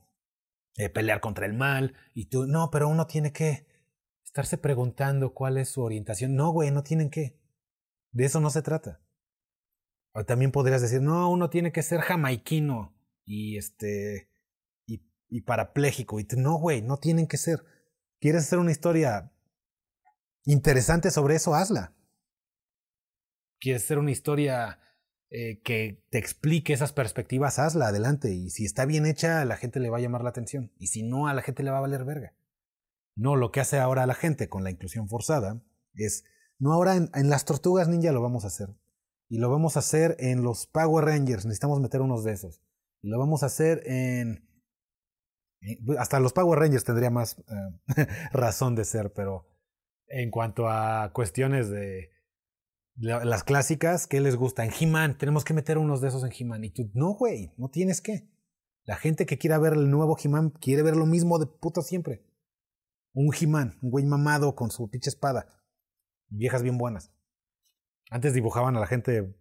eh, 0.76 0.88
pelear 0.88 1.20
contra 1.20 1.46
el 1.46 1.54
mal. 1.54 1.94
Y 2.14 2.26
tú, 2.26 2.46
no, 2.46 2.70
pero 2.70 2.88
uno 2.88 3.06
tiene 3.06 3.32
que 3.32 3.66
estarse 4.24 4.58
preguntando 4.58 5.34
cuál 5.34 5.58
es 5.58 5.70
su 5.70 5.82
orientación. 5.82 6.36
No, 6.36 6.50
güey, 6.50 6.70
no 6.70 6.82
tienen 6.82 7.10
que. 7.10 7.40
De 8.12 8.24
eso 8.24 8.40
no 8.40 8.50
se 8.50 8.62
trata. 8.62 9.00
O 10.12 10.24
también 10.24 10.52
podrías 10.52 10.80
decir, 10.80 11.02
no, 11.02 11.30
uno 11.30 11.50
tiene 11.50 11.72
que 11.72 11.82
ser 11.82 12.00
jamaiquino 12.00 12.96
y 13.24 13.58
este 13.58 14.30
y, 14.86 15.02
y 15.28 15.42
parapléjico. 15.42 16.20
Y 16.20 16.26
no, 16.36 16.58
güey, 16.58 16.82
no 16.82 16.98
tienen 16.98 17.26
que 17.26 17.36
ser. 17.36 17.64
¿Quieres 18.20 18.44
hacer 18.44 18.58
una 18.58 18.70
historia 18.70 19.32
interesante 20.44 21.10
sobre 21.10 21.36
eso? 21.36 21.54
Hazla. 21.54 21.94
¿Quieres 23.60 23.84
hacer 23.84 23.98
una 23.98 24.10
historia 24.10 24.78
eh, 25.30 25.60
que 25.62 26.04
te 26.10 26.18
explique 26.18 26.72
esas 26.72 26.92
perspectivas? 26.92 27.58
Hazla, 27.58 27.88
adelante. 27.88 28.32
Y 28.32 28.50
si 28.50 28.64
está 28.64 28.84
bien 28.86 29.06
hecha, 29.06 29.40
a 29.40 29.44
la 29.44 29.56
gente 29.56 29.80
le 29.80 29.90
va 29.90 29.98
a 29.98 30.00
llamar 30.00 30.22
la 30.22 30.30
atención. 30.30 30.72
Y 30.78 30.88
si 30.88 31.02
no, 31.02 31.26
a 31.26 31.34
la 31.34 31.42
gente 31.42 31.62
le 31.62 31.70
va 31.70 31.78
a 31.78 31.82
valer 31.82 32.04
verga. 32.04 32.34
No, 33.16 33.34
lo 33.36 33.50
que 33.50 33.60
hace 33.60 33.78
ahora 33.78 34.06
la 34.06 34.14
gente 34.14 34.48
con 34.48 34.62
la 34.62 34.70
inclusión 34.70 35.08
forzada 35.08 35.62
es, 35.94 36.24
no, 36.58 36.72
ahora 36.72 36.96
en, 36.96 37.10
las 37.30 37.44
tortugas 37.44 37.88
ninja 37.88 38.12
lo 38.12 38.20
vamos 38.22 38.44
a 38.44 38.48
hacer. 38.48 38.68
Y 39.28 39.38
lo 39.38 39.50
vamos 39.50 39.76
a 39.76 39.80
hacer 39.80 40.16
en 40.20 40.42
los 40.42 40.66
Power 40.66 41.04
Rangers, 41.06 41.46
necesitamos 41.46 41.80
meter 41.80 42.00
unos 42.02 42.22
de 42.24 42.32
esos. 42.32 42.62
Y 43.02 43.08
lo 43.08 43.18
vamos 43.18 43.42
a 43.42 43.46
hacer 43.46 43.82
en... 43.86 44.48
en- 45.60 45.98
Hasta 45.98 46.20
los 46.20 46.32
Power 46.32 46.58
Rangers 46.58 46.84
tendría 46.84 47.10
más 47.10 47.38
eh, 47.96 48.06
razón 48.32 48.74
de 48.76 48.84
ser, 48.84 49.12
pero 49.12 49.48
en 50.08 50.30
cuanto 50.30 50.68
a 50.68 51.10
cuestiones 51.12 51.68
de 51.70 52.10
las 52.96 53.44
clásicas, 53.44 54.06
¿qué 54.06 54.20
les 54.20 54.36
gusta? 54.36 54.64
En 54.64 54.72
He-Man, 54.78 55.18
tenemos 55.18 55.44
que 55.44 55.54
meter 55.54 55.78
unos 55.78 56.00
de 56.00 56.08
esos 56.08 56.24
en 56.24 56.32
He-Man. 56.36 56.64
Y 56.64 56.70
tú, 56.70 56.90
no, 56.94 57.14
güey, 57.14 57.52
no 57.56 57.68
tienes 57.68 58.00
que. 58.00 58.28
La 58.84 58.96
gente 58.96 59.26
que 59.26 59.38
quiera 59.38 59.58
ver 59.58 59.74
el 59.74 59.90
nuevo 59.90 60.16
He-Man 60.22 60.50
quiere 60.50 60.82
ver 60.82 60.96
lo 60.96 61.06
mismo 61.06 61.38
de 61.38 61.46
puta 61.46 61.82
siempre. 61.82 62.24
Un 63.12 63.34
He-Man, 63.34 63.78
un 63.82 63.90
güey 63.90 64.04
mamado 64.04 64.54
con 64.54 64.70
su 64.70 64.88
pinche 64.88 65.10
espada. 65.10 65.48
Viejas 66.28 66.62
bien 66.62 66.78
buenas. 66.78 67.12
Antes 68.10 68.34
dibujaban 68.34 68.76
a 68.76 68.80
la 68.80 68.86
gente, 68.86 69.36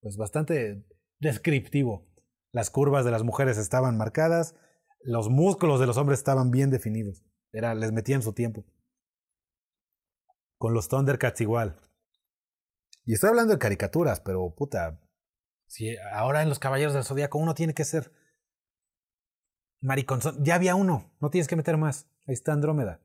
pues 0.00 0.16
bastante 0.16 0.86
descriptivo. 1.20 2.08
Las 2.52 2.70
curvas 2.70 3.04
de 3.04 3.10
las 3.10 3.22
mujeres 3.22 3.58
estaban 3.58 3.96
marcadas, 3.96 4.54
los 5.02 5.28
músculos 5.28 5.80
de 5.80 5.86
los 5.86 5.96
hombres 5.96 6.18
estaban 6.18 6.50
bien 6.50 6.70
definidos. 6.70 7.24
Era, 7.52 7.74
les 7.74 7.92
metían 7.92 8.22
su 8.22 8.32
tiempo. 8.32 8.64
Con 10.58 10.74
los 10.74 10.88
Thundercats 10.88 11.40
igual. 11.40 11.76
Y 13.04 13.14
estoy 13.14 13.30
hablando 13.30 13.52
de 13.52 13.58
caricaturas, 13.58 14.20
pero 14.20 14.54
puta. 14.54 15.00
Si 15.66 15.96
ahora 16.12 16.42
en 16.42 16.48
los 16.48 16.58
Caballeros 16.58 16.94
del 16.94 17.04
Zodíaco 17.04 17.38
uno 17.38 17.54
tiene 17.54 17.74
que 17.74 17.84
ser 17.84 18.12
mariconzón. 19.80 20.44
Ya 20.44 20.54
había 20.54 20.74
uno, 20.74 21.12
no 21.20 21.30
tienes 21.30 21.48
que 21.48 21.56
meter 21.56 21.76
más. 21.76 22.06
Ahí 22.26 22.34
está 22.34 22.52
Andrómeda. 22.52 23.00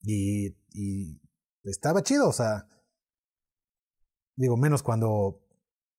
Y, 0.00 0.56
y 0.72 1.20
estaba 1.62 2.02
chido, 2.02 2.28
o 2.28 2.32
sea. 2.32 2.68
Digo, 4.36 4.56
menos 4.56 4.82
cuando 4.82 5.46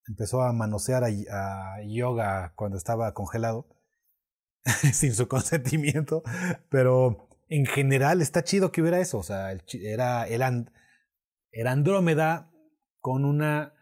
empezó 0.06 0.42
a 0.42 0.52
manosear 0.52 1.04
a, 1.04 1.82
Yoga 1.86 2.52
cuando 2.54 2.76
estaba 2.76 3.14
congelado, 3.14 3.66
sin 4.92 5.14
su 5.14 5.26
consentimiento. 5.26 6.22
Pero 6.68 7.30
en 7.48 7.64
general 7.64 8.20
está 8.20 8.44
chido 8.44 8.72
que 8.72 8.82
hubiera 8.82 9.00
eso. 9.00 9.18
O 9.18 9.22
sea, 9.22 9.52
el 9.52 9.62
era, 9.72 10.26
era 10.26 11.70
Andrómeda 11.70 12.52
con 13.06 13.24
una 13.24 13.72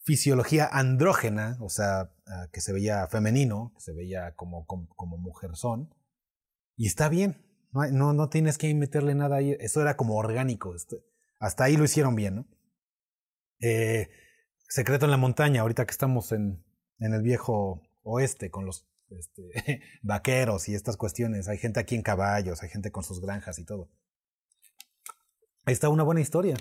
fisiología 0.00 0.66
andrógena, 0.66 1.58
o 1.60 1.68
sea, 1.68 2.10
ah, 2.26 2.48
que 2.50 2.62
se 2.62 2.72
veía 2.72 3.06
femenino, 3.08 3.74
que 3.74 3.82
se 3.82 3.92
veía 3.92 4.34
como, 4.34 4.64
como, 4.64 4.88
como 4.96 5.18
mujerzón. 5.18 5.94
Y 6.74 6.86
está 6.86 7.10
bien. 7.10 7.44
No, 7.70 7.86
no, 7.88 8.14
no 8.14 8.30
tienes 8.30 8.56
que 8.56 8.74
meterle 8.74 9.14
nada 9.14 9.36
ahí. 9.36 9.54
Eso 9.60 9.82
era 9.82 9.98
como 9.98 10.16
orgánico. 10.16 10.74
este, 10.74 11.04
Hasta 11.38 11.64
ahí 11.64 11.76
lo 11.76 11.84
hicieron 11.84 12.16
bien, 12.16 12.36
¿no? 12.36 12.46
Eh, 13.60 14.08
Secreto 14.70 15.04
en 15.04 15.10
la 15.10 15.18
montaña, 15.18 15.60
ahorita 15.60 15.84
que 15.84 15.92
estamos 15.92 16.32
en, 16.32 16.64
en 16.98 17.12
el 17.12 17.20
viejo 17.20 17.82
oeste 18.04 18.50
con 18.50 18.64
los 18.64 18.88
este, 19.10 19.82
vaqueros 20.02 20.66
y 20.70 20.74
estas 20.74 20.96
cuestiones. 20.96 21.46
Hay 21.46 21.58
gente 21.58 21.78
aquí 21.78 21.94
en 21.94 22.02
caballos, 22.02 22.62
hay 22.62 22.70
gente 22.70 22.90
con 22.90 23.04
sus 23.04 23.20
granjas 23.20 23.58
y 23.58 23.66
todo. 23.66 23.90
Ahí 25.66 25.74
está 25.74 25.90
una 25.90 26.04
buena 26.04 26.22
historia. 26.22 26.56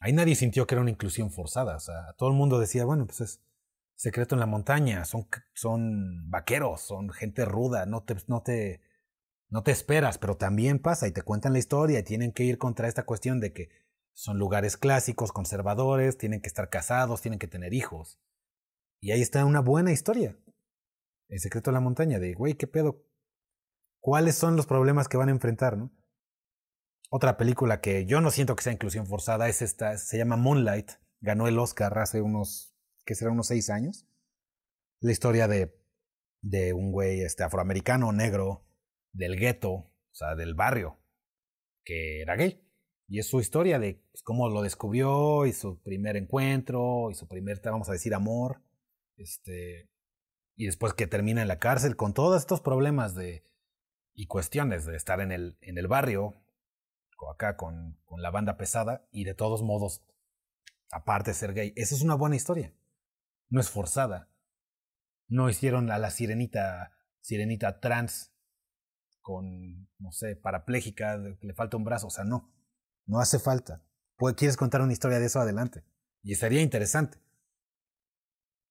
Ahí 0.00 0.12
nadie 0.12 0.34
sintió 0.34 0.66
que 0.66 0.74
era 0.74 0.82
una 0.82 0.90
inclusión 0.90 1.30
forzada. 1.30 1.76
O 1.76 1.80
sea, 1.80 2.14
todo 2.18 2.28
el 2.28 2.34
mundo 2.34 2.58
decía, 2.58 2.84
bueno, 2.84 3.06
pues 3.06 3.20
es 3.20 3.40
secreto 3.96 4.34
en 4.34 4.40
la 4.40 4.46
montaña, 4.46 5.04
son, 5.04 5.28
son 5.54 6.30
vaqueros, 6.30 6.82
son 6.82 7.10
gente 7.10 7.44
ruda, 7.44 7.86
no 7.86 8.02
te, 8.02 8.16
no, 8.26 8.42
te, 8.42 8.82
no 9.48 9.62
te 9.62 9.70
esperas, 9.70 10.18
pero 10.18 10.36
también 10.36 10.78
pasa 10.78 11.06
y 11.06 11.12
te 11.12 11.22
cuentan 11.22 11.52
la 11.52 11.58
historia 11.58 12.00
y 12.00 12.02
tienen 12.02 12.32
que 12.32 12.44
ir 12.44 12.58
contra 12.58 12.88
esta 12.88 13.04
cuestión 13.04 13.40
de 13.40 13.52
que 13.52 13.68
son 14.12 14.38
lugares 14.38 14.76
clásicos, 14.76 15.32
conservadores, 15.32 16.18
tienen 16.18 16.40
que 16.40 16.48
estar 16.48 16.70
casados, 16.70 17.20
tienen 17.20 17.38
que 17.38 17.48
tener 17.48 17.74
hijos. 17.74 18.20
Y 19.00 19.12
ahí 19.12 19.20
está 19.20 19.44
una 19.44 19.60
buena 19.60 19.92
historia. 19.92 20.36
El 21.28 21.40
secreto 21.40 21.70
de 21.70 21.74
la 21.74 21.80
montaña, 21.80 22.18
de, 22.18 22.34
güey, 22.34 22.54
¿qué 22.54 22.66
pedo? 22.66 23.04
¿Cuáles 24.00 24.36
son 24.36 24.56
los 24.56 24.66
problemas 24.66 25.08
que 25.08 25.16
van 25.16 25.28
a 25.28 25.32
enfrentar, 25.32 25.76
no? 25.76 25.90
Otra 27.16 27.36
película 27.36 27.80
que 27.80 28.06
yo 28.06 28.20
no 28.20 28.32
siento 28.32 28.56
que 28.56 28.64
sea 28.64 28.72
inclusión 28.72 29.06
forzada 29.06 29.48
es 29.48 29.62
esta, 29.62 29.96
se 29.98 30.18
llama 30.18 30.34
Moonlight. 30.34 30.94
Ganó 31.20 31.46
el 31.46 31.60
Oscar 31.60 31.96
hace 32.00 32.20
unos, 32.20 32.74
¿qué 33.06 33.14
será? 33.14 33.30
Unos 33.30 33.46
seis 33.46 33.70
años. 33.70 34.08
La 34.98 35.12
historia 35.12 35.46
de, 35.46 35.78
de 36.42 36.72
un 36.72 36.90
güey 36.90 37.20
este, 37.20 37.44
afroamericano, 37.44 38.10
negro, 38.10 38.66
del 39.12 39.38
gueto, 39.38 39.70
o 39.70 39.92
sea, 40.10 40.34
del 40.34 40.54
barrio, 40.54 40.98
que 41.84 42.20
era 42.20 42.34
gay. 42.34 42.60
Y 43.06 43.20
es 43.20 43.28
su 43.28 43.38
historia 43.38 43.78
de 43.78 44.04
pues, 44.10 44.24
cómo 44.24 44.48
lo 44.48 44.62
descubrió 44.62 45.46
y 45.46 45.52
su 45.52 45.80
primer 45.84 46.16
encuentro 46.16 47.12
y 47.12 47.14
su 47.14 47.28
primer, 47.28 47.60
vamos 47.62 47.88
a 47.88 47.92
decir, 47.92 48.12
amor. 48.12 48.60
Este, 49.16 49.88
y 50.56 50.66
después 50.66 50.94
que 50.94 51.06
termina 51.06 51.42
en 51.42 51.46
la 51.46 51.60
cárcel 51.60 51.94
con 51.94 52.12
todos 52.12 52.40
estos 52.40 52.60
problemas 52.60 53.14
de, 53.14 53.46
y 54.14 54.26
cuestiones 54.26 54.84
de 54.84 54.96
estar 54.96 55.20
en 55.20 55.30
el, 55.30 55.56
en 55.60 55.78
el 55.78 55.86
barrio, 55.86 56.40
acá 57.30 57.56
con, 57.56 57.98
con 58.04 58.22
la 58.22 58.30
banda 58.30 58.56
pesada, 58.56 59.06
y 59.10 59.24
de 59.24 59.34
todos 59.34 59.62
modos, 59.62 60.04
aparte 60.90 61.30
de 61.30 61.34
ser 61.34 61.54
gay. 61.54 61.72
Esa 61.76 61.94
es 61.94 62.02
una 62.02 62.14
buena 62.14 62.36
historia. 62.36 62.72
No 63.48 63.60
es 63.60 63.70
forzada. 63.70 64.28
No 65.28 65.48
hicieron 65.48 65.90
a 65.90 65.98
la 65.98 66.10
sirenita, 66.10 66.92
sirenita 67.20 67.80
trans 67.80 68.32
con, 69.20 69.88
no 69.98 70.12
sé, 70.12 70.36
parapléjica, 70.36 71.16
le 71.16 71.54
falta 71.54 71.76
un 71.76 71.84
brazo. 71.84 72.08
O 72.08 72.10
sea, 72.10 72.24
no. 72.24 72.52
No 73.06 73.20
hace 73.20 73.38
falta. 73.38 73.82
¿Quieres 74.36 74.56
contar 74.56 74.80
una 74.80 74.92
historia 74.92 75.18
de 75.18 75.26
eso 75.26 75.40
adelante? 75.40 75.84
Y 76.22 76.34
sería 76.36 76.62
interesante. 76.62 77.18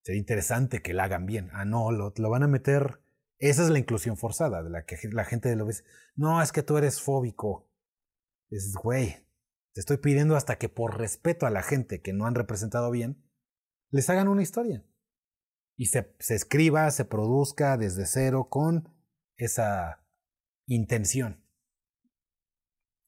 Sería 0.04 0.20
interesante 0.20 0.82
que 0.82 0.94
la 0.94 1.06
hagan 1.06 1.26
bien. 1.26 1.50
Ah, 1.54 1.66
no, 1.66 1.92
lo, 1.92 2.14
lo 2.16 2.30
van 2.30 2.44
a 2.44 2.48
meter. 2.48 3.02
Esa 3.38 3.64
es 3.64 3.70
la 3.70 3.80
inclusión 3.80 4.18
forzada, 4.18 4.64
de 4.64 4.70
la 4.70 4.86
que 4.86 4.98
la 5.12 5.26
gente 5.26 5.56
lo 5.56 5.66
ve. 5.66 5.76
No, 6.16 6.42
es 6.42 6.52
que 6.52 6.64
tú 6.64 6.78
eres 6.78 7.02
fóbico. 7.02 7.70
Es, 8.56 8.76
güey, 8.76 9.26
te 9.74 9.80
estoy 9.80 9.98
pidiendo 9.98 10.36
hasta 10.36 10.58
que 10.58 10.70
por 10.70 11.00
respeto 11.00 11.46
a 11.46 11.50
la 11.50 11.64
gente 11.64 12.02
que 12.02 12.14
no 12.14 12.28
han 12.28 12.36
representado 12.36 12.92
bien, 12.92 13.24
les 13.90 14.10
hagan 14.10 14.28
una 14.28 14.44
historia. 14.44 14.86
Y 15.76 15.88
se, 15.88 16.16
se 16.20 16.36
escriba, 16.36 16.90
se 16.92 17.06
produzca 17.06 17.78
desde 17.78 18.06
cero 18.06 18.48
con 18.50 18.90
esa 19.38 20.06
intención. 20.68 21.44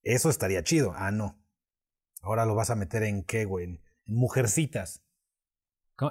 Eso 0.01 0.29
estaría 0.29 0.63
chido. 0.63 0.93
Ah, 0.95 1.11
no. 1.11 1.39
Ahora 2.21 2.45
lo 2.45 2.55
vas 2.55 2.71
a 2.71 2.75
meter 2.75 3.03
en 3.03 3.23
qué, 3.23 3.45
güey? 3.45 3.65
En, 3.65 3.85
mujercitas. 4.07 5.03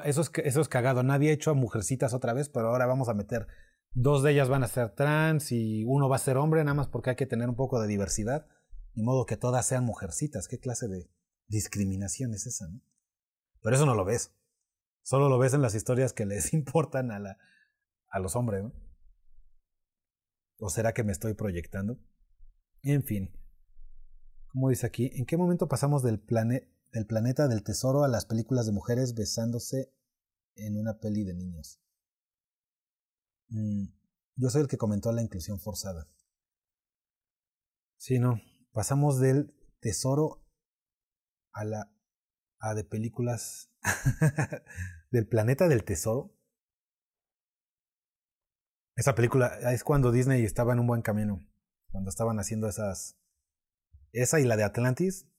Eso 0.04 0.20
es, 0.22 0.30
eso 0.44 0.60
es 0.60 0.68
cagado. 0.68 1.02
Nadie 1.02 1.30
ha 1.30 1.34
hecho 1.34 1.50
a 1.50 1.54
mujercitas 1.54 2.14
otra 2.14 2.32
vez, 2.32 2.48
pero 2.48 2.68
ahora 2.68 2.86
vamos 2.86 3.08
a 3.08 3.14
meter. 3.14 3.48
Dos 3.92 4.22
de 4.22 4.32
ellas 4.32 4.48
van 4.48 4.64
a 4.64 4.68
ser 4.68 4.90
trans 4.90 5.52
y 5.52 5.84
uno 5.84 6.08
va 6.08 6.16
a 6.16 6.20
ser 6.20 6.36
hombre, 6.36 6.64
nada 6.64 6.74
más 6.74 6.88
porque 6.88 7.10
hay 7.10 7.16
que 7.16 7.26
tener 7.26 7.48
un 7.48 7.56
poco 7.56 7.80
de 7.80 7.88
diversidad. 7.88 8.46
Ni 8.94 9.02
modo 9.02 9.26
que 9.26 9.36
todas 9.36 9.66
sean 9.66 9.84
mujercitas. 9.84 10.48
¿Qué 10.48 10.58
clase 10.58 10.88
de 10.88 11.10
discriminación 11.48 12.32
es 12.32 12.46
esa, 12.46 12.68
no? 12.68 12.80
Pero 13.62 13.76
eso 13.76 13.86
no 13.86 13.94
lo 13.94 14.04
ves. 14.04 14.32
Solo 15.02 15.28
lo 15.28 15.38
ves 15.38 15.54
en 15.54 15.62
las 15.62 15.74
historias 15.74 16.12
que 16.12 16.26
les 16.26 16.52
importan 16.54 17.10
a, 17.10 17.18
la, 17.18 17.38
a 18.08 18.18
los 18.18 18.36
hombres, 18.36 18.62
¿no? 18.62 18.72
¿O 20.58 20.70
será 20.70 20.94
que 20.94 21.04
me 21.04 21.12
estoy 21.12 21.34
proyectando? 21.34 21.98
En 22.82 23.02
fin. 23.02 23.30
Como 24.46 24.68
dice 24.68 24.86
aquí, 24.86 25.10
¿en 25.14 25.26
qué 25.26 25.36
momento 25.36 25.68
pasamos 25.68 26.02
del, 26.02 26.20
plane 26.20 26.70
del 26.92 27.06
planeta 27.06 27.48
del 27.48 27.64
tesoro 27.64 28.04
a 28.04 28.08
las 28.08 28.24
películas 28.24 28.66
de 28.66 28.72
mujeres 28.72 29.14
besándose 29.14 29.92
en 30.54 30.78
una 30.78 31.00
peli 31.00 31.24
de 31.24 31.34
niños? 31.34 31.80
Mm, 33.48 33.86
yo 34.36 34.50
soy 34.50 34.62
el 34.62 34.68
que 34.68 34.78
comentó 34.78 35.10
la 35.12 35.22
inclusión 35.22 35.58
forzada. 35.58 36.08
Sí, 37.96 38.18
no. 38.18 38.40
Pasamos 38.74 39.20
del 39.20 39.54
tesoro 39.78 40.44
a 41.52 41.64
la 41.64 41.90
a 42.58 42.74
de 42.74 42.82
películas 42.82 43.70
del 45.12 45.28
planeta 45.28 45.68
del 45.68 45.84
tesoro. 45.84 46.36
Esa 48.96 49.14
película 49.14 49.46
es 49.72 49.84
cuando 49.84 50.10
Disney 50.10 50.42
estaba 50.42 50.72
en 50.72 50.80
un 50.80 50.88
buen 50.88 51.02
camino, 51.02 51.38
cuando 51.92 52.10
estaban 52.10 52.40
haciendo 52.40 52.68
esas 52.68 53.16
esa 54.10 54.40
y 54.40 54.44
la 54.44 54.56
de 54.56 54.64
Atlantis 54.64 55.30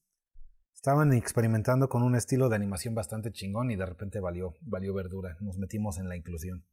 estaban 0.74 1.12
experimentando 1.12 1.90
con 1.90 2.04
un 2.04 2.16
estilo 2.16 2.48
de 2.48 2.56
animación 2.56 2.96
bastante 2.96 3.34
chingón 3.34 3.70
y 3.70 3.76
de 3.76 3.86
repente 3.86 4.22
valió 4.22 4.56
valió 4.62 4.94
verdura, 4.94 5.36
nos 5.42 5.58
metimos 5.58 6.00
en 6.00 6.08
la 6.08 6.16
inclusión. 6.16 6.66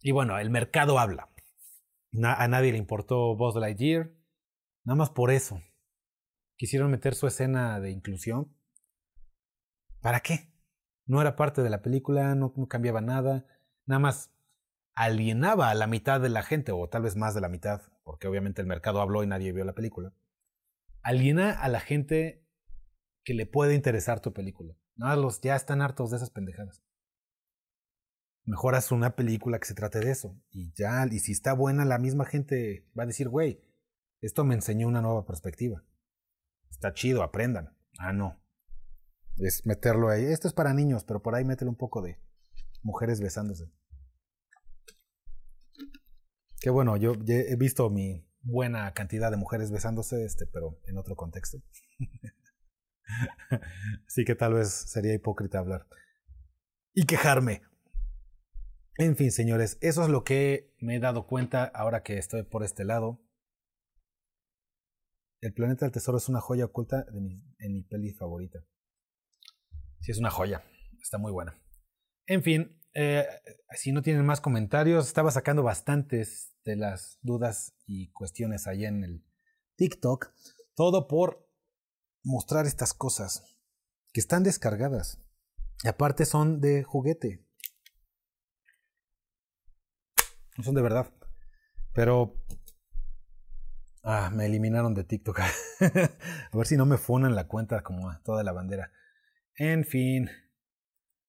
Y 0.00 0.10
bueno, 0.10 0.40
el 0.40 0.50
mercado 0.50 0.98
habla. 0.98 1.30
a 2.20 2.48
nadie 2.48 2.72
le 2.72 2.78
importó 2.78 3.36
Buzz 3.36 3.54
Lightyear, 3.54 4.17
nada 4.88 4.96
más 4.96 5.10
por 5.10 5.30
eso 5.30 5.60
quisieron 6.56 6.90
meter 6.90 7.14
su 7.14 7.26
escena 7.26 7.78
de 7.78 7.90
inclusión. 7.90 8.56
¿Para 10.00 10.20
qué? 10.20 10.50
No 11.04 11.20
era 11.20 11.36
parte 11.36 11.62
de 11.62 11.68
la 11.68 11.82
película, 11.82 12.34
no, 12.34 12.54
cambiaba 12.68 13.02
nada, 13.02 13.44
nada 13.84 13.98
más 13.98 14.32
alienaba 14.94 15.68
a 15.68 15.74
la 15.74 15.86
mitad 15.86 16.22
de 16.22 16.30
la 16.30 16.42
gente, 16.42 16.72
o 16.72 16.88
tal 16.88 17.02
vez 17.02 17.16
más 17.16 17.34
de 17.34 17.42
la 17.42 17.50
mitad, 17.50 17.82
porque 18.02 18.28
obviamente 18.28 18.62
el 18.62 18.66
mercado 18.66 19.02
habló 19.02 19.22
y 19.22 19.26
nadie 19.26 19.52
vio 19.52 19.62
la 19.66 19.74
película. 19.74 20.14
Aliena 21.02 21.52
a 21.52 21.68
la 21.68 21.80
gente 21.80 22.48
que 23.24 23.34
le 23.34 23.44
puede 23.44 23.74
interesar 23.74 24.20
tu 24.20 24.32
película. 24.32 24.74
Nada, 24.96 25.16
los 25.16 25.42
ya 25.42 25.54
están 25.54 25.82
hartos 25.82 26.10
de 26.10 26.16
esas 26.16 26.30
pendejadas. 26.30 26.82
Mejor 28.46 28.74
haz 28.74 28.90
una 28.90 29.16
película 29.16 29.58
que 29.58 29.66
se 29.66 29.74
trate 29.74 30.00
de 30.00 30.12
eso. 30.12 30.40
Y 30.50 30.72
ya, 30.72 31.06
y 31.10 31.18
si 31.18 31.32
está 31.32 31.52
buena, 31.52 31.84
la 31.84 31.98
misma 31.98 32.24
gente 32.24 32.88
va 32.98 33.02
a 33.02 33.06
decir, 33.06 33.28
güey, 33.28 33.67
esto 34.20 34.44
me 34.44 34.54
enseñó 34.54 34.88
una 34.88 35.00
nueva 35.00 35.24
perspectiva. 35.24 35.84
Está 36.70 36.92
chido, 36.92 37.22
aprendan. 37.22 37.76
Ah, 37.98 38.12
no. 38.12 38.40
Es 39.36 39.64
meterlo 39.66 40.08
ahí. 40.08 40.24
Esto 40.24 40.48
es 40.48 40.54
para 40.54 40.74
niños, 40.74 41.04
pero 41.04 41.22
por 41.22 41.34
ahí 41.34 41.44
mételo 41.44 41.70
un 41.70 41.76
poco 41.76 42.02
de 42.02 42.18
mujeres 42.82 43.20
besándose. 43.20 43.70
Qué 46.60 46.70
bueno, 46.70 46.96
yo 46.96 47.12
he 47.26 47.56
visto 47.56 47.88
mi 47.88 48.28
buena 48.40 48.92
cantidad 48.92 49.30
de 49.30 49.36
mujeres 49.36 49.70
besándose, 49.70 50.24
este, 50.24 50.46
pero 50.46 50.80
en 50.86 50.98
otro 50.98 51.14
contexto. 51.14 51.58
Así 54.06 54.24
que 54.24 54.34
tal 54.34 54.54
vez 54.54 54.68
sería 54.68 55.14
hipócrita 55.14 55.58
hablar. 55.58 55.86
Y 56.94 57.06
quejarme. 57.06 57.62
En 58.96 59.16
fin, 59.16 59.30
señores, 59.30 59.78
eso 59.80 60.02
es 60.02 60.08
lo 60.08 60.24
que 60.24 60.74
me 60.80 60.96
he 60.96 61.00
dado 61.00 61.26
cuenta 61.26 61.64
ahora 61.64 62.02
que 62.02 62.18
estoy 62.18 62.42
por 62.42 62.64
este 62.64 62.84
lado. 62.84 63.20
El 65.40 65.54
planeta 65.54 65.84
del 65.84 65.92
tesoro 65.92 66.18
es 66.18 66.28
una 66.28 66.40
joya 66.40 66.64
oculta 66.64 67.04
de 67.04 67.20
mi, 67.20 67.44
en 67.58 67.72
mi 67.72 67.82
peli 67.82 68.12
favorita. 68.12 68.58
Sí, 70.00 70.12
es 70.12 70.18
una 70.18 70.30
joya. 70.30 70.64
Está 71.00 71.18
muy 71.18 71.30
buena. 71.32 71.56
En 72.26 72.42
fin, 72.42 72.80
eh, 72.94 73.24
si 73.76 73.92
no 73.92 74.02
tienen 74.02 74.26
más 74.26 74.40
comentarios, 74.40 75.06
estaba 75.06 75.30
sacando 75.30 75.62
bastantes 75.62 76.54
de 76.64 76.76
las 76.76 77.18
dudas 77.22 77.74
y 77.86 78.10
cuestiones 78.10 78.66
ahí 78.66 78.84
en 78.84 79.04
el 79.04 79.24
TikTok. 79.76 80.32
Todo 80.74 81.06
por 81.06 81.48
mostrar 82.24 82.66
estas 82.66 82.92
cosas 82.92 83.56
que 84.12 84.20
están 84.20 84.42
descargadas. 84.42 85.22
Y 85.84 85.88
aparte 85.88 86.26
son 86.26 86.60
de 86.60 86.82
juguete. 86.82 87.46
No 90.56 90.64
son 90.64 90.74
de 90.74 90.82
verdad. 90.82 91.12
Pero 91.94 92.44
Ah, 94.02 94.30
me 94.32 94.46
eliminaron 94.46 94.94
de 94.94 95.04
TikTok. 95.04 95.40
a 95.80 96.56
ver 96.56 96.66
si 96.66 96.76
no 96.76 96.86
me 96.86 96.98
funan 96.98 97.34
la 97.34 97.48
cuenta 97.48 97.82
como 97.82 98.10
toda 98.24 98.42
la 98.44 98.52
bandera. 98.52 98.92
En 99.56 99.84
fin, 99.84 100.30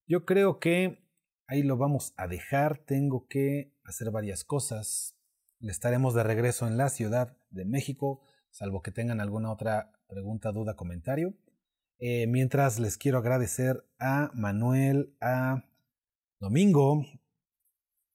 yo 0.06 0.24
creo 0.24 0.58
que 0.60 1.04
ahí 1.46 1.62
lo 1.62 1.76
vamos 1.76 2.14
a 2.16 2.26
dejar. 2.26 2.78
Tengo 2.78 3.26
que 3.28 3.74
hacer 3.84 4.10
varias 4.10 4.44
cosas. 4.44 5.16
Estaremos 5.60 6.14
de 6.14 6.22
regreso 6.22 6.66
en 6.66 6.76
la 6.76 6.88
Ciudad 6.88 7.36
de 7.50 7.64
México, 7.64 8.22
salvo 8.50 8.82
que 8.82 8.92
tengan 8.92 9.20
alguna 9.20 9.52
otra 9.52 9.92
pregunta, 10.08 10.52
duda, 10.52 10.74
comentario. 10.74 11.34
Eh, 11.98 12.26
mientras 12.26 12.78
les 12.78 12.96
quiero 12.96 13.18
agradecer 13.18 13.84
a 13.98 14.30
Manuel, 14.32 15.14
a 15.20 15.64
Domingo, 16.38 17.04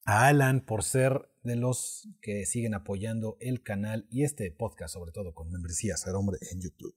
a 0.05 0.27
Alan 0.27 0.61
por 0.61 0.83
ser 0.83 1.29
de 1.45 1.55
los 1.55 2.09
que 2.21 2.45
siguen 2.45 2.73
apoyando 2.73 3.37
el 3.39 3.61
canal 3.61 4.07
y 4.09 4.23
este 4.23 4.51
podcast, 4.51 4.93
sobre 4.95 5.11
todo 5.11 5.33
con 5.33 5.49
membresía 5.51 5.95
Ser 5.95 6.15
Hombre 6.15 6.39
en 6.51 6.59
YouTube. 6.59 6.95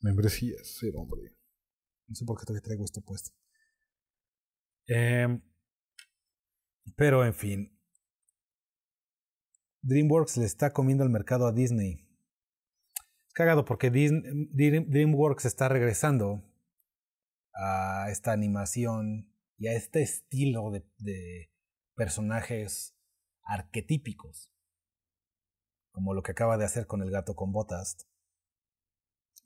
Membresía 0.00 0.56
Ser 0.62 0.92
Hombre. 0.94 1.36
No 2.06 2.14
sé 2.14 2.24
por 2.24 2.38
qué 2.38 2.46
todavía 2.46 2.62
traigo 2.62 2.84
esto 2.84 3.00
puesto. 3.00 3.32
Em, 4.86 5.42
pero 6.96 7.24
en 7.24 7.34
fin. 7.34 7.78
DreamWorks 9.82 10.36
le 10.36 10.44
está 10.44 10.72
comiendo 10.72 11.02
el 11.02 11.10
mercado 11.10 11.46
a 11.46 11.52
Disney. 11.52 12.08
Es 13.26 13.34
cagado 13.34 13.64
porque 13.64 13.90
DreamWorks 13.90 15.44
está 15.44 15.68
regresando 15.68 16.44
a 17.54 18.06
esta 18.10 18.32
animación 18.32 19.34
y 19.58 19.66
a 19.66 19.72
este 19.72 20.02
estilo 20.02 20.70
de 20.70 21.52
personajes 21.94 22.96
arquetípicos, 23.44 24.50
como 25.90 26.14
lo 26.14 26.22
que 26.22 26.32
acaba 26.32 26.56
de 26.56 26.64
hacer 26.64 26.86
con 26.86 27.02
El 27.02 27.10
gato 27.10 27.34
con 27.34 27.52
botas, 27.52 28.08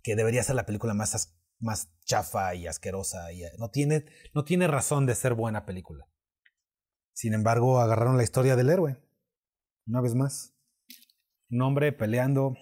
que 0.02 0.16
debería 0.16 0.42
ser 0.42 0.56
la 0.56 0.66
película 0.66 0.94
más, 0.94 1.36
más 1.58 1.90
chafa 2.04 2.54
y 2.54 2.66
asquerosa, 2.66 3.32
y 3.32 3.44
eh, 3.44 3.52
no 3.58 3.70
tiene, 3.70 4.06
no 4.34 4.44
tiene 4.44 4.68
razón 4.68 5.06
de 5.06 5.14
ser 5.14 5.34
buena 5.34 5.66
película. 5.66 6.08
Sin 7.12 7.34
embargo, 7.34 7.80
agarraron 7.80 8.16
la 8.16 8.22
historia 8.22 8.56
del 8.56 8.70
héroe, 8.70 9.02
una 9.86 10.00
vez 10.00 10.14
más. 10.14 10.54
Un 11.48 11.62
hombre 11.62 11.92
peleando 11.92 12.54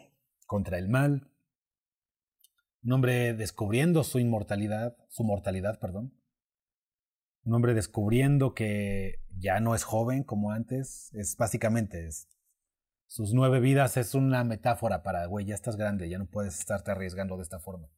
contra 0.46 0.78
el 0.78 0.88
mal, 0.88 1.30
un 2.84 2.92
hombre 2.92 3.32
descubriendo 3.34 4.04
su 4.04 4.18
inmortalidad, 4.18 4.96
su 5.08 5.24
mortalidad, 5.24 5.80
perdón, 5.80 6.12
un 7.44 7.54
hombre 7.54 7.74
descubriendo 7.74 8.54
que 8.54 9.20
ya 9.38 9.60
no 9.60 9.74
es 9.74 9.84
joven 9.84 10.24
como 10.24 10.50
antes, 10.50 11.10
es 11.14 11.36
básicamente 11.36 12.08
sus 13.06 13.32
nueve 13.32 13.60
vidas 13.60 13.96
es 13.96 14.14
una 14.14 14.44
metáfora 14.44 15.02
para, 15.02 15.26
güey, 15.26 15.46
ya 15.46 15.54
estás 15.54 15.76
grande, 15.76 16.08
ya 16.08 16.18
no 16.18 16.26
puedes 16.26 16.58
estarte 16.58 16.90
arriesgando 16.90 17.36
de 17.36 17.42
esta 17.42 17.60
forma. 17.60 17.88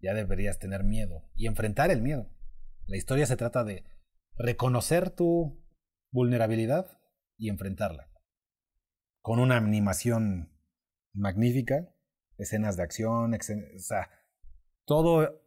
Ya 0.00 0.14
deberías 0.14 0.58
tener 0.58 0.84
miedo 0.84 1.24
y 1.34 1.46
enfrentar 1.46 1.90
el 1.90 2.02
miedo. 2.02 2.30
La 2.86 2.96
historia 2.96 3.26
se 3.26 3.36
trata 3.36 3.64
de 3.64 3.84
reconocer 4.36 5.10
tu 5.10 5.60
vulnerabilidad 6.12 7.00
y 7.36 7.48
enfrentarla. 7.48 8.08
Con 9.22 9.40
una 9.40 9.56
animación 9.56 10.52
magnífica, 11.12 11.92
escenas 12.38 12.76
de 12.76 12.82
acción, 12.84 13.34
o 13.34 13.78
sea, 13.78 14.10
todo 14.84 15.42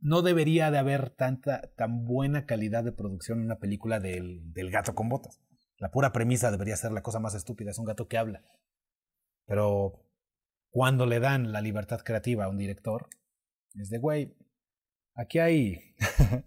no 0.00 0.22
debería 0.22 0.70
de 0.70 0.78
haber 0.78 1.10
tanta, 1.10 1.72
tan 1.76 2.04
buena 2.04 2.46
calidad 2.46 2.84
de 2.84 2.92
producción 2.92 3.38
en 3.38 3.46
una 3.46 3.58
película 3.58 4.00
del, 4.00 4.52
del 4.52 4.70
gato 4.70 4.94
con 4.94 5.08
botas. 5.08 5.40
La 5.78 5.90
pura 5.90 6.12
premisa 6.12 6.50
debería 6.50 6.76
ser 6.76 6.92
la 6.92 7.02
cosa 7.02 7.20
más 7.20 7.34
estúpida, 7.34 7.70
es 7.70 7.78
un 7.78 7.86
gato 7.86 8.06
que 8.08 8.18
habla. 8.18 8.42
Pero 9.46 10.04
cuando 10.70 11.06
le 11.06 11.20
dan 11.20 11.52
la 11.52 11.60
libertad 11.60 12.00
creativa 12.00 12.44
a 12.44 12.48
un 12.48 12.58
director, 12.58 13.08
es 13.74 13.90
de, 13.90 13.98
güey, 13.98 14.36
aquí 15.14 15.38
hay, 15.38 15.94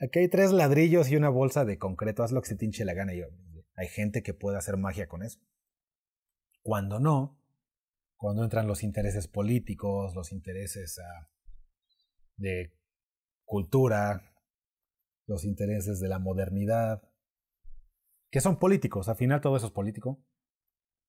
aquí 0.00 0.18
hay 0.18 0.28
tres 0.28 0.52
ladrillos 0.52 1.10
y 1.10 1.16
una 1.16 1.28
bolsa 1.28 1.64
de 1.64 1.78
concreto, 1.78 2.22
haz 2.22 2.32
lo 2.32 2.42
que 2.42 2.48
se 2.48 2.56
tinche 2.56 2.84
la 2.84 2.94
gana. 2.94 3.14
Yo, 3.14 3.26
hay 3.76 3.88
gente 3.88 4.22
que 4.22 4.34
puede 4.34 4.58
hacer 4.58 4.76
magia 4.76 5.08
con 5.08 5.22
eso. 5.22 5.40
Cuando 6.62 6.98
no, 6.98 7.40
cuando 8.16 8.42
entran 8.42 8.66
los 8.66 8.82
intereses 8.82 9.28
políticos, 9.28 10.14
los 10.14 10.32
intereses 10.32 10.98
a 10.98 11.30
de 12.36 12.72
cultura, 13.44 14.34
los 15.26 15.44
intereses 15.44 16.00
de 16.00 16.08
la 16.08 16.18
modernidad, 16.18 17.02
que 18.30 18.40
son 18.40 18.58
políticos, 18.58 19.08
al 19.08 19.16
final 19.16 19.40
todo 19.40 19.56
eso 19.56 19.66
es 19.66 19.72
político. 19.72 20.24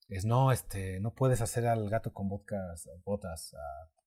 Es 0.08 0.26
no, 0.26 0.52
este, 0.52 1.00
no 1.00 1.16
puedes 1.16 1.42
hacer 1.42 1.66
al 1.66 1.90
gato 1.90 2.14
con 2.14 2.30
botas, 2.30 2.88
botas 3.04 3.56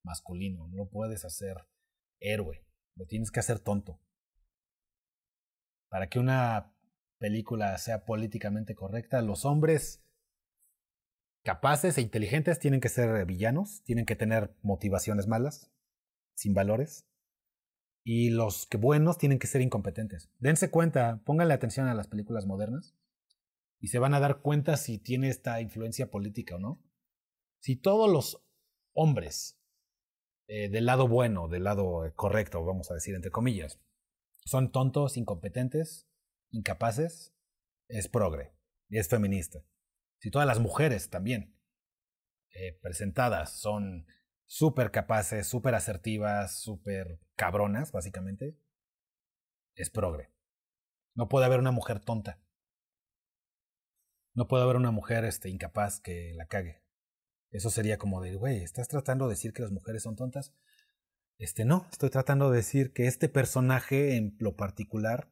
masculino, 0.04 0.68
no 0.68 0.88
puedes 0.88 1.24
hacer 1.24 1.56
héroe, 2.20 2.64
lo 2.94 3.06
tienes 3.06 3.30
que 3.32 3.40
hacer 3.40 3.58
tonto. 3.58 4.00
para 5.88 6.08
que 6.08 6.18
una 6.18 6.74
película 7.18 7.76
sea 7.78 8.04
políticamente 8.04 8.74
correcta, 8.74 9.22
los 9.22 9.44
hombres 9.44 10.04
capaces 11.42 11.96
e 11.98 12.02
inteligentes 12.02 12.58
tienen 12.58 12.80
que 12.80 12.90
ser 12.90 13.24
villanos, 13.24 13.82
tienen 13.84 14.04
que 14.04 14.16
tener 14.16 14.54
motivaciones 14.62 15.26
malas, 15.26 15.72
sin 16.34 16.54
valores. 16.54 17.07
Y 18.04 18.30
los 18.30 18.66
que 18.66 18.76
buenos 18.76 19.18
tienen 19.18 19.38
que 19.38 19.46
ser 19.46 19.60
incompetentes. 19.60 20.30
Dense 20.38 20.70
cuenta, 20.70 21.22
pónganle 21.24 21.54
atención 21.54 21.88
a 21.88 21.94
las 21.94 22.08
películas 22.08 22.46
modernas 22.46 22.96
y 23.80 23.88
se 23.88 23.98
van 23.98 24.14
a 24.14 24.20
dar 24.20 24.40
cuenta 24.40 24.76
si 24.76 24.98
tiene 24.98 25.28
esta 25.28 25.60
influencia 25.60 26.10
política 26.10 26.56
o 26.56 26.58
no. 26.58 26.82
Si 27.60 27.76
todos 27.76 28.10
los 28.10 28.44
hombres 28.94 29.60
eh, 30.46 30.68
del 30.70 30.86
lado 30.86 31.06
bueno, 31.08 31.48
del 31.48 31.64
lado 31.64 32.06
eh, 32.06 32.12
correcto, 32.14 32.64
vamos 32.64 32.90
a 32.90 32.94
decir 32.94 33.14
entre 33.14 33.30
comillas, 33.30 33.80
son 34.44 34.72
tontos, 34.72 35.16
incompetentes, 35.16 36.08
incapaces, 36.50 37.34
es 37.88 38.08
progre 38.08 38.58
es 38.96 39.08
feminista. 39.08 39.64
Si 40.18 40.30
todas 40.30 40.46
las 40.46 40.60
mujeres 40.60 41.10
también 41.10 41.54
eh, 42.50 42.78
presentadas 42.80 43.60
son 43.60 44.06
súper 44.48 44.90
capaces, 44.90 45.46
súper 45.46 45.74
asertivas, 45.74 46.58
súper 46.58 47.20
cabronas, 47.36 47.92
básicamente, 47.92 48.58
es 49.76 49.90
progre. 49.90 50.32
No 51.14 51.28
puede 51.28 51.46
haber 51.46 51.60
una 51.60 51.70
mujer 51.70 52.00
tonta. 52.00 52.40
No 54.34 54.48
puede 54.48 54.64
haber 54.64 54.76
una 54.76 54.90
mujer 54.90 55.24
este, 55.24 55.50
incapaz 55.50 56.00
que 56.00 56.32
la 56.34 56.46
cague. 56.46 56.82
Eso 57.50 57.70
sería 57.70 57.98
como 57.98 58.20
de, 58.20 58.36
güey, 58.36 58.62
¿estás 58.62 58.88
tratando 58.88 59.26
de 59.26 59.34
decir 59.34 59.52
que 59.52 59.62
las 59.62 59.70
mujeres 59.70 60.02
son 60.02 60.16
tontas? 60.16 60.54
Este 61.38 61.64
no, 61.64 61.86
estoy 61.92 62.10
tratando 62.10 62.50
de 62.50 62.56
decir 62.56 62.92
que 62.92 63.06
este 63.06 63.28
personaje 63.28 64.16
en 64.16 64.36
lo 64.38 64.56
particular 64.56 65.30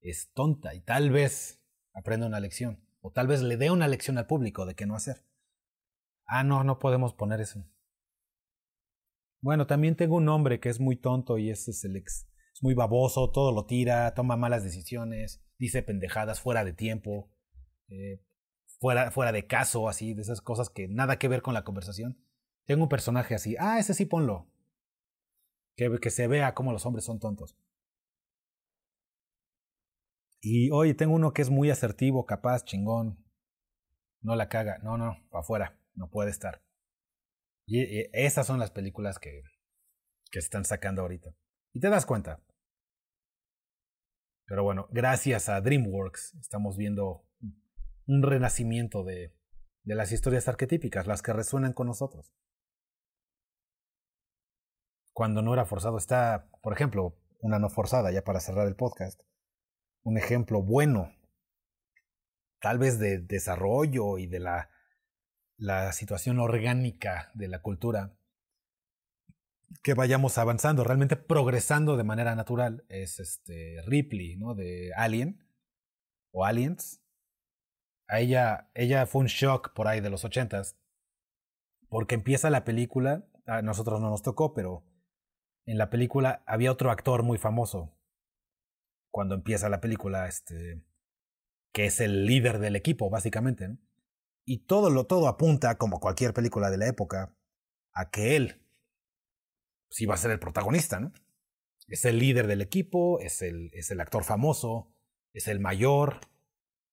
es 0.00 0.32
tonta 0.32 0.74
y 0.74 0.80
tal 0.80 1.10
vez 1.10 1.62
aprenda 1.92 2.26
una 2.26 2.40
lección. 2.40 2.86
O 3.00 3.10
tal 3.10 3.26
vez 3.26 3.42
le 3.42 3.56
dé 3.56 3.70
una 3.70 3.88
lección 3.88 4.18
al 4.18 4.26
público 4.26 4.66
de 4.66 4.76
qué 4.76 4.86
no 4.86 4.94
hacer. 4.94 5.26
Ah, 6.26 6.44
no, 6.44 6.62
no 6.62 6.78
podemos 6.78 7.14
poner 7.14 7.40
eso. 7.40 7.64
Bueno, 9.42 9.66
también 9.66 9.96
tengo 9.96 10.16
un 10.16 10.28
hombre 10.28 10.60
que 10.60 10.68
es 10.68 10.78
muy 10.78 10.96
tonto 10.96 11.36
y 11.36 11.50
ese 11.50 11.72
es 11.72 11.84
el 11.84 11.96
ex. 11.96 12.28
Es 12.54 12.62
muy 12.62 12.74
baboso, 12.74 13.32
todo 13.32 13.50
lo 13.52 13.66
tira, 13.66 14.14
toma 14.14 14.36
malas 14.36 14.62
decisiones, 14.62 15.44
dice 15.58 15.82
pendejadas 15.82 16.40
fuera 16.40 16.64
de 16.64 16.72
tiempo, 16.72 17.28
eh, 17.88 18.22
fuera, 18.78 19.32
de 19.32 19.46
caso, 19.48 19.88
así, 19.88 20.14
de 20.14 20.22
esas 20.22 20.40
cosas 20.40 20.70
que 20.70 20.86
nada 20.86 21.18
que 21.18 21.26
ver 21.26 21.42
con 21.42 21.54
la 21.54 21.64
conversación. 21.64 22.24
Tengo 22.66 22.84
un 22.84 22.88
personaje 22.88 23.34
así. 23.34 23.56
Ah, 23.58 23.80
ese 23.80 23.94
sí 23.94 24.06
ponlo. 24.06 24.48
Que, 25.76 25.98
que 26.00 26.10
se 26.10 26.28
vea 26.28 26.54
cómo 26.54 26.70
los 26.72 26.86
hombres 26.86 27.04
son 27.04 27.18
tontos. 27.18 27.56
Y 30.40 30.70
hoy 30.70 30.94
tengo 30.94 31.14
uno 31.14 31.32
que 31.32 31.42
es 31.42 31.50
muy 31.50 31.68
asertivo, 31.70 32.26
capaz, 32.26 32.64
chingón. 32.64 33.24
No 34.20 34.36
la 34.36 34.48
caga. 34.48 34.78
No, 34.78 34.96
no, 34.96 35.16
para 35.30 35.40
afuera. 35.40 35.80
No 35.94 36.10
puede 36.10 36.30
estar. 36.30 36.62
Y, 37.74 38.10
esas 38.12 38.46
son 38.46 38.58
las 38.58 38.70
películas 38.70 39.18
que, 39.18 39.44
que 40.30 40.38
están 40.38 40.66
sacando 40.66 41.00
ahorita. 41.00 41.34
Y 41.72 41.80
te 41.80 41.88
das 41.88 42.04
cuenta. 42.04 42.42
Pero 44.44 44.62
bueno, 44.62 44.88
gracias 44.90 45.48
a 45.48 45.58
DreamWorks 45.62 46.34
estamos 46.34 46.76
viendo 46.76 47.26
un 48.06 48.22
renacimiento 48.22 49.04
de, 49.04 49.34
de 49.84 49.94
las 49.94 50.12
historias 50.12 50.48
arquetípicas, 50.48 51.06
las 51.06 51.22
que 51.22 51.32
resuenan 51.32 51.72
con 51.72 51.86
nosotros. 51.86 52.34
Cuando 55.14 55.40
no 55.40 55.54
era 55.54 55.64
forzado 55.64 55.96
está, 55.96 56.50
por 56.62 56.74
ejemplo, 56.74 57.16
una 57.40 57.58
no 57.58 57.70
forzada, 57.70 58.10
ya 58.10 58.22
para 58.22 58.40
cerrar 58.40 58.68
el 58.68 58.76
podcast, 58.76 59.22
un 60.02 60.18
ejemplo 60.18 60.62
bueno, 60.62 61.14
tal 62.60 62.78
vez 62.78 62.98
de 62.98 63.18
desarrollo 63.18 64.18
y 64.18 64.26
de 64.26 64.40
la 64.40 64.68
la 65.62 65.92
situación 65.92 66.40
orgánica 66.40 67.30
de 67.34 67.46
la 67.46 67.62
cultura, 67.62 68.16
que 69.84 69.94
vayamos 69.94 70.36
avanzando, 70.36 70.82
realmente 70.82 71.14
progresando 71.14 71.96
de 71.96 72.02
manera 72.02 72.34
natural, 72.34 72.84
es 72.88 73.20
este 73.20 73.80
Ripley, 73.86 74.36
¿no? 74.36 74.56
De 74.56 74.92
Alien 74.96 75.46
o 76.32 76.44
Aliens. 76.44 77.00
A 78.08 78.18
ella, 78.18 78.70
ella 78.74 79.06
fue 79.06 79.20
un 79.20 79.28
shock 79.28 79.72
por 79.72 79.86
ahí 79.86 80.00
de 80.00 80.10
los 80.10 80.24
ochentas, 80.24 80.76
porque 81.88 82.16
empieza 82.16 82.50
la 82.50 82.64
película, 82.64 83.24
a 83.46 83.62
nosotros 83.62 84.00
no 84.00 84.10
nos 84.10 84.22
tocó, 84.22 84.54
pero 84.54 84.84
en 85.64 85.78
la 85.78 85.90
película 85.90 86.42
había 86.44 86.72
otro 86.72 86.90
actor 86.90 87.22
muy 87.22 87.38
famoso. 87.38 87.96
Cuando 89.12 89.36
empieza 89.36 89.68
la 89.68 89.80
película, 89.80 90.26
este, 90.26 90.82
que 91.72 91.86
es 91.86 92.00
el 92.00 92.26
líder 92.26 92.58
del 92.58 92.74
equipo, 92.74 93.10
básicamente. 93.10 93.68
¿no? 93.68 93.78
Y 94.44 94.64
todo 94.66 94.90
lo 94.90 95.06
todo 95.06 95.28
apunta, 95.28 95.78
como 95.78 96.00
cualquier 96.00 96.34
película 96.34 96.70
de 96.70 96.78
la 96.78 96.88
época, 96.88 97.36
a 97.92 98.10
que 98.10 98.36
él 98.36 98.62
sí 99.90 100.06
va 100.06 100.14
a 100.14 100.18
ser 100.18 100.30
el 100.30 100.40
protagonista, 100.40 100.98
¿no? 100.98 101.12
Es 101.88 102.04
el 102.04 102.18
líder 102.18 102.46
del 102.46 102.62
equipo, 102.62 103.20
es 103.20 103.42
el, 103.42 103.70
es 103.74 103.90
el 103.90 104.00
actor 104.00 104.24
famoso, 104.24 104.94
es 105.32 105.48
el 105.48 105.60
mayor. 105.60 106.20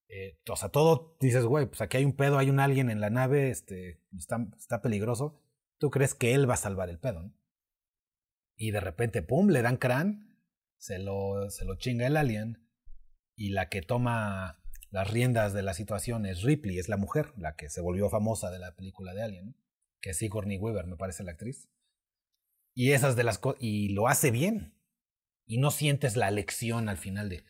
Eh, 0.09 0.39
o 0.49 0.55
sea, 0.55 0.69
todo 0.69 1.15
dices, 1.19 1.45
güey, 1.45 1.67
pues 1.67 1.81
aquí 1.81 1.97
hay 1.97 2.05
un 2.05 2.15
pedo, 2.15 2.37
hay 2.37 2.49
un 2.49 2.59
alguien 2.59 2.89
en 2.89 2.99
la 2.99 3.09
nave, 3.09 3.49
este, 3.49 4.01
está, 4.17 4.45
está 4.57 4.81
peligroso. 4.81 5.41
Tú 5.77 5.89
crees 5.89 6.13
que 6.15 6.33
él 6.33 6.49
va 6.49 6.55
a 6.55 6.57
salvar 6.57 6.89
el 6.89 6.99
pedo, 6.99 7.23
¿no? 7.23 7.33
Y 8.55 8.71
de 8.71 8.81
repente, 8.81 9.21
pum, 9.21 9.47
le 9.47 9.61
dan 9.61 9.77
crán, 9.77 10.37
se 10.77 10.99
lo, 10.99 11.49
se 11.49 11.63
lo 11.63 11.75
chinga 11.77 12.05
el 12.05 12.17
alien, 12.17 12.67
y 13.35 13.51
la 13.51 13.69
que 13.69 13.81
toma 13.81 14.61
las 14.89 15.09
riendas 15.09 15.53
de 15.53 15.61
la 15.61 15.73
situación 15.73 16.25
es 16.25 16.41
Ripley, 16.41 16.79
es 16.79 16.89
la 16.89 16.97
mujer, 16.97 17.33
la 17.37 17.55
que 17.55 17.69
se 17.69 17.81
volvió 17.81 18.09
famosa 18.09 18.49
de 18.49 18.59
la 18.59 18.75
película 18.75 19.13
de 19.13 19.23
Alien, 19.23 19.55
que 20.01 20.11
es 20.11 20.17
Sigourney 20.17 20.57
Weaver, 20.57 20.87
me 20.87 20.97
parece 20.97 21.23
la 21.23 21.31
actriz. 21.31 21.69
Y 22.73 22.91
esas 22.91 23.15
de 23.15 23.23
las 23.23 23.39
y 23.59 23.89
lo 23.89 24.07
hace 24.07 24.31
bien. 24.31 24.75
Y 25.45 25.57
no 25.57 25.71
sientes 25.71 26.15
la 26.15 26.31
lección 26.31 26.89
al 26.89 26.97
final 26.97 27.29
de 27.29 27.43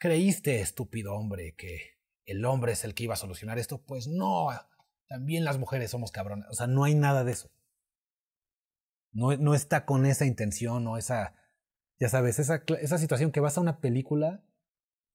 creíste, 0.00 0.60
estúpido 0.60 1.14
hombre, 1.14 1.54
que 1.54 1.98
el 2.24 2.44
hombre 2.44 2.72
es 2.72 2.84
el 2.84 2.94
que 2.94 3.04
iba 3.04 3.14
a 3.14 3.18
solucionar 3.18 3.58
esto, 3.58 3.82
pues 3.82 4.08
no, 4.08 4.48
también 5.06 5.44
las 5.44 5.58
mujeres 5.58 5.90
somos 5.90 6.10
cabronas, 6.10 6.48
o 6.50 6.54
sea, 6.54 6.66
no 6.66 6.84
hay 6.84 6.94
nada 6.94 7.22
de 7.22 7.32
eso. 7.32 7.52
No, 9.12 9.36
no 9.36 9.54
está 9.54 9.84
con 9.84 10.06
esa 10.06 10.24
intención 10.24 10.86
o 10.86 10.96
esa, 10.96 11.34
ya 11.98 12.08
sabes, 12.08 12.38
esa, 12.38 12.64
esa 12.80 12.98
situación 12.98 13.30
que 13.30 13.40
vas 13.40 13.58
a 13.58 13.60
una 13.60 13.80
película 13.80 14.42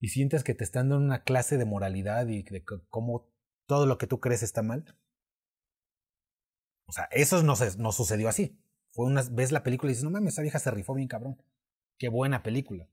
y 0.00 0.08
sientes 0.08 0.44
que 0.44 0.54
te 0.54 0.64
están 0.64 0.88
dando 0.88 1.04
una 1.04 1.22
clase 1.22 1.56
de 1.56 1.64
moralidad 1.64 2.28
y 2.28 2.42
de 2.42 2.64
cómo 2.88 3.30
todo 3.66 3.86
lo 3.86 3.98
que 3.98 4.06
tú 4.06 4.20
crees 4.20 4.42
está 4.42 4.62
mal. 4.62 4.96
O 6.86 6.92
sea, 6.92 7.04
eso 7.10 7.42
no, 7.42 7.54
no 7.78 7.92
sucedió 7.92 8.28
así. 8.28 8.60
Fue 8.90 9.06
una 9.06 9.22
ves 9.30 9.52
la 9.52 9.62
película 9.62 9.90
y 9.90 9.94
dices, 9.94 10.04
no 10.04 10.10
mames, 10.10 10.34
esa 10.34 10.42
vieja 10.42 10.58
se 10.58 10.70
rifó 10.70 10.94
bien 10.94 11.08
cabrón. 11.08 11.42
Qué 11.98 12.08
buena 12.08 12.42
película. 12.42 12.88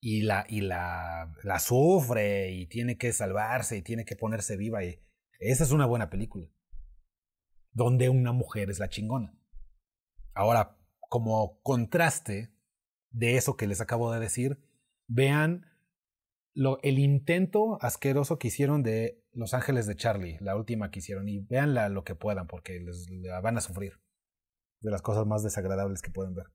Y 0.00 0.22
la, 0.22 0.46
y 0.48 0.60
la, 0.60 1.34
la 1.42 1.58
sufre 1.58 2.52
y 2.52 2.66
tiene 2.66 2.96
que 2.96 3.12
salvarse 3.12 3.76
y 3.76 3.82
tiene 3.82 4.04
que 4.04 4.16
ponerse 4.16 4.56
viva. 4.56 4.84
Y 4.84 5.02
esa 5.40 5.64
es 5.64 5.72
una 5.72 5.86
buena 5.86 6.10
película. 6.10 6.48
Donde 7.72 8.08
una 8.08 8.32
mujer 8.32 8.70
es 8.70 8.78
la 8.78 8.88
chingona. 8.88 9.36
Ahora, 10.34 10.78
como 11.08 11.60
contraste 11.62 12.54
de 13.10 13.36
eso 13.36 13.56
que 13.56 13.66
les 13.66 13.80
acabo 13.80 14.12
de 14.12 14.20
decir, 14.20 14.62
vean 15.08 15.66
el 16.82 16.98
intento 16.98 17.78
asqueroso 17.82 18.38
que 18.38 18.48
hicieron 18.48 18.82
de 18.82 19.22
Los 19.32 19.52
Ángeles 19.52 19.86
de 19.86 19.94
Charlie, 19.94 20.38
la 20.40 20.56
última 20.56 20.90
que 20.90 21.00
hicieron, 21.00 21.28
y 21.28 21.40
véanla 21.40 21.88
lo 21.90 22.02
que 22.02 22.14
puedan, 22.14 22.46
porque 22.46 22.80
les, 22.80 23.06
van 23.42 23.58
a 23.58 23.60
sufrir. 23.60 24.00
De 24.80 24.90
las 24.90 25.02
cosas 25.02 25.26
más 25.26 25.42
desagradables 25.42 26.00
que 26.00 26.10
pueden 26.10 26.34
ver. 26.34 26.46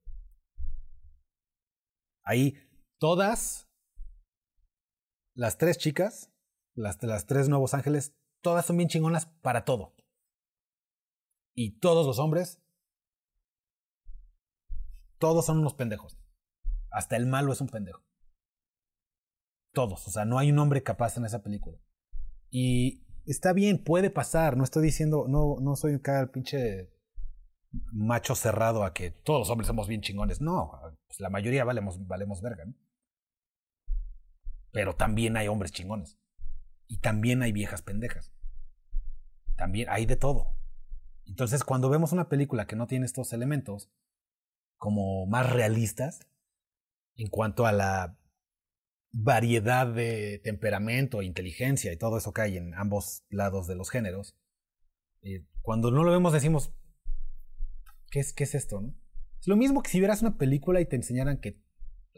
Ahí, 2.23 2.55
todas, 2.99 3.69
las 5.35 5.57
tres 5.57 5.77
chicas, 5.77 6.31
las, 6.75 7.01
las 7.03 7.25
tres 7.27 7.49
nuevos 7.49 7.73
ángeles, 7.73 8.15
todas 8.41 8.65
son 8.65 8.77
bien 8.77 8.89
chingonas 8.89 9.27
para 9.41 9.65
todo. 9.65 9.95
Y 11.53 11.79
todos 11.79 12.07
los 12.07 12.17
hombres, 12.17 12.59
todos 15.19 15.45
son 15.45 15.59
unos 15.59 15.75
pendejos. 15.75 16.17
Hasta 16.89 17.17
el 17.17 17.27
malo 17.27 17.53
es 17.53 17.61
un 17.61 17.69
pendejo. 17.69 18.03
Todos, 19.73 20.07
o 20.07 20.11
sea, 20.11 20.25
no 20.25 20.37
hay 20.37 20.51
un 20.51 20.59
hombre 20.59 20.83
capaz 20.83 21.17
en 21.17 21.25
esa 21.25 21.43
película. 21.43 21.77
Y 22.49 23.05
está 23.25 23.53
bien, 23.53 23.83
puede 23.83 24.09
pasar, 24.09 24.57
no 24.57 24.63
estoy 24.63 24.83
diciendo, 24.83 25.25
no, 25.27 25.57
no 25.61 25.75
soy 25.75 25.93
el 25.93 26.29
pinche 26.29 26.91
macho 27.93 28.35
cerrado 28.35 28.83
a 28.83 28.93
que 28.93 29.11
todos 29.11 29.39
los 29.39 29.49
hombres 29.49 29.67
somos 29.67 29.87
bien 29.87 30.01
chingones. 30.01 30.41
No, 30.41 30.71
pues 31.07 31.19
la 31.19 31.29
mayoría 31.29 31.63
valemos, 31.63 32.05
valemos 32.07 32.41
verga, 32.41 32.65
¿no? 32.65 32.73
Pero 34.71 34.95
también 34.95 35.37
hay 35.37 35.47
hombres 35.47 35.71
chingones. 35.71 36.17
Y 36.87 36.99
también 36.99 37.41
hay 37.41 37.51
viejas 37.51 37.81
pendejas. 37.81 38.33
También 39.55 39.87
hay 39.89 40.05
de 40.05 40.15
todo. 40.15 40.55
Entonces, 41.25 41.63
cuando 41.63 41.89
vemos 41.89 42.11
una 42.11 42.27
película 42.29 42.67
que 42.67 42.75
no 42.75 42.87
tiene 42.87 43.05
estos 43.05 43.31
elementos 43.31 43.89
como 44.77 45.25
más 45.27 45.49
realistas 45.49 46.27
en 47.15 47.29
cuanto 47.29 47.65
a 47.65 47.71
la 47.71 48.17
variedad 49.11 49.87
de 49.87 50.39
temperamento, 50.43 51.21
inteligencia 51.21 51.91
y 51.91 51.97
todo 51.97 52.17
eso 52.17 52.33
que 52.33 52.41
hay 52.41 52.57
en 52.57 52.73
ambos 52.75 53.23
lados 53.29 53.67
de 53.67 53.75
los 53.75 53.89
géneros, 53.89 54.37
eh, 55.21 55.45
cuando 55.61 55.91
no 55.91 56.03
lo 56.03 56.11
vemos 56.11 56.33
decimos, 56.33 56.73
¿qué 58.09 58.19
es, 58.19 58.33
qué 58.33 58.45
es 58.45 58.55
esto? 58.55 58.81
Es 59.39 59.47
lo 59.47 59.55
mismo 59.55 59.83
que 59.83 59.89
si 59.89 59.99
vieras 59.99 60.21
una 60.21 60.37
película 60.37 60.81
y 60.81 60.85
te 60.85 60.95
enseñaran 60.95 61.39
que, 61.39 61.61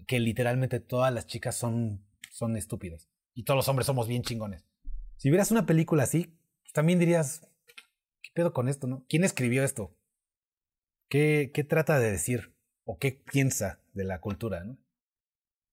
que 0.08 0.20
literalmente 0.20 0.80
todas 0.80 1.14
las 1.14 1.26
chicas 1.26 1.56
son, 1.56 2.06
son 2.32 2.56
estúpidas 2.58 3.10
y 3.34 3.44
todos 3.44 3.58
los 3.58 3.68
hombres 3.68 3.88
somos 3.88 4.08
bien 4.08 4.22
chingones. 4.22 4.66
Si 5.18 5.30
vieras 5.30 5.52
una 5.52 5.66
película 5.66 6.04
así, 6.04 6.38
también 6.74 7.00
dirías, 7.00 7.48
¿qué 8.22 8.30
pedo 8.34 8.54
con 8.54 8.68
esto? 8.68 8.88
No? 8.88 9.06
¿Quién 9.10 9.24
escribió 9.24 9.64
esto? 9.64 9.96
¿Qué, 11.08 11.52
¿Qué 11.54 11.64
trata 11.64 12.00
de 12.00 12.12
decir? 12.12 12.54
¿O 12.86 12.98
qué 12.98 13.12
piensa 13.12 13.80
de 13.94 14.04
la 14.04 14.20
cultura? 14.20 14.64
¿no? 14.64 14.78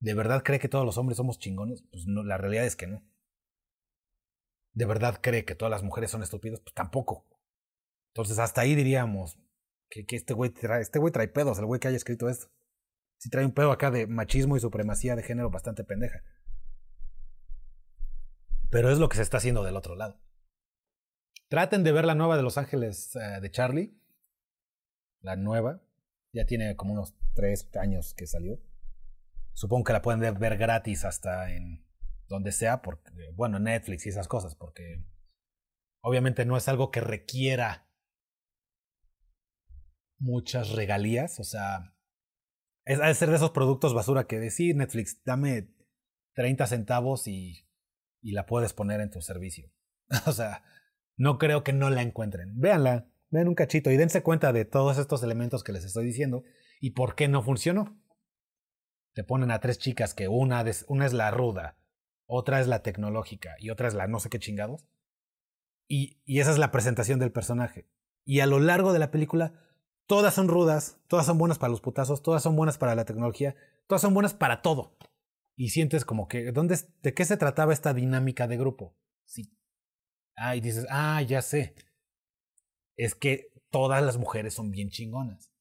¿De 0.01 0.15
verdad 0.15 0.43
cree 0.43 0.59
que 0.59 0.69
todos 0.69 0.87
los 0.87 0.97
hombres 0.97 1.19
somos 1.19 1.39
chingones? 1.39 1.85
Pues 1.91 2.07
no, 2.07 2.23
la 2.25 2.39
realidad 2.39 2.65
es 2.65 2.75
que 2.75 2.87
no. 2.87 3.03
¿De 4.73 4.87
verdad 4.87 5.21
cree 5.21 5.45
que 5.45 5.55
todas 5.55 5.71
las 5.71 5.83
mujeres 5.83 6.11
son 6.11 6.23
estúpidas? 6.23 6.61
Pues 6.61 6.75
tampoco. 6.75 7.27
Entonces 8.09 8.39
hasta 8.39 8.63
ahí 8.63 8.75
diríamos 8.75 9.39
que, 9.91 10.05
este 10.11 10.33
güey 10.33 10.51
trae, 10.51 10.81
este 10.81 10.99
trae 11.11 11.29
pedos, 11.29 11.59
el 11.59 11.67
güey 11.67 11.81
que 11.81 11.89
haya 11.89 11.99
escrito 11.99 12.29
esto. 12.29 12.51
Si 13.19 13.29
trae 13.29 13.45
un 13.45 13.53
pedo 13.53 13.73
acá 13.73 13.91
de 13.91 14.07
machismo 14.07 14.57
y 14.57 14.61
supremacía 14.61 15.17
de 15.17 15.23
género 15.23 15.51
bastante 15.51 15.85
pendeja. 15.85 16.23
Pero 18.71 18.91
es 18.91 18.99
lo 18.99 19.09
que 19.11 19.17
se 19.17 19.23
está 19.23 19.37
haciendo 19.37 19.63
del 19.65 19.77
otro 19.77 19.97
lado. 19.97 20.19
Traten 21.49 21.85
de 21.85 21.93
ver 21.93 22.07
la 22.07 22.15
nueva 22.15 22.37
de 22.37 22.43
Los 22.43 22.57
Ángeles 22.57 23.15
uh, 23.17 23.41
de 23.41 23.51
Charlie. 23.51 24.01
La 25.21 25.37
nueva. 25.37 25.83
Ya 26.33 26.47
tiene 26.47 26.77
como 26.77 26.95
unos 26.95 27.15
tres 27.35 27.69
años 27.77 28.15
que 28.15 28.27
salió. 28.27 28.61
Supongo 29.53 29.85
que 29.85 29.93
la 29.93 30.03
pueden 30.03 30.21
ver 30.39 30.57
gratis 30.57 31.05
hasta 31.05 31.53
en 31.53 31.87
donde 32.29 32.53
sea, 32.53 32.83
porque, 32.83 33.11
bueno, 33.35 33.59
Netflix 33.59 34.07
y 34.07 34.11
esas 34.11 34.29
cosas, 34.29 34.55
porque 34.55 35.05
obviamente 36.03 36.45
no 36.45 36.57
es 36.57 36.69
algo 36.69 36.91
que 36.91 37.01
requiera 37.01 37.91
muchas 40.19 40.71
regalías, 40.71 41.41
o 41.41 41.45
sea, 41.45 41.95
es 42.85 42.99
de 42.99 43.15
ser 43.15 43.31
de 43.31 43.37
esos 43.37 43.51
productos 43.51 43.95
basura 43.95 44.27
que 44.27 44.39
decir 44.39 44.77
Netflix, 44.77 45.23
dame 45.25 45.75
30 46.35 46.67
centavos 46.67 47.27
y, 47.27 47.69
y 48.23 48.33
la 48.33 48.47
puedes 48.47 48.73
poner 48.73 49.01
en 49.01 49.11
tu 49.11 49.21
servicio. 49.21 49.71
o 50.27 50.33
sea, 50.33 50.65
no 51.17 51.39
creo 51.39 51.63
que 51.65 51.73
no 51.73 51.91
la 51.91 52.03
encuentren. 52.03 52.59
Véanla, 52.59 53.09
vean 53.31 53.49
un 53.49 53.55
cachito 53.55 53.91
y 53.91 53.97
dense 53.97 54.23
cuenta 54.23 54.53
de 54.53 54.65
todos 54.65 54.99
estos 54.99 55.23
elementos 55.23 55.65
que 55.65 55.73
les 55.73 55.85
estoy 55.85 56.05
diciendo 56.07 56.45
y 56.81 56.91
por 56.91 57.15
qué 57.15 57.29
no 57.29 57.43
funcionó. 57.43 58.01
Te 59.13 59.25
ponen 59.25 59.51
a 59.51 59.61
tres 59.61 59.79
chicas 59.79 60.15
que 60.15 60.29
una, 60.29 60.65
una 60.89 61.07
es 61.07 61.13
la 61.13 61.31
ruda, 61.31 61.77
otra 62.27 62.61
es 62.61 62.69
la 62.69 62.83
tecnológica 62.83 63.57
y 63.59 63.71
otra 63.71 63.89
es 63.89 63.95
la 63.95 64.07
no 64.07 64.21
sé 64.21 64.31
qué 64.31 64.39
chingados. 64.39 64.87
Y, 65.89 66.21
y 66.25 66.41
esa 66.41 66.53
es 66.53 66.59
la 66.59 66.71
presentación 66.71 67.19
del 67.19 67.33
personaje. 67.33 67.89
Y 68.25 68.41
a 68.41 68.47
lo 68.47 68.61
largo 68.61 68.93
de 68.93 69.01
la 69.01 69.11
película, 69.11 69.53
todas 70.07 70.35
son 70.35 70.49
rudas, 70.49 71.01
todas 71.09 71.27
son 71.27 71.39
buenas 71.39 71.59
para 71.59 71.71
los 71.71 71.81
putazos, 71.81 72.23
todas 72.23 72.43
son 72.43 72.55
buenas 72.55 72.79
para 72.79 72.95
la 72.95 73.05
tecnología, 73.05 73.57
todas 73.89 74.03
son 74.03 74.15
buenas 74.15 74.35
para 74.35 74.63
todo. 74.63 74.97
Y 75.57 75.71
sientes 75.71 76.05
como 76.05 76.29
que, 76.29 76.53
¿dónde, 76.53 76.79
¿de 77.03 77.15
qué 77.15 77.25
se 77.25 77.37
trataba 77.37 77.73
esta 77.73 77.93
dinámica 77.93 78.47
de 78.47 78.57
grupo? 78.57 78.97
Sí. 79.25 79.53
Ah, 80.37 80.57
y 80.57 80.61
dices, 80.61 80.87
ah, 80.91 81.21
ya 81.23 81.43
sé. 81.43 81.75
Es 82.97 83.15
que 83.15 83.53
todas 83.71 84.03
las 84.03 84.17
mujeres 84.17 84.55
son 84.55 84.71
bien 84.71 84.91
chingonas. 84.91 85.53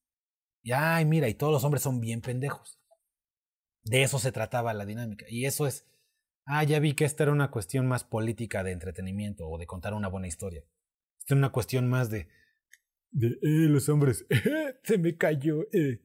Y 0.62 0.72
ay, 0.72 1.06
mira, 1.06 1.28
y 1.28 1.34
todos 1.34 1.52
los 1.52 1.64
hombres 1.64 1.82
son 1.84 2.00
bien 2.00 2.22
pendejos. 2.22 2.79
De 3.84 4.04
eso 4.04 4.20
se 4.20 4.32
trataba 4.32 4.74
la 4.74 4.86
dinámica. 4.86 5.26
Y 5.30 5.46
eso 5.46 5.68
es, 5.68 5.86
ah, 6.46 6.64
ya 6.64 6.80
vi 6.80 6.94
que 6.94 7.06
esta 7.06 7.24
era 7.24 7.32
una 7.32 7.52
cuestión 7.52 7.88
más 7.88 8.04
política 8.04 8.64
de 8.64 8.72
entretenimiento 8.72 9.48
o 9.48 9.58
de 9.58 9.68
contar 9.68 9.94
una 9.94 10.08
buena 10.08 10.28
historia. 10.28 10.64
Esta 11.20 11.34
es 11.34 11.38
una 11.38 11.52
cuestión 11.52 11.88
más 11.90 12.10
de, 12.10 12.28
de, 13.12 13.28
eh, 13.28 13.68
los 13.70 13.90
hombres, 13.90 14.26
se 14.84 14.98
me 14.98 15.18
cayó, 15.18 15.64
eh. 15.74 16.02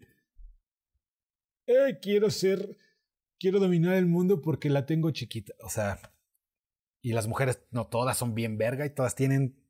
eh, 1.66 1.98
quiero 2.00 2.30
ser, 2.30 2.76
quiero 3.38 3.60
dominar 3.60 3.94
el 3.94 4.06
mundo 4.06 4.40
porque 4.40 4.70
la 4.70 4.86
tengo 4.86 5.10
chiquita. 5.10 5.54
O 5.60 5.68
sea, 5.68 5.98
y 7.02 7.12
las 7.12 7.26
mujeres, 7.26 7.62
no 7.70 7.86
todas 7.88 8.16
son 8.16 8.34
bien 8.34 8.56
verga 8.56 8.86
y 8.86 8.94
todas 8.94 9.14
tienen 9.14 9.62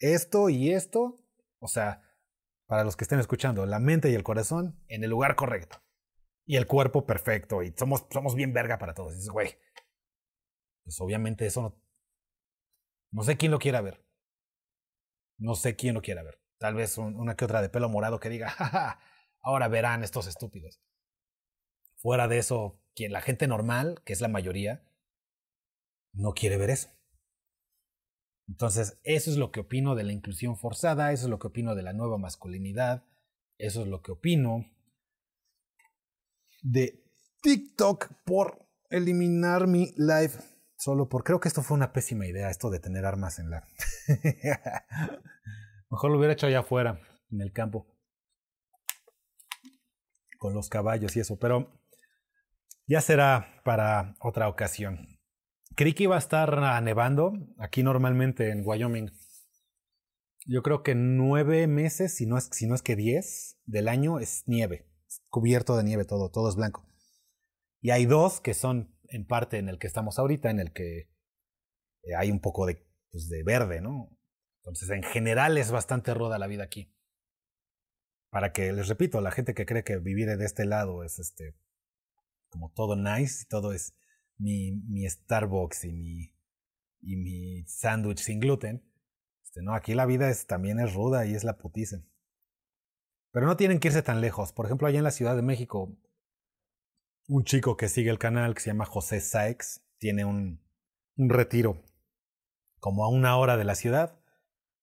esto 0.00 0.48
y 0.48 0.70
esto. 0.70 1.24
O 1.58 1.68
sea, 1.68 2.02
para 2.66 2.84
los 2.84 2.96
que 2.96 3.04
estén 3.04 3.18
escuchando, 3.18 3.66
la 3.66 3.78
mente 3.78 4.10
y 4.10 4.14
el 4.14 4.22
corazón 4.22 4.80
en 4.88 5.04
el 5.04 5.10
lugar 5.10 5.36
correcto 5.36 5.81
y 6.52 6.56
el 6.56 6.66
cuerpo 6.66 7.06
perfecto 7.06 7.62
y 7.62 7.72
somos, 7.78 8.04
somos 8.10 8.34
bien 8.34 8.52
verga 8.52 8.76
para 8.76 8.92
todos. 8.92 9.14
dices, 9.14 9.30
güey, 9.30 9.56
pues 10.84 11.00
obviamente 11.00 11.46
eso 11.46 11.62
no... 11.62 11.82
No 13.10 13.22
sé 13.22 13.38
quién 13.38 13.52
lo 13.52 13.58
quiera 13.58 13.80
ver. 13.80 14.04
No 15.38 15.54
sé 15.54 15.76
quién 15.76 15.94
lo 15.94 16.02
quiera 16.02 16.22
ver. 16.22 16.42
Tal 16.58 16.74
vez 16.74 16.98
una 16.98 17.36
que 17.36 17.46
otra 17.46 17.62
de 17.62 17.70
pelo 17.70 17.88
morado 17.88 18.20
que 18.20 18.28
diga, 18.28 18.50
jaja, 18.50 19.00
ahora 19.40 19.68
verán 19.68 20.04
estos 20.04 20.26
estúpidos. 20.26 20.82
Fuera 21.96 22.28
de 22.28 22.36
eso, 22.36 22.78
la 22.98 23.22
gente 23.22 23.46
normal, 23.46 24.02
que 24.04 24.12
es 24.12 24.20
la 24.20 24.28
mayoría, 24.28 24.84
no 26.12 26.34
quiere 26.34 26.58
ver 26.58 26.68
eso. 26.68 26.90
Entonces, 28.46 29.00
eso 29.04 29.30
es 29.30 29.38
lo 29.38 29.52
que 29.52 29.60
opino 29.60 29.94
de 29.94 30.04
la 30.04 30.12
inclusión 30.12 30.58
forzada, 30.58 31.12
eso 31.12 31.24
es 31.24 31.30
lo 31.30 31.38
que 31.38 31.46
opino 31.46 31.74
de 31.74 31.82
la 31.82 31.94
nueva 31.94 32.18
masculinidad, 32.18 33.06
eso 33.56 33.80
es 33.80 33.88
lo 33.88 34.02
que 34.02 34.12
opino 34.12 34.70
de 36.62 37.04
TikTok 37.42 38.08
por 38.24 38.66
eliminar 38.88 39.66
mi 39.66 39.92
live. 39.96 40.32
Solo 40.76 41.08
por 41.08 41.22
creo 41.24 41.40
que 41.40 41.48
esto 41.48 41.62
fue 41.62 41.76
una 41.76 41.92
pésima 41.92 42.26
idea, 42.26 42.50
esto 42.50 42.70
de 42.70 42.80
tener 42.80 43.04
armas 43.04 43.38
en 43.38 43.50
la. 43.50 43.64
Mejor 45.90 46.10
lo 46.10 46.18
hubiera 46.18 46.32
hecho 46.32 46.46
allá 46.46 46.60
afuera, 46.60 47.00
en 47.30 47.40
el 47.40 47.52
campo. 47.52 47.86
Con 50.38 50.54
los 50.54 50.68
caballos 50.68 51.14
y 51.16 51.20
eso, 51.20 51.38
pero 51.38 51.80
ya 52.86 53.00
será 53.00 53.60
para 53.64 54.16
otra 54.20 54.48
ocasión. 54.48 55.20
Creí 55.76 55.94
que 55.94 56.04
iba 56.04 56.16
a 56.16 56.18
estar 56.18 56.82
nevando 56.82 57.32
aquí 57.58 57.82
normalmente 57.82 58.50
en 58.50 58.62
Wyoming. 58.64 59.10
Yo 60.44 60.62
creo 60.62 60.82
que 60.82 60.96
nueve 60.96 61.68
meses, 61.68 62.16
si 62.16 62.26
no 62.26 62.36
es, 62.36 62.48
si 62.50 62.66
no 62.66 62.74
es 62.74 62.82
que 62.82 62.96
diez 62.96 63.60
del 63.64 63.88
año, 63.88 64.18
es 64.18 64.42
nieve 64.46 64.91
cubierto 65.28 65.76
de 65.76 65.84
nieve 65.84 66.04
todo, 66.04 66.30
todo 66.30 66.48
es 66.48 66.56
blanco. 66.56 66.86
Y 67.80 67.90
hay 67.90 68.06
dos 68.06 68.40
que 68.40 68.54
son 68.54 68.96
en 69.08 69.26
parte 69.26 69.58
en 69.58 69.68
el 69.68 69.78
que 69.78 69.86
estamos 69.86 70.18
ahorita, 70.18 70.50
en 70.50 70.60
el 70.60 70.72
que 70.72 71.10
eh, 72.02 72.14
hay 72.16 72.30
un 72.30 72.40
poco 72.40 72.66
de, 72.66 72.86
pues, 73.10 73.28
de 73.28 73.42
verde, 73.42 73.80
¿no? 73.80 74.16
Entonces, 74.62 74.90
en 74.90 75.02
general 75.02 75.58
es 75.58 75.70
bastante 75.70 76.14
ruda 76.14 76.38
la 76.38 76.46
vida 76.46 76.64
aquí. 76.64 76.94
Para 78.30 78.52
que, 78.52 78.72
les 78.72 78.88
repito, 78.88 79.20
la 79.20 79.32
gente 79.32 79.54
que 79.54 79.66
cree 79.66 79.84
que 79.84 79.98
vivir 79.98 80.36
de 80.36 80.44
este 80.44 80.64
lado 80.64 81.04
es 81.04 81.18
este, 81.18 81.56
como 82.48 82.72
todo 82.72 82.96
nice, 82.96 83.44
todo 83.48 83.72
es 83.72 83.94
mi, 84.38 84.72
mi 84.72 85.08
Starbucks 85.08 85.84
y 85.84 85.92
mi, 85.92 86.34
y 87.00 87.16
mi 87.16 87.64
sándwich 87.66 88.20
sin 88.20 88.40
gluten. 88.40 88.88
Este, 89.44 89.62
no, 89.62 89.74
aquí 89.74 89.94
la 89.94 90.06
vida 90.06 90.30
es, 90.30 90.46
también 90.46 90.80
es 90.80 90.94
ruda 90.94 91.26
y 91.26 91.34
es 91.34 91.44
la 91.44 91.58
putiza. 91.58 91.98
Pero 93.32 93.46
no 93.46 93.56
tienen 93.56 93.80
que 93.80 93.88
irse 93.88 94.02
tan 94.02 94.20
lejos. 94.20 94.52
Por 94.52 94.66
ejemplo, 94.66 94.86
allá 94.86 94.98
en 94.98 95.04
la 95.04 95.10
Ciudad 95.10 95.34
de 95.34 95.42
México, 95.42 95.96
un 97.28 97.44
chico 97.44 97.76
que 97.76 97.88
sigue 97.88 98.10
el 98.10 98.18
canal 98.18 98.54
que 98.54 98.60
se 98.60 98.70
llama 98.70 98.84
José 98.84 99.20
Sykes 99.20 99.80
tiene 99.98 100.24
un, 100.24 100.60
retiro 101.16 101.82
como 102.78 103.04
a 103.04 103.08
una 103.08 103.36
hora 103.36 103.56
de 103.56 103.64
la 103.64 103.74
ciudad, 103.74 104.18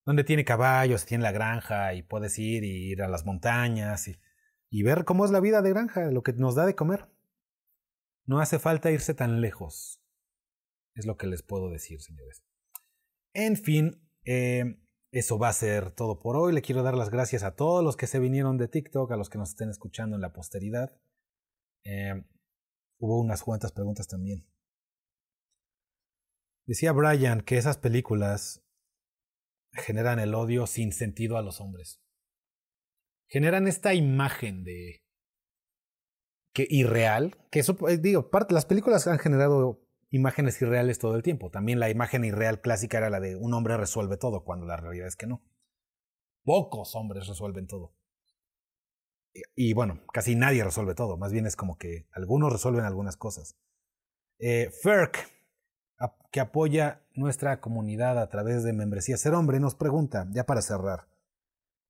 donde 0.06 0.24
tiene 0.24 0.46
caballos, 0.46 1.06
tiene 1.06 1.24
la 1.24 1.32
granja 1.32 1.94
y 1.94 2.02
puedes 2.02 2.40
ir 2.40 2.64
y 2.64 2.92
ir 2.92 3.04
a 3.04 3.08
las 3.08 3.26
montañas 3.26 4.08
y, 4.08 4.18
y 4.70 4.84
ver 4.84 5.06
cómo 5.06 5.26
es 5.26 5.32
la 5.32 5.42
vida 5.42 5.62
de 5.62 5.70
granja, 5.70 6.10
lo 6.10 6.24
que 6.24 6.34
nos 6.34 6.56
da 6.56 6.66
de 6.66 6.76
comer. 6.76 7.08
No 8.26 8.40
hace 8.40 8.58
falta 8.58 8.90
irse 8.90 9.14
tan 9.14 9.42
lejos. 9.42 10.02
Es 10.96 11.06
lo 11.06 11.18
que 11.18 11.28
les 11.28 11.44
puedo 11.44 11.70
decir, 11.70 12.02
señores. 12.02 12.44
En 13.34 13.58
fin, 13.58 14.10
eh, 14.24 14.80
eso 15.12 15.40
va 15.40 15.50
a 15.50 15.54
ser 15.54 15.92
todo 15.92 16.20
por 16.20 16.36
hoy. 16.36 16.54
Le 16.54 16.62
quiero 16.62 16.84
dar 16.84 16.96
las 16.96 17.10
gracias 17.10 17.44
a 17.44 17.56
todos 17.56 17.84
los 17.84 17.98
que 17.98 18.08
se 18.08 18.20
vinieron 18.20 18.58
de 18.58 18.68
TikTok, 18.68 19.12
a 19.12 19.18
los 19.18 19.30
que 19.30 19.38
nos 19.38 19.50
estén 19.50 19.70
escuchando 19.70 20.16
en 20.16 20.22
la 20.22 20.34
posteridad. 20.34 20.96
Eh, 21.84 22.24
hubo 23.00 23.20
unas 23.20 23.44
cuantas 23.44 23.72
preguntas 23.72 24.08
también. 24.08 24.46
Decía 26.68 26.92
Brian 26.92 27.42
que 27.42 27.58
esas 27.58 27.78
películas 27.78 28.64
generan 29.74 30.20
el 30.20 30.36
odio 30.36 30.68
sin 30.68 30.92
sentido 30.92 31.38
a 31.38 31.42
los 31.42 31.62
hombres. 31.62 32.02
Generan 33.28 33.68
esta 33.68 33.94
imagen 33.94 34.64
de 34.64 35.04
que 36.54 36.68
irreal, 36.70 37.38
que 37.52 37.60
eso 37.60 37.78
eh, 37.88 37.98
digo, 37.98 38.30
parte 38.30 38.54
las 38.54 38.66
películas 38.66 39.08
han 39.08 39.20
generado 39.20 39.88
imágenes 40.12 40.62
irreales 40.62 41.00
todo 41.00 41.16
el 41.16 41.24
tiempo. 41.24 41.50
También 41.50 41.80
la 41.80 41.90
imagen 41.90 42.24
irreal 42.26 42.62
clásica 42.62 42.98
era 42.98 43.10
la 43.10 43.20
de 43.20 43.36
un 43.36 43.54
hombre 43.54 43.78
resuelve 43.78 44.18
todo, 44.18 44.44
cuando 44.44 44.66
la 44.66 44.78
realidad 44.78 45.08
es 45.08 45.16
que 45.16 45.28
no. 45.28 45.44
Pocos 46.44 46.96
hombres 46.96 47.28
resuelven 47.28 47.68
todo. 47.68 47.96
Y, 49.56 49.74
bueno, 49.74 50.02
casi 50.12 50.36
nadie 50.36 50.64
resuelve 50.64 50.96
todo, 50.96 51.16
más 51.18 51.32
bien 51.32 51.46
es 51.46 51.56
como 51.56 51.78
que 51.78 52.08
algunos 52.12 52.52
resuelven 52.52 52.84
algunas 52.84 53.16
cosas. 53.16 53.56
Eh, 54.40 54.72
FERC, 54.82 55.18
que 56.32 56.40
apoya 56.40 57.06
nuestra 57.14 57.62
comunidad 57.62 58.18
a 58.20 58.30
través 58.30 58.64
de 58.64 58.74
membresía 58.74 59.18
Ser 59.18 59.34
Hombre, 59.34 59.60
nos 59.60 59.76
pregunta, 59.76 60.28
ya 60.32 60.46
para 60.46 60.62
cerrar 60.62 61.08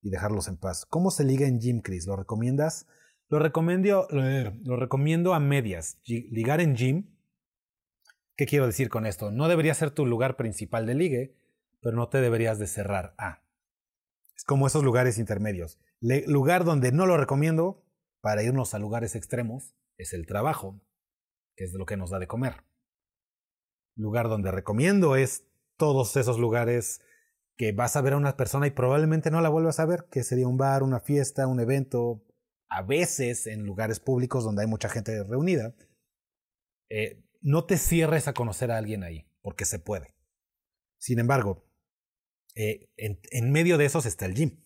y 0.02 0.10
dejarlos 0.10 0.48
en 0.48 0.58
paz, 0.58 0.86
¿cómo 0.86 1.12
se 1.12 1.24
liga 1.24 1.48
en 1.48 1.60
Gym, 1.60 1.82
Chris? 1.82 2.08
¿Lo 2.08 2.16
recomiendas? 2.16 2.88
Lo 3.30 3.40
recomiendo, 3.40 4.08
lo 4.10 4.76
recomiendo 4.76 5.34
a 5.34 5.40
medias. 5.40 6.00
Ligar 6.06 6.62
en 6.62 6.76
Gym. 6.76 7.19
¿Qué 8.40 8.46
quiero 8.46 8.68
decir 8.68 8.88
con 8.88 9.06
esto? 9.06 9.32
No 9.32 9.50
debería 9.50 9.74
ser 9.74 9.92
tu 9.92 10.06
lugar 10.06 10.38
principal 10.38 10.86
de 10.86 10.96
ligue, 10.96 11.36
pero 11.82 11.98
no 11.98 12.08
te 12.08 12.22
deberías 12.22 12.58
de 12.58 12.68
cerrar 12.68 13.14
a. 13.18 13.44
Es 14.34 14.46
como 14.46 14.66
esos 14.66 14.82
lugares 14.82 15.18
intermedios. 15.18 15.78
lugar 16.00 16.64
donde 16.64 16.94
no 16.94 17.06
lo 17.06 17.18
recomiendo 17.18 17.84
para 18.22 18.42
irnos 18.42 18.74
a 18.74 18.80
lugares 18.80 19.16
extremos 19.16 19.76
es 19.98 20.14
el 20.14 20.26
trabajo, 20.26 20.80
que 21.58 21.66
es 21.66 21.74
lo 21.74 21.86
que 21.86 21.98
nos 21.98 22.12
da 22.12 22.20
de 22.20 22.28
comer. 22.28 22.64
Lugar 23.98 24.30
donde 24.30 24.52
recomiendo 24.52 25.18
es 25.18 25.46
todos 25.76 26.16
esos 26.16 26.40
lugares 26.40 27.02
que 27.58 27.74
vas 27.74 27.98
a 27.98 28.02
ver 28.02 28.14
a 28.14 28.18
una 28.18 28.38
persona 28.38 28.68
y 28.68 28.72
probablemente 28.72 29.32
no 29.32 29.42
la 29.42 29.50
vuelvas 29.50 29.82
a 29.82 29.86
ver, 29.86 30.06
que 30.10 30.24
sería 30.24 30.48
un 30.48 30.56
bar, 30.56 30.82
una 30.82 31.02
fiesta, 31.02 31.46
un 31.46 31.60
evento, 31.60 32.24
a 32.70 32.84
veces 32.84 33.48
en 33.48 33.66
lugares 33.66 34.00
públicos 34.00 34.46
donde 34.46 34.62
hay 34.62 34.68
mucha 34.70 34.88
gente 34.88 35.26
reunida. 35.26 35.76
Eh, 36.90 37.22
no 37.42 37.66
te 37.66 37.78
cierres 37.78 38.28
a 38.28 38.34
conocer 38.34 38.72
a 38.72 38.78
alguien 38.78 39.04
ahí, 39.04 39.30
porque 39.42 39.66
se 39.66 39.80
puede. 39.80 40.16
Sin 40.98 41.20
embargo, 41.20 41.66
eh, 42.56 42.90
en, 42.98 43.52
medio 43.52 43.78
de 43.78 43.86
esos 43.86 44.06
está 44.06 44.26
el 44.26 44.36
gym, 44.36 44.60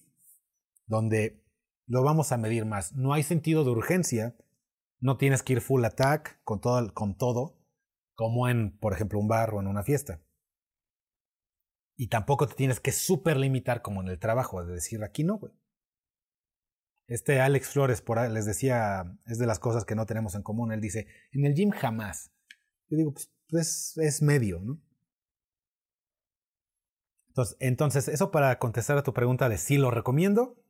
donde 0.88 1.44
lo 1.86 2.04
vamos 2.04 2.32
a 2.32 2.38
medir 2.38 2.66
más. 2.66 2.94
No 2.94 3.14
hay 3.14 3.24
sentido 3.24 3.64
de 3.64 3.72
urgencia, 3.72 4.36
no 5.00 5.18
tienes 5.18 5.44
que 5.44 5.54
ir 5.54 5.62
full 5.62 5.84
attack 5.86 6.42
con 6.44 6.62
todo, 6.62 6.94
con 6.94 7.18
todo 7.18 7.60
como 8.16 8.48
en, 8.48 8.78
por 8.78 8.94
ejemplo, 8.94 9.20
un 9.20 9.28
bar 9.28 9.54
o 9.54 9.60
en 9.60 9.68
una 9.68 9.84
fiesta. 9.84 10.22
Y 11.96 12.08
tampoco 12.08 12.48
te 12.48 12.56
tienes 12.56 12.80
que 12.80 12.92
súper 12.92 13.38
limitar 13.38 13.82
como 13.82 14.02
en 14.02 14.08
el 14.08 14.20
trabajo, 14.20 14.64
de 14.64 14.74
decir 14.74 15.04
aquí 15.04 15.24
no, 15.24 15.38
güey. 15.38 15.54
Este 17.08 17.42
Alex 17.42 17.70
Flores 17.70 18.02
por 18.02 18.20
les 18.30 18.46
decía, 18.46 19.20
es 19.26 19.38
de 19.38 19.46
las 19.46 19.60
cosas 19.60 19.86
que 19.86 19.96
no 19.96 20.06
tenemos 20.06 20.36
en 20.36 20.42
común. 20.42 20.72
Él 20.72 20.82
dice, 20.82 21.08
en 21.32 21.46
el 21.46 21.54
gym 21.54 21.72
jamás. 21.72 22.32
Yo 22.94 22.98
digo, 22.98 23.14
pues, 23.14 23.32
pues 23.50 23.98
es 23.98 24.22
medio, 24.22 24.60
¿no? 24.60 24.80
Entonces, 27.30 27.58
entonces, 27.60 28.08
eso 28.08 28.30
para 28.30 28.60
contestar 28.60 29.00
a 29.00 29.04
tu 29.04 29.16
pregunta 29.16 29.50
de 29.50 29.58
si 29.58 29.78
lo 29.78 29.90
recomiendo, 29.90 30.64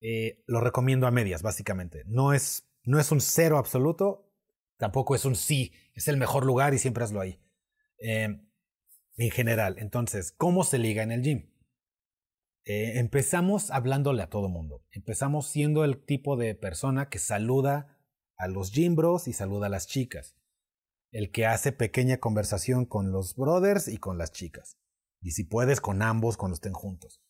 eh, 0.00 0.44
lo 0.46 0.60
recomiendo 0.60 1.08
a 1.08 1.10
medias, 1.10 1.42
básicamente. 1.42 2.04
No 2.06 2.32
es, 2.32 2.70
no 2.84 3.00
es 3.00 3.10
un 3.10 3.20
cero 3.20 3.58
absoluto, 3.58 4.32
tampoco 4.76 5.16
es 5.16 5.24
un 5.24 5.34
sí, 5.34 5.72
es 5.94 6.06
el 6.06 6.16
mejor 6.16 6.46
lugar 6.46 6.74
y 6.74 6.78
siempre 6.78 7.02
hazlo 7.02 7.20
ahí. 7.20 7.40
Eh, 7.98 8.28
en 9.16 9.30
general, 9.32 9.74
entonces, 9.80 10.30
¿cómo 10.30 10.62
se 10.62 10.78
liga 10.78 11.02
en 11.02 11.10
el 11.10 11.22
gym? 11.22 11.50
Eh, 12.66 13.00
empezamos 13.00 13.72
hablándole 13.72 14.22
a 14.22 14.30
todo 14.30 14.48
mundo. 14.48 14.84
Empezamos 14.92 15.48
siendo 15.48 15.84
el 15.84 16.04
tipo 16.04 16.36
de 16.36 16.54
persona 16.54 17.08
que 17.08 17.18
saluda 17.18 17.98
a 18.36 18.46
los 18.46 18.70
gym 18.70 18.94
bros 18.94 19.26
y 19.26 19.32
saluda 19.32 19.66
a 19.66 19.70
las 19.70 19.88
chicas. 19.88 20.35
El 21.16 21.30
que 21.30 21.46
hace 21.46 21.72
pequeña 21.72 22.18
conversación 22.18 22.84
con 22.84 23.10
los 23.10 23.36
brothers 23.36 23.88
y 23.88 23.96
con 23.96 24.18
las 24.18 24.32
chicas 24.32 24.76
y 25.22 25.30
si 25.30 25.44
puedes 25.44 25.80
con 25.80 26.02
ambos 26.02 26.36
cuando 26.36 26.56
estén 26.56 26.74
juntos. 26.74 27.22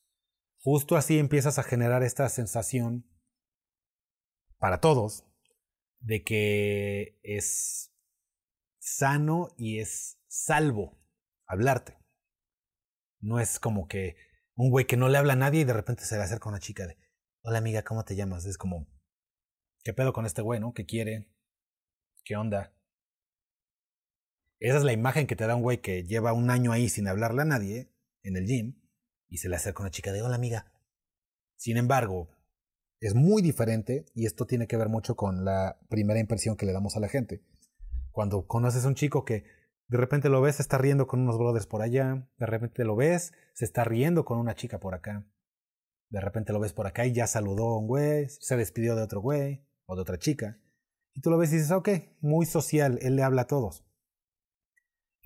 Justo 0.59 0.97
así 0.97 1.21
empiezas 1.21 1.61
a 1.61 1.63
generar 1.63 2.03
esta 2.03 2.29
sensación 2.29 3.09
para 4.59 4.81
todos 4.81 5.25
de 6.01 6.25
que 6.25 7.21
es 7.23 7.95
sano 8.81 9.55
y 9.57 9.79
es 9.79 10.19
salvo 10.27 10.99
hablarte. 11.47 11.97
No 13.21 13.39
es 13.39 13.61
como 13.61 13.87
que 13.87 14.17
un 14.57 14.71
güey 14.71 14.89
que 14.89 14.97
no 14.97 15.09
le 15.09 15.19
habla 15.19 15.35
a 15.35 15.37
nadie 15.37 15.61
y 15.61 15.65
de 15.65 15.75
repente 15.75 16.07
se 16.07 16.17
le 16.17 16.25
acerca 16.25 16.49
una 16.49 16.59
chica 16.59 16.89
de, 16.89 16.99
hola 17.43 17.59
amiga, 17.59 17.85
¿cómo 17.85 18.05
te 18.05 18.17
llamas? 18.17 18.47
Es 18.47 18.59
como, 18.59 18.89
¿qué 19.85 19.93
pedo 19.95 20.13
con 20.13 20.27
este 20.27 20.43
güey, 20.43 20.59
no? 20.59 20.75
¿Qué 20.75 20.87
quiere? 20.87 21.33
¿Qué 22.25 22.35
onda? 22.35 22.76
Esa 24.59 24.79
es 24.79 24.85
la 24.85 24.93
imagen 24.93 25.27
que 25.27 25.37
te 25.37 25.47
da 25.47 25.55
un 25.55 25.63
güey 25.63 25.81
que 25.81 26.05
lleva 26.05 26.33
un 26.33 26.51
año 26.51 26.73
ahí 26.73 26.89
sin 26.89 27.09
hablarle 27.09 27.43
a 27.43 27.47
nadie 27.47 27.93
en 28.23 28.37
el 28.37 28.47
gym 28.47 28.81
y 29.29 29.39
se 29.39 29.49
le 29.49 29.57
acerca 29.57 29.83
una 29.83 29.91
chica 29.91 30.13
de 30.13 30.23
hola 30.23 30.37
amiga. 30.37 30.73
Sin 31.57 31.77
embargo, 31.77 32.31
es 33.01 33.15
muy 33.15 33.43
diferente 33.43 34.07
y 34.15 34.25
esto 34.25 34.47
tiene 34.47 34.67
que 34.67 34.77
ver 34.77 34.89
mucho 34.89 35.15
con 35.15 35.45
la 35.45 35.79
primera 35.89 36.21
impresión 36.21 36.57
que 36.57 36.65
le 36.65 36.73
damos 36.73 36.97
a 36.97 37.01
la 37.01 37.09
gente. 37.09 37.43
Cuando 38.11 38.47
conoces 38.47 38.85
a 38.85 38.89
un 38.89 38.95
chico 38.95 39.25
que 39.25 39.45
de 39.89 39.99
repente 39.99 40.31
lo 40.31 40.41
ves, 40.41 40.57
se 40.57 40.63
está 40.63 40.79
riendo 40.79 41.07
con 41.07 41.21
unos 41.21 41.39
brothers 41.39 41.67
por 41.67 41.83
allá, 41.83 42.29
de 42.39 42.47
repente 42.47 42.85
lo 42.85 42.97
ves, 42.97 43.35
se 43.55 43.65
está 43.65 43.85
riendo 43.85 44.25
con 44.25 44.39
una 44.39 44.55
chica 44.55 44.81
por 44.81 44.95
acá. 44.95 45.27
De 46.09 46.21
repente 46.21 46.53
lo 46.53 46.61
ves 46.61 46.73
por 46.73 46.87
acá 46.87 47.05
y 47.05 47.13
ya 47.13 47.27
saludó 47.27 47.69
a 47.69 47.79
un 47.79 47.87
güey, 47.87 48.29
se 48.29 48.57
despidió 48.57 48.97
de 48.97 49.03
otro 49.03 49.21
güey 49.21 49.67
o 49.85 49.97
de 49.97 50.03
otra 50.03 50.19
chica. 50.19 50.59
Y 51.13 51.21
tú 51.21 51.31
lo 51.31 51.39
ves 51.39 51.53
y 51.53 51.57
dices, 51.57 51.73
ok, 51.73 51.89
muy 52.21 52.47
social, 52.47 52.99
él 53.03 53.17
le 53.17 53.23
habla 53.23 53.43
a 53.43 53.47
todos. 53.47 53.86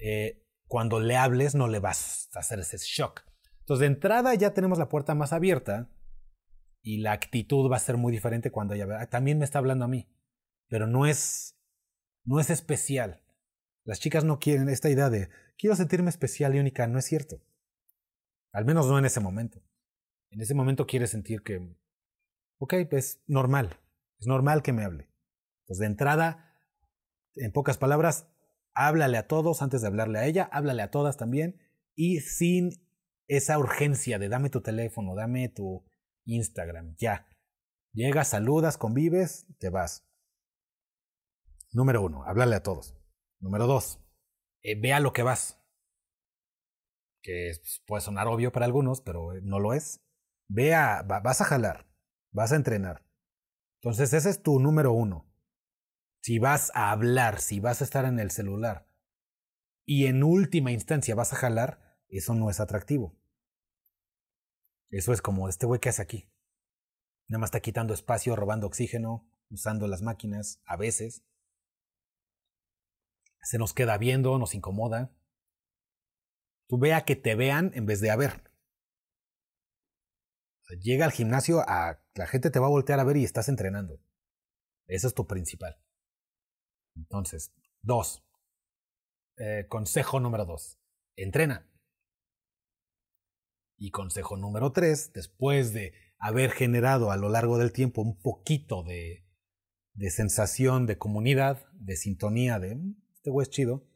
Eh, 0.03 0.47
cuando 0.67 1.01
le 1.01 1.17
hables 1.17 1.55
no 1.55 1.69
le 1.69 1.79
vas 1.79 2.29
a 2.35 2.41
hacer 2.41 2.61
ese 2.61 2.79
shock. 2.79 3.23
Entonces, 3.61 3.81
de 3.81 3.87
entrada 3.87 4.35
ya 4.35 4.55
tenemos 4.55 4.79
la 4.79 4.89
puerta 4.89 5.15
más 5.15 5.33
abierta 5.33 5.91
y 6.83 6.99
la 6.99 7.13
actitud 7.13 7.71
va 7.71 7.77
a 7.77 7.81
ser 7.81 7.97
muy 7.97 8.13
diferente 8.13 8.51
cuando 8.51 8.75
ella 8.75 9.07
también 9.11 9.39
me 9.39 9.45
está 9.45 9.59
hablando 9.59 9.85
a 9.85 9.89
mí, 9.89 10.09
pero 10.69 10.87
no 10.87 11.07
es 11.07 11.57
no 12.25 12.41
es 12.41 12.51
especial. 12.51 13.23
Las 13.85 14.01
chicas 14.01 14.25
no 14.25 14.39
quieren 14.39 14.69
esta 14.69 14.91
idea 14.91 15.11
de 15.11 15.29
quiero 15.59 15.75
sentirme 15.77 16.11
especial 16.11 16.55
y 16.55 16.61
única, 16.61 16.87
no 16.87 16.99
es 16.99 17.05
cierto. 17.05 17.43
Al 18.53 18.65
menos 18.65 18.87
no 18.87 18.99
en 18.99 19.05
ese 19.05 19.21
momento. 19.21 19.63
En 20.31 20.41
ese 20.41 20.55
momento 20.55 20.87
quiere 20.87 21.07
sentir 21.07 21.43
que 21.43 21.77
ok, 22.59 22.75
pues 22.89 23.23
normal, 23.27 23.81
es 24.19 24.27
normal 24.27 24.63
que 24.63 24.73
me 24.73 24.85
hable. 24.85 25.09
Entonces, 25.63 25.81
de 25.81 25.87
entrada, 25.87 26.55
en 27.35 27.53
pocas 27.53 27.79
palabras, 27.79 28.30
háblale 28.75 29.19
a 29.19 29.27
todos 29.27 29.63
antes 29.63 29.81
de 29.81 29.89
hablarle 29.89 30.19
a 30.19 30.27
ella, 30.27 30.49
háblale 30.53 30.83
a 30.83 30.91
todas 30.91 31.17
también 31.17 31.61
y 31.95 32.21
sin 32.21 32.71
esa 33.29 33.59
urgencia 33.59 34.19
de 34.19 34.29
dame 34.29 34.51
tu 34.51 34.61
teléfono, 34.61 35.15
dame 35.15 35.49
tu 35.49 35.85
Instagram, 36.25 36.95
ya. 36.97 37.29
Llegas, 37.93 38.29
saludas, 38.29 38.79
convives, 38.79 39.47
te 39.59 39.69
vas. 39.71 40.07
Número 41.73 42.03
uno, 42.03 42.25
háblale 42.25 42.57
a 42.57 42.63
todos. 42.63 42.97
Número 43.41 43.67
dos, 43.67 44.01
eh, 44.63 44.81
vea 44.81 45.01
lo 45.01 45.13
que 45.13 45.23
vas. 45.23 45.59
Que 47.23 47.53
puede 47.87 48.01
sonar 48.01 48.27
obvio 48.29 48.53
para 48.53 48.67
algunos, 48.67 49.01
pero 49.01 49.33
no 49.43 49.59
lo 49.59 49.75
es. 49.75 50.01
Vea, 50.49 51.03
vas 51.03 51.41
a 51.41 51.45
jalar, 51.45 51.87
vas 52.33 52.53
a 52.53 52.57
entrenar. 52.57 53.05
Entonces 53.77 54.13
ese 54.13 54.31
es 54.31 54.43
tu 54.43 54.59
número 54.59 54.93
uno 54.93 55.30
si 56.23 56.39
vas 56.39 56.71
a 56.75 56.91
hablar, 56.91 57.41
si 57.41 57.61
vas 57.61 57.81
a 57.81 57.85
estar 57.85 58.05
en 58.05 58.21
el 58.21 58.31
celular 58.31 58.91
y 59.87 60.07
en 60.07 60.23
última 60.23 60.71
instancia 60.71 61.15
vas 61.15 61.33
a 61.33 61.37
jalar, 61.37 61.99
eso 62.09 62.35
no 62.35 62.51
es 62.51 62.61
atractivo. 62.61 63.19
Eso 64.91 65.13
es 65.13 65.23
como 65.23 65.49
este 65.49 65.67
güey 65.67 65.81
que 65.81 65.89
hace 65.89 66.03
aquí. 66.03 66.31
Nada 67.29 67.41
más 67.41 67.49
está 67.49 67.61
quitando 67.61 67.95
espacio, 67.95 68.37
robando 68.37 68.67
oxígeno, 68.67 69.29
usando 69.51 69.87
las 69.87 70.03
máquinas, 70.03 70.61
a 70.65 70.77
veces. 70.77 71.25
Se 73.43 73.59
nos 73.59 73.73
queda 73.73 73.99
viendo, 73.99 74.39
nos 74.39 74.55
incomoda. 74.55 75.13
Tú 76.69 76.79
vea 76.79 77.05
que 77.05 77.17
te 77.17 77.35
vean 77.35 77.73
en 77.75 77.87
vez 77.87 78.01
de 78.01 78.11
a 78.11 78.17
ver. 78.17 78.53
llega 80.81 81.05
al 81.05 81.13
gimnasio, 81.13 81.65
la 81.67 82.27
gente 82.29 82.51
te 82.51 82.61
va 82.61 82.67
a 82.67 82.71
voltear 82.71 83.01
a 83.01 83.05
ver 83.05 83.17
y 83.17 83.25
estás 83.25 83.49
entrenando. 83.49 84.01
Eso 84.87 85.09
es 85.09 85.15
tu 85.15 85.27
principal. 85.27 85.81
Entonces, 86.97 87.53
dos. 87.83 88.25
Eh, 89.37 89.67
consejo 89.69 90.21
número 90.21 90.45
dos. 90.45 90.79
Entrena. 91.17 91.67
Y 93.79 93.91
consejo 93.91 94.37
número 94.37 94.73
tres, 94.73 95.13
después 95.15 95.73
de 95.73 95.95
haber 96.19 96.51
generado 96.51 97.11
a 97.11 97.17
lo 97.17 97.31
largo 97.31 97.57
del 97.57 97.73
tiempo 97.73 98.03
un 98.03 98.21
poquito 98.21 98.83
de, 98.83 99.27
de 99.95 100.11
sensación 100.11 100.87
de 100.87 100.99
comunidad, 100.99 101.67
de 101.73 101.97
sintonía, 101.97 102.59
de 102.59 102.77
mm, 102.77 102.97
este 103.15 103.31
güey 103.31 103.45
es 103.45 103.51
chido, 103.51 103.87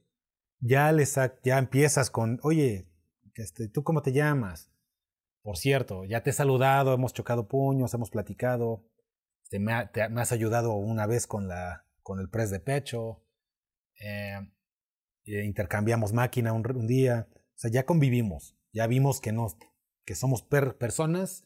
ya, 0.61 0.91
les 0.93 1.15
ya 1.43 1.59
empiezas 1.59 2.11
con, 2.11 2.41
oye, 2.43 2.91
este, 3.35 3.69
¿tú 3.69 3.83
cómo 3.85 4.03
te 4.03 4.13
llamas? 4.13 4.71
Por 5.43 5.59
cierto, 5.59 6.05
ya 6.07 6.23
te 6.23 6.31
he 6.31 6.33
saludado, 6.33 6.95
hemos 6.95 7.13
chocado 7.13 7.49
puños, 7.49 7.93
hemos 7.93 8.11
platicado, 8.11 8.87
este, 9.43 9.59
me, 9.59 9.75
me 10.11 10.21
has 10.23 10.33
ayudado 10.33 10.75
una 10.75 11.07
vez 11.07 11.27
con 11.27 11.49
la 11.49 11.87
con 12.05 12.21
el 12.21 12.29
press 12.29 12.51
de 12.51 12.61
pecho, 12.61 13.25
eh, 13.99 14.39
intercambiamos 15.25 16.13
máquina 16.13 16.53
un, 16.53 16.87
día, 16.87 17.29
o 17.33 17.59
sea, 17.59 17.71
ya 17.71 17.87
convivimos, 17.87 18.57
ya 18.73 18.87
vimos 18.87 19.21
que, 19.21 19.33
no, 19.33 19.49
que 20.05 20.15
somos 20.15 20.43
personas 20.43 21.45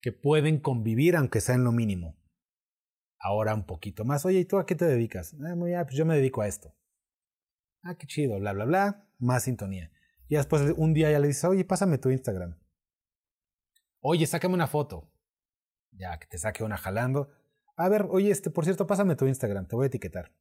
que 0.00 0.12
pueden 0.12 0.60
convivir 0.60 1.16
aunque 1.16 1.42
sea 1.42 1.56
en 1.56 1.64
lo 1.64 1.72
mínimo. 1.72 2.16
Ahora 3.18 3.52
un 3.52 3.66
poquito 3.66 4.04
más, 4.06 4.24
oye, 4.24 4.38
¿y 4.38 4.44
tú 4.46 4.58
a 4.58 4.64
qué 4.64 4.74
te 4.74 4.86
dedicas? 4.86 5.34
Ah, 5.44 5.54
pues 5.84 5.96
yo 5.96 6.06
me 6.06 6.16
dedico 6.16 6.40
a 6.40 6.48
esto. 6.48 6.74
Ah, 7.82 7.96
qué 7.98 8.06
chido, 8.06 8.38
bla, 8.38 8.52
bla, 8.52 8.64
bla, 8.64 9.08
más 9.18 9.42
sintonía. 9.42 9.90
Y 10.28 10.36
después 10.36 10.62
un 10.76 10.94
día 10.94 11.10
ya 11.10 11.18
le 11.18 11.26
dices, 11.26 11.44
oye, 11.44 11.64
pásame 11.64 11.98
tu 11.98 12.10
Instagram. 12.10 12.58
Oye, 14.00 14.26
sácame 14.26 14.54
una 14.54 14.68
foto. 14.68 15.12
Ya, 15.90 16.18
que 16.18 16.26
te 16.28 16.38
saque 16.38 16.62
una 16.62 16.78
jalando. 16.78 17.30
A 17.80 17.88
ver, 17.88 18.08
oye, 18.10 18.30
este, 18.30 18.50
por 18.50 18.64
cierto, 18.64 18.86
pásame 18.86 19.16
tu 19.16 19.26
Instagram, 19.26 19.66
te 19.66 19.74
voy 19.74 19.84
a 19.84 19.86
etiquetar. 19.86 20.34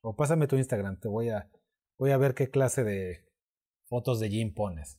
O 0.00 0.16
pásame 0.16 0.46
tu 0.46 0.56
Instagram, 0.56 0.98
te 0.98 1.06
voy 1.06 1.28
a, 1.28 1.50
voy 1.98 2.10
a 2.10 2.16
ver 2.16 2.32
qué 2.32 2.48
clase 2.48 2.84
de 2.84 3.22
fotos 3.86 4.18
de 4.18 4.30
gym 4.30 4.54
pones. 4.54 4.98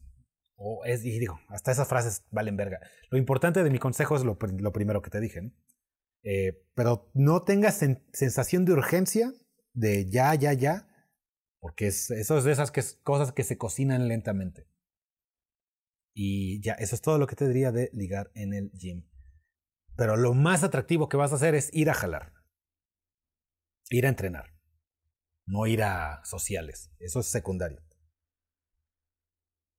O 0.58 0.86
es, 0.86 1.04
y 1.04 1.18
digo, 1.18 1.40
hasta 1.48 1.72
esas 1.72 1.88
frases 1.88 2.24
valen 2.30 2.56
verga. 2.56 2.80
Lo 3.10 3.18
importante 3.18 3.64
de 3.64 3.72
mi 3.72 3.80
consejo 3.80 4.16
es 4.16 4.24
lo, 4.24 4.38
primero 4.38 5.02
que 5.02 5.10
te 5.10 5.20
dije, 5.20 5.42
¿no? 5.42 5.52
Eh, 6.22 6.68
pero 6.76 7.10
no 7.16 7.42
tengas 7.42 7.84
sensación 8.14 8.64
de 8.66 8.74
urgencia, 8.74 9.34
de 9.74 10.08
ya, 10.08 10.36
ya, 10.36 10.54
ya, 10.54 10.88
porque 11.60 11.88
es, 11.88 12.12
eso 12.12 12.38
es 12.38 12.44
de 12.44 12.52
esas 12.52 12.72
cosas 13.02 13.32
que 13.32 13.44
se 13.44 13.58
cocinan 13.58 14.08
lentamente. 14.08 14.68
Y 16.14 16.62
ya, 16.62 16.74
eso 16.74 16.94
es 16.94 17.02
todo 17.02 17.18
lo 17.18 17.26
que 17.26 17.36
te 17.36 17.48
diría 17.48 17.72
de 17.72 17.90
ligar 17.92 18.30
en 18.36 18.54
el 18.54 18.72
gym. 18.74 19.09
Pero 20.00 20.16
lo 20.16 20.34
más 20.34 20.64
atractivo 20.64 21.10
que 21.10 21.18
vas 21.18 21.34
a 21.34 21.36
hacer 21.36 21.56
es 21.56 21.70
ir 21.74 21.90
a 21.90 21.94
jalar. 21.94 22.32
Ir 23.90 24.06
a 24.06 24.10
entrenar. 24.10 24.54
No 25.46 25.68
ir 25.68 25.84
a 25.84 26.24
sociales. 26.24 26.90
Eso 27.00 27.20
es 27.20 27.26
secundario. 27.26 27.82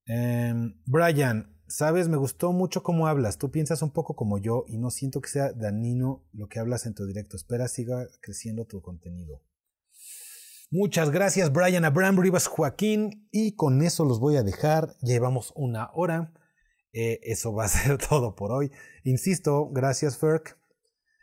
Em, 0.05 0.79
Brian, 0.85 1.59
sabes, 1.69 2.11
me 2.11 2.19
gustó 2.19 2.53
mucho 2.53 2.83
cómo 2.83 3.07
hablas. 3.07 3.39
Tú 3.39 3.51
piensas 3.51 3.81
un 3.81 3.93
poco 3.93 4.15
como 4.15 4.37
yo 4.37 4.67
y 4.69 4.77
no 4.77 4.91
siento 4.91 5.23
que 5.23 5.31
sea 5.31 5.55
danino 5.55 6.29
lo 6.35 6.49
que 6.49 6.59
hablas 6.59 6.85
en 6.85 6.93
tu 6.93 7.07
directo. 7.07 7.39
Espera, 7.39 7.67
siga 7.67 8.07
creciendo 8.21 8.67
tu 8.67 8.83
contenido. 8.83 9.43
Muchas 10.71 11.11
gracias, 11.11 11.51
Brian, 11.51 11.87
Abraham 11.87 12.19
Rivas 12.19 12.47
Joaquín. 12.47 13.27
Y 13.33 13.57
con 13.57 13.81
eso 13.81 14.05
los 14.05 14.21
voy 14.21 14.37
a 14.37 14.43
dejar. 14.43 14.99
Llevamos 15.01 15.51
una 15.57 15.89
hora. 15.95 16.35
Eh, 16.93 17.21
eso 17.23 17.53
va 17.53 17.65
a 17.65 17.69
ser 17.69 17.99
todo 17.99 18.35
por 18.35 18.53
hoy. 18.53 18.71
Insisto, 19.05 19.69
gracias, 19.71 20.19
Ferk. 20.19 20.59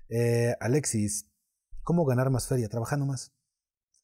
Eh, 0.10 0.56
Alexis, 0.60 1.30
¿cómo 1.84 2.06
ganar 2.06 2.30
más 2.30 2.48
feria? 2.48 2.70
Trabajando 2.70 3.06
más. 3.06 3.34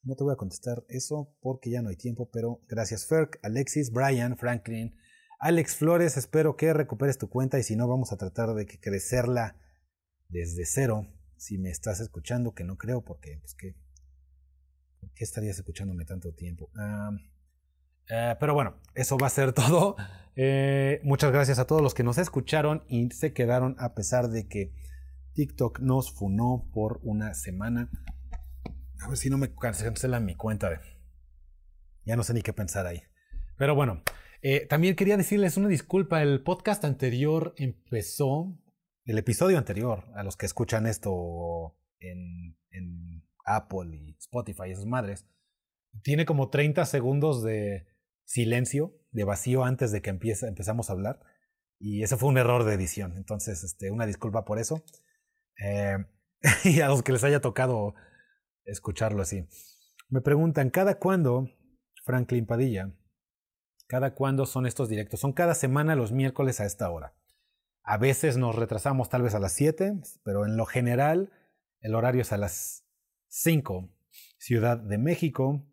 No 0.02 0.16
te 0.16 0.24
voy 0.24 0.34
a 0.34 0.36
contestar 0.36 0.84
eso 0.88 1.34
porque 1.40 1.70
ya 1.70 1.80
no 1.80 1.88
hay 1.88 1.96
tiempo, 1.96 2.28
pero 2.30 2.60
gracias 2.68 3.06
Ferk, 3.06 3.38
Alexis, 3.42 3.90
Brian, 3.90 4.36
Franklin, 4.36 4.94
Alex 5.40 5.76
Flores, 5.76 6.18
espero 6.18 6.56
que 6.56 6.74
recuperes 6.74 7.16
tu 7.16 7.30
cuenta 7.30 7.58
y 7.58 7.62
si 7.62 7.74
no 7.74 7.88
vamos 7.88 8.12
a 8.12 8.18
tratar 8.18 8.54
de 8.54 8.66
que 8.66 8.78
crecerla 8.78 9.56
desde 10.28 10.66
cero. 10.66 11.06
Si 11.36 11.58
me 11.58 11.70
estás 11.70 12.00
escuchando, 12.00 12.54
que 12.54 12.64
no 12.64 12.76
creo 12.76 13.02
porque, 13.02 13.38
pues 13.40 13.54
que, 13.54 13.74
¿por 15.00 15.12
qué 15.12 15.24
estarías 15.24 15.56
escuchándome 15.56 16.04
tanto 16.04 16.32
tiempo? 16.32 16.70
Eh, 18.08 18.36
pero 18.38 18.54
bueno, 18.54 18.76
eso 18.94 19.16
va 19.18 19.26
a 19.26 19.30
ser 19.30 19.52
todo. 19.54 19.96
Eh, 20.36 21.00
muchas 21.04 21.32
gracias 21.32 21.58
a 21.58 21.66
todos 21.66 21.82
los 21.82 21.94
que 21.94 22.02
nos 22.02 22.18
escucharon 22.18 22.84
y 22.88 23.10
se 23.10 23.32
quedaron 23.32 23.76
a 23.78 23.94
pesar 23.94 24.28
de 24.28 24.48
que 24.48 24.72
TikTok 25.34 25.80
nos 25.80 26.12
funó 26.12 26.68
por 26.72 27.00
una 27.02 27.34
semana. 27.34 27.90
A 29.00 29.08
ver 29.08 29.16
si 29.16 29.30
no 29.30 29.38
me 29.38 29.54
cancelan 29.54 30.24
mi 30.24 30.34
cuenta. 30.34 30.80
Ya 32.04 32.16
no 32.16 32.22
sé 32.22 32.34
ni 32.34 32.42
qué 32.42 32.52
pensar 32.52 32.86
ahí. 32.86 33.02
Pero 33.56 33.74
bueno, 33.74 34.02
eh, 34.42 34.66
también 34.66 34.96
quería 34.96 35.16
decirles 35.16 35.56
una 35.56 35.68
disculpa. 35.68 36.22
El 36.22 36.42
podcast 36.42 36.84
anterior 36.84 37.54
empezó, 37.56 38.58
el 39.04 39.18
episodio 39.18 39.58
anterior, 39.58 40.04
a 40.14 40.22
los 40.22 40.36
que 40.36 40.46
escuchan 40.46 40.86
esto 40.86 41.76
en, 41.98 42.56
en 42.70 43.24
Apple 43.44 43.96
y 43.96 44.16
Spotify 44.18 44.70
esas 44.70 44.86
madres, 44.86 45.26
tiene 46.02 46.24
como 46.24 46.50
30 46.50 46.84
segundos 46.86 47.42
de 47.42 47.86
silencio, 48.24 48.94
de 49.10 49.24
vacío 49.24 49.64
antes 49.64 49.92
de 49.92 50.02
que 50.02 50.10
empiece, 50.10 50.46
empezamos 50.46 50.90
a 50.90 50.94
hablar. 50.94 51.20
Y 51.78 52.02
ese 52.02 52.16
fue 52.16 52.28
un 52.28 52.38
error 52.38 52.64
de 52.64 52.74
edición. 52.74 53.16
Entonces, 53.16 53.62
este, 53.62 53.90
una 53.90 54.06
disculpa 54.06 54.44
por 54.44 54.58
eso. 54.58 54.84
Eh, 55.62 55.96
y 56.64 56.80
a 56.80 56.88
los 56.88 57.02
que 57.02 57.12
les 57.12 57.24
haya 57.24 57.40
tocado 57.40 57.94
escucharlo 58.64 59.22
así. 59.22 59.46
Me 60.08 60.20
preguntan, 60.20 60.70
¿cada 60.70 60.98
cuándo, 60.98 61.48
Franklin 62.04 62.46
Padilla, 62.46 62.92
cada 63.86 64.14
cuándo 64.14 64.46
son 64.46 64.66
estos 64.66 64.88
directos? 64.88 65.20
Son 65.20 65.32
cada 65.32 65.54
semana 65.54 65.96
los 65.96 66.12
miércoles 66.12 66.60
a 66.60 66.66
esta 66.66 66.90
hora. 66.90 67.14
A 67.82 67.98
veces 67.98 68.36
nos 68.36 68.54
retrasamos 68.54 69.08
tal 69.10 69.22
vez 69.22 69.34
a 69.34 69.40
las 69.40 69.52
7, 69.52 70.00
pero 70.22 70.46
en 70.46 70.56
lo 70.56 70.64
general 70.64 71.32
el 71.80 71.94
horario 71.94 72.22
es 72.22 72.32
a 72.32 72.38
las 72.38 72.86
5, 73.28 73.90
Ciudad 74.38 74.78
de 74.78 74.98
México. 74.98 75.66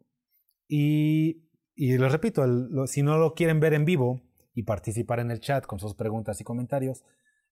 Y, 0.68 1.50
y 1.84 1.98
les 1.98 2.12
repito, 2.12 2.46
si 2.86 3.02
no 3.02 3.18
lo 3.18 3.34
quieren 3.34 3.60
ver 3.60 3.74
en 3.74 3.86
vivo 3.86 4.22
y 4.54 4.62
participar 4.62 5.20
en 5.20 5.32
el 5.32 5.40
chat 5.40 5.66
con 5.66 5.80
sus 5.80 5.96
preguntas 5.96 6.40
y 6.40 6.44
comentarios, 6.44 7.04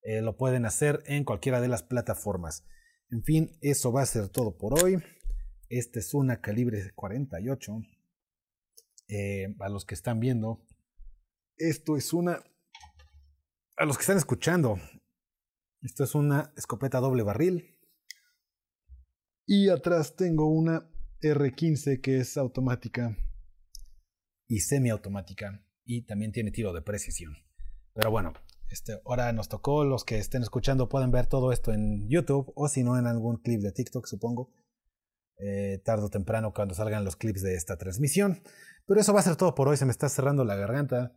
eh, 0.03 0.21
lo 0.21 0.37
pueden 0.37 0.67
hacer 0.67 1.01
en 1.07 1.23
cualquiera 1.23 1.59
de 1.61 1.67
las 1.67 1.81
plataformas. 1.81 2.63
En 3.09 3.23
fin, 3.23 3.57
eso 3.61 3.91
va 3.91 4.03
a 4.03 4.05
ser 4.05 4.29
todo 4.29 4.55
por 4.55 4.83
hoy. 4.83 5.01
Esta 5.67 5.97
es 5.97 6.13
una 6.13 6.41
calibre 6.41 6.91
48. 6.93 7.81
Eh, 9.07 9.55
a 9.61 9.67
los 9.67 9.83
que 9.83 9.95
están 9.95 10.19
viendo, 10.19 10.63
esto 11.57 11.97
es 11.97 12.13
una... 12.13 12.43
A 13.77 13.85
los 13.85 13.97
que 13.97 14.01
están 14.01 14.17
escuchando, 14.17 14.77
esto 15.81 16.03
es 16.03 16.13
una 16.13 16.53
escopeta 16.55 16.99
doble 16.99 17.23
barril. 17.23 17.79
Y 19.47 19.69
atrás 19.69 20.15
tengo 20.15 20.45
una 20.45 20.87
R15 21.23 21.99
que 21.99 22.19
es 22.19 22.37
automática 22.37 23.17
y 24.49 24.59
semiautomática. 24.59 25.63
Y 25.85 26.01
también 26.01 26.33
tiene 26.33 26.51
tiro 26.51 26.73
de 26.73 26.81
precisión. 26.81 27.37
Pero 27.93 28.11
bueno, 28.11 28.33
este, 28.69 28.99
ahora 29.05 29.31
nos 29.31 29.47
tocó. 29.47 29.85
Los 29.85 30.03
que 30.03 30.17
estén 30.17 30.41
escuchando 30.41 30.89
pueden 30.89 31.11
ver 31.11 31.27
todo 31.27 31.53
esto 31.53 31.71
en 31.71 32.09
YouTube 32.09 32.51
o 32.55 32.67
si 32.67 32.83
no 32.83 32.97
en 32.97 33.07
algún 33.07 33.37
clip 33.37 33.61
de 33.61 33.71
TikTok, 33.71 34.05
supongo. 34.05 34.51
Eh, 35.37 35.79
tarde 35.85 36.03
o 36.03 36.09
temprano 36.09 36.51
cuando 36.53 36.75
salgan 36.75 37.05
los 37.05 37.15
clips 37.15 37.41
de 37.41 37.55
esta 37.55 37.77
transmisión. 37.77 38.43
Pero 38.85 38.99
eso 38.99 39.13
va 39.13 39.21
a 39.21 39.23
ser 39.23 39.37
todo 39.37 39.55
por 39.55 39.69
hoy. 39.69 39.77
Se 39.77 39.85
me 39.85 39.91
está 39.91 40.09
cerrando 40.09 40.43
la 40.43 40.55
garganta. 40.55 41.15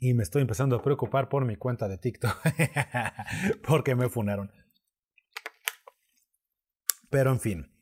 Y 0.00 0.14
me 0.14 0.22
estoy 0.22 0.42
empezando 0.42 0.76
a 0.76 0.82
preocupar 0.82 1.28
por 1.28 1.44
mi 1.44 1.56
cuenta 1.56 1.86
de 1.86 1.98
TikTok. 1.98 2.36
porque 3.66 3.94
me 3.94 4.08
funaron. 4.08 4.50
Pero 7.10 7.30
en 7.30 7.40
fin. 7.40 7.72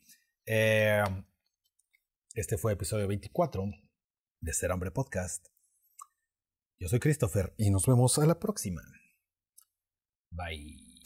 Eh, 0.45 1.03
este 2.37 2.57
fue 2.57 2.73
episodio 2.73 3.07
24 3.07 3.63
de 4.41 4.53
Ser 4.53 4.71
Hombre 4.71 4.91
Podcast. 4.91 5.47
Yo 6.79 6.87
soy 6.87 6.99
Christopher 6.99 7.55
y 7.57 7.71
nos 7.71 7.87
vemos 7.87 8.19
a 8.19 8.27
la 8.27 8.39
próxima. 8.39 8.83
Bye. 10.29 11.01